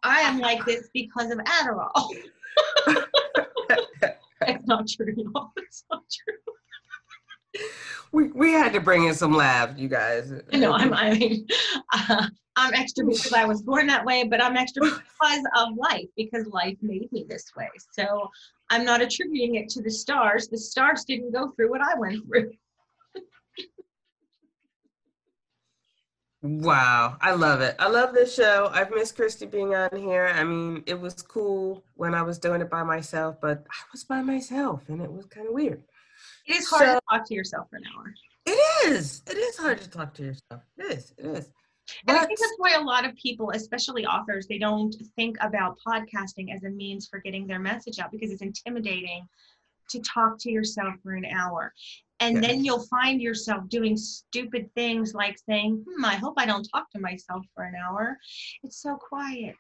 I 0.03 0.21
am 0.21 0.39
like 0.39 0.65
this 0.65 0.89
because 0.93 1.31
of 1.31 1.39
Adderall. 1.39 2.11
It's 4.47 4.67
not 4.67 4.87
true, 4.89 5.15
y'all. 5.17 5.53
It's 5.57 5.85
not 5.91 6.03
true. 6.11 7.63
We, 8.13 8.29
we 8.33 8.53
had 8.53 8.73
to 8.75 8.81
bring 8.81 9.07
in 9.07 9.15
some 9.15 9.35
laughs, 9.35 9.79
you 9.79 9.89
guys. 9.89 10.33
No, 10.53 10.73
I'm, 10.73 10.93
I 10.93 11.15
mean, 11.15 11.47
uh, 11.93 12.29
I'm 12.57 12.73
extra 12.75 13.05
because 13.05 13.33
I 13.33 13.45
was 13.45 13.63
born 13.63 13.87
that 13.89 14.05
way, 14.05 14.25
but 14.25 14.43
I'm 14.43 14.57
extra 14.57 14.83
because 14.85 15.45
of 15.57 15.77
life, 15.77 16.07
because 16.17 16.47
life 16.47 16.77
made 16.83 17.11
me 17.13 17.27
this 17.29 17.51
way. 17.57 17.69
So 17.93 18.31
I'm 18.71 18.85
not 18.85 19.01
attributing 19.03 19.57
it 19.57 19.69
to 19.71 19.83
the 19.83 19.91
stars. 19.91 20.49
The 20.49 20.59
stars 20.59 21.05
didn't 21.05 21.33
go 21.33 21.51
through 21.53 21.71
what 21.71 21.81
I 21.81 21.99
went 21.99 22.25
through. 22.27 22.53
Wow, 26.47 27.17
I 27.23 27.33
love 27.33 27.63
it. 27.63 27.75
I 27.79 27.89
love 27.89 28.13
this 28.13 28.35
show. 28.35 28.69
I've 28.71 28.91
missed 28.91 29.17
Christy 29.17 29.47
being 29.47 29.75
on 29.75 29.89
here. 29.97 30.27
I 30.27 30.45
mean, 30.45 30.83
it 30.85 31.01
was 31.01 31.15
cool 31.23 31.83
when 31.95 32.15
I 32.15 32.21
was 32.21 32.39
doing 32.39 32.61
it 32.61 32.69
by 32.69 32.83
myself, 32.83 33.37
but 33.41 33.65
I 33.71 33.81
was 33.93 34.05
by 34.05 34.21
myself 34.21 34.83
and 34.89 35.01
it 35.01 35.11
was 35.11 35.25
kind 35.25 35.47
of 35.49 35.55
weird. 35.55 35.83
It 36.47 36.57
is 36.57 36.69
hard 36.69 36.83
So- 36.83 36.95
to 36.97 37.01
talk 37.11 37.27
to 37.29 37.35
yourself 37.35 37.71
for 37.71 37.77
an 37.77 37.85
hour. 37.97 38.13
It 38.45 38.91
is. 38.93 39.23
It 39.27 39.39
is 39.39 39.57
hard 39.57 39.79
to 39.81 39.89
talk 39.89 40.13
to 40.15 40.23
yourself. 40.23 40.61
It 40.77 40.93
is. 40.93 41.15
It 41.17 41.25
is. 41.25 41.49
And 42.09 42.17
I 42.17 42.25
think 42.25 42.39
that's 42.39 42.55
why 42.59 42.75
a 42.75 42.81
lot 42.81 43.05
of 43.05 43.15
people, 43.17 43.51
especially 43.51 44.07
authors, 44.07 44.47
they 44.47 44.59
don't 44.59 44.95
think 45.17 45.37
about 45.41 45.79
podcasting 45.87 46.55
as 46.55 46.65
a 46.65 46.71
means 46.71 47.09
for 47.09 47.19
getting 47.19 47.47
their 47.47 47.59
message 47.59 47.99
out 47.99 48.11
because 48.11 48.31
it's 48.31 48.43
intimidating 48.43 49.29
to 49.91 50.01
talk 50.01 50.39
to 50.41 50.51
yourself 50.51 50.95
for 51.03 51.13
an 51.13 51.27
hour. 51.27 51.73
And 52.21 52.43
then 52.43 52.65
you'll 52.65 52.87
find 52.87 53.21
yourself 53.21 53.69
doing 53.69 53.97
stupid 53.97 54.71
things 54.75 55.15
like 55.15 55.37
saying, 55.47 55.85
hmm, 55.87 56.05
I 56.05 56.15
hope 56.17 56.35
I 56.39 56.47
don't 56.47 56.67
talk 56.73 56.91
to 56.93 57.01
myself 57.01 57.45
for 57.55 57.65
an 57.65 57.75
hour. 57.75 58.19
It's 58.63 58.81
so 58.81 58.97
quiet. 58.97 59.57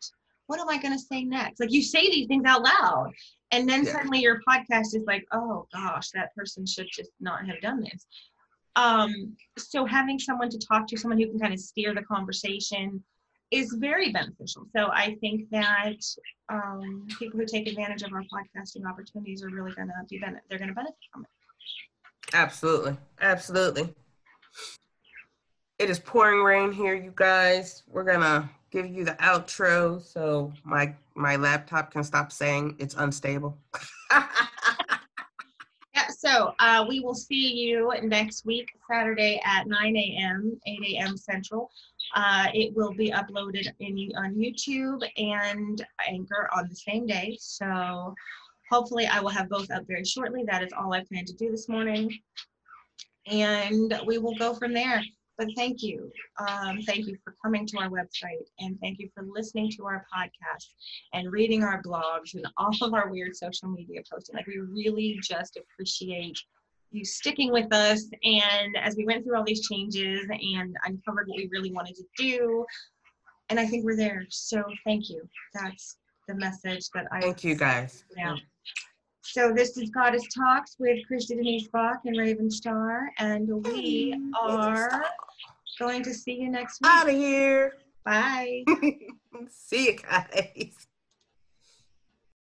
what 0.47 0.61
am 0.61 0.68
I 0.68 0.79
going 0.79 0.93
to 0.93 0.99
say 0.99 1.25
next? 1.25 1.61
Like 1.61 1.72
you 1.72 1.83
say 1.83 2.11
these 2.11 2.27
things 2.27 2.45
out 2.47 2.62
loud, 2.62 3.12
and 3.51 3.68
then 3.68 3.85
suddenly 3.87 4.20
your 4.20 4.41
podcast 4.49 4.95
is 4.95 5.05
like, 5.07 5.25
oh 5.33 5.66
gosh, 5.72 6.11
that 6.11 6.35
person 6.35 6.66
should 6.66 6.89
just 6.93 7.11
not 7.20 7.47
have 7.47 7.61
done 7.61 7.81
this. 7.81 8.07
Um, 8.77 9.37
so 9.57 9.85
having 9.85 10.18
someone 10.18 10.51
to 10.51 10.59
talk 10.59 10.87
to, 10.89 10.97
someone 10.97 11.18
who 11.18 11.29
can 11.29 11.39
kind 11.39 11.53
of 11.53 11.61
steer 11.61 11.95
the 11.95 12.03
conversation, 12.03 13.03
is 13.51 13.72
very 13.79 14.11
beneficial. 14.11 14.66
So 14.75 14.89
I 14.93 15.16
think 15.20 15.49
that 15.51 15.97
um, 16.49 17.07
people 17.18 17.39
who 17.39 17.47
take 17.47 17.68
advantage 17.68 18.03
of 18.03 18.12
our 18.12 18.22
podcasting 18.22 18.89
opportunities 18.89 19.45
are 19.45 19.51
really 19.51 19.72
going 19.72 19.89
to 19.89 19.95
be 20.11 20.18
benefit. 20.18 20.43
They're 20.49 20.59
going 20.59 20.68
to 20.68 20.75
benefit 20.75 20.97
from 21.12 21.22
it. 21.22 21.29
Absolutely. 22.35 22.97
Absolutely. 23.20 23.95
It 25.79 25.91
is 25.91 25.99
pouring 25.99 26.43
rain 26.43 26.72
here, 26.72 26.95
you 26.95 27.12
guys. 27.14 27.83
We're 27.89 28.05
gonna 28.05 28.49
give 28.70 28.87
you 28.87 29.05
the 29.05 29.14
outro 29.14 30.01
so 30.01 30.53
my 30.62 30.95
my 31.16 31.37
laptop 31.37 31.91
can 31.91 32.05
stop 32.05 32.31
saying 32.31 32.77
it's 32.79 32.95
unstable. 32.95 33.59
So 36.25 36.55
uh, 36.59 36.87
we 36.89 37.01
will 37.01 37.14
see 37.14 37.53
you 37.53 37.93
next 38.03 38.47
week, 38.47 38.70
Saturday 38.91 39.43
at 39.45 39.66
9 39.66 39.97
a.m., 39.97 40.59
8 40.66 40.79
a.m. 40.95 41.18
Central. 41.18 41.70
Uh, 42.16 42.47
it 42.55 42.75
will 42.75 42.95
be 42.95 43.11
uploaded 43.11 43.70
in 43.81 44.11
on 44.16 44.35
YouTube 44.35 45.07
and 45.18 45.87
Anchor 46.09 46.49
on 46.57 46.66
the 46.70 46.77
same 46.77 47.07
day. 47.07 47.37
So 47.39 48.14
hopefully, 48.70 49.07
I 49.07 49.20
will 49.20 49.29
have 49.29 49.51
both 49.51 49.70
up 49.70 49.87
very 49.87 50.07
shortly. 50.07 50.45
That 50.47 50.62
is 50.62 50.72
all 50.72 50.95
I 50.95 51.05
plan 51.05 51.27
to 51.27 51.35
do 51.35 51.51
this 51.51 51.68
morning, 51.68 52.11
and 53.27 54.01
we 54.07 54.16
will 54.16 54.35
go 54.37 54.55
from 54.55 54.72
there. 54.72 55.03
But 55.37 55.49
thank 55.57 55.82
you, 55.82 56.12
um, 56.39 56.80
thank 56.82 57.07
you 57.07 57.16
for 57.24 57.35
coming 57.43 57.66
to 57.66 57.78
our 57.78 57.89
website, 57.89 58.47
and 58.61 58.78
thank 58.80 59.01
you 59.01 59.09
for 59.14 59.24
listening 59.24 59.70
to 59.72 59.85
our 59.85 60.07
podcast 60.14 60.68
and 61.12 61.32
reading 61.32 61.64
our 61.64 61.82
blogs 61.82 62.35
and 62.35 62.47
off 62.57 62.80
of 62.82 62.95
our 62.95 63.11
weird 63.11 63.35
social 63.35 63.68
media 63.68 64.01
posting. 64.11 64.37
Like 64.37 64.47
we 64.47 64.59
really 64.59 65.18
just 65.22 65.57
appreciate 65.57 66.39
you 66.93 67.05
sticking 67.05 67.53
with 67.53 67.72
us. 67.74 68.05
And 68.22 68.76
as 68.76 68.97
we 68.97 69.05
went 69.05 69.24
through 69.24 69.37
all 69.37 69.45
these 69.45 69.66
changes 69.68 70.24
and 70.30 70.76
uncovered 70.85 71.26
what 71.26 71.37
we 71.37 71.49
really 71.51 71.72
wanted 71.72 71.97
to 71.97 72.05
do, 72.16 72.64
and 73.49 73.59
I 73.59 73.66
think 73.66 73.85
we're 73.85 73.97
there. 73.97 74.26
So 74.30 74.62
thank 74.85 75.11
you. 75.11 75.28
That's 75.53 75.97
the 76.28 76.35
message 76.37 76.89
that 76.95 77.07
I 77.12 77.20
Thank 77.20 77.45
you 77.45 77.55
guys. 77.55 78.05
yeah. 78.16 78.37
So 79.27 79.53
this 79.53 79.77
is 79.79 79.89
Goddess 79.91 80.22
Talks 80.33 80.77
with 80.79 80.99
Krista 81.11 81.29
Denise 81.29 81.68
Bach 81.68 82.01
and 82.05 82.16
Raven 82.16 82.51
Star, 82.51 83.11
and 83.18 83.49
we 83.64 84.14
are 84.41 85.03
going 85.79 86.03
to 86.03 86.12
see 86.12 86.35
you 86.35 86.51
next 86.51 86.81
week. 86.83 86.91
Out 86.93 87.09
of 87.09 87.14
here. 87.14 87.72
Bye. 88.05 88.64
See 89.49 89.87
you 89.87 89.97
guys. 89.97 90.87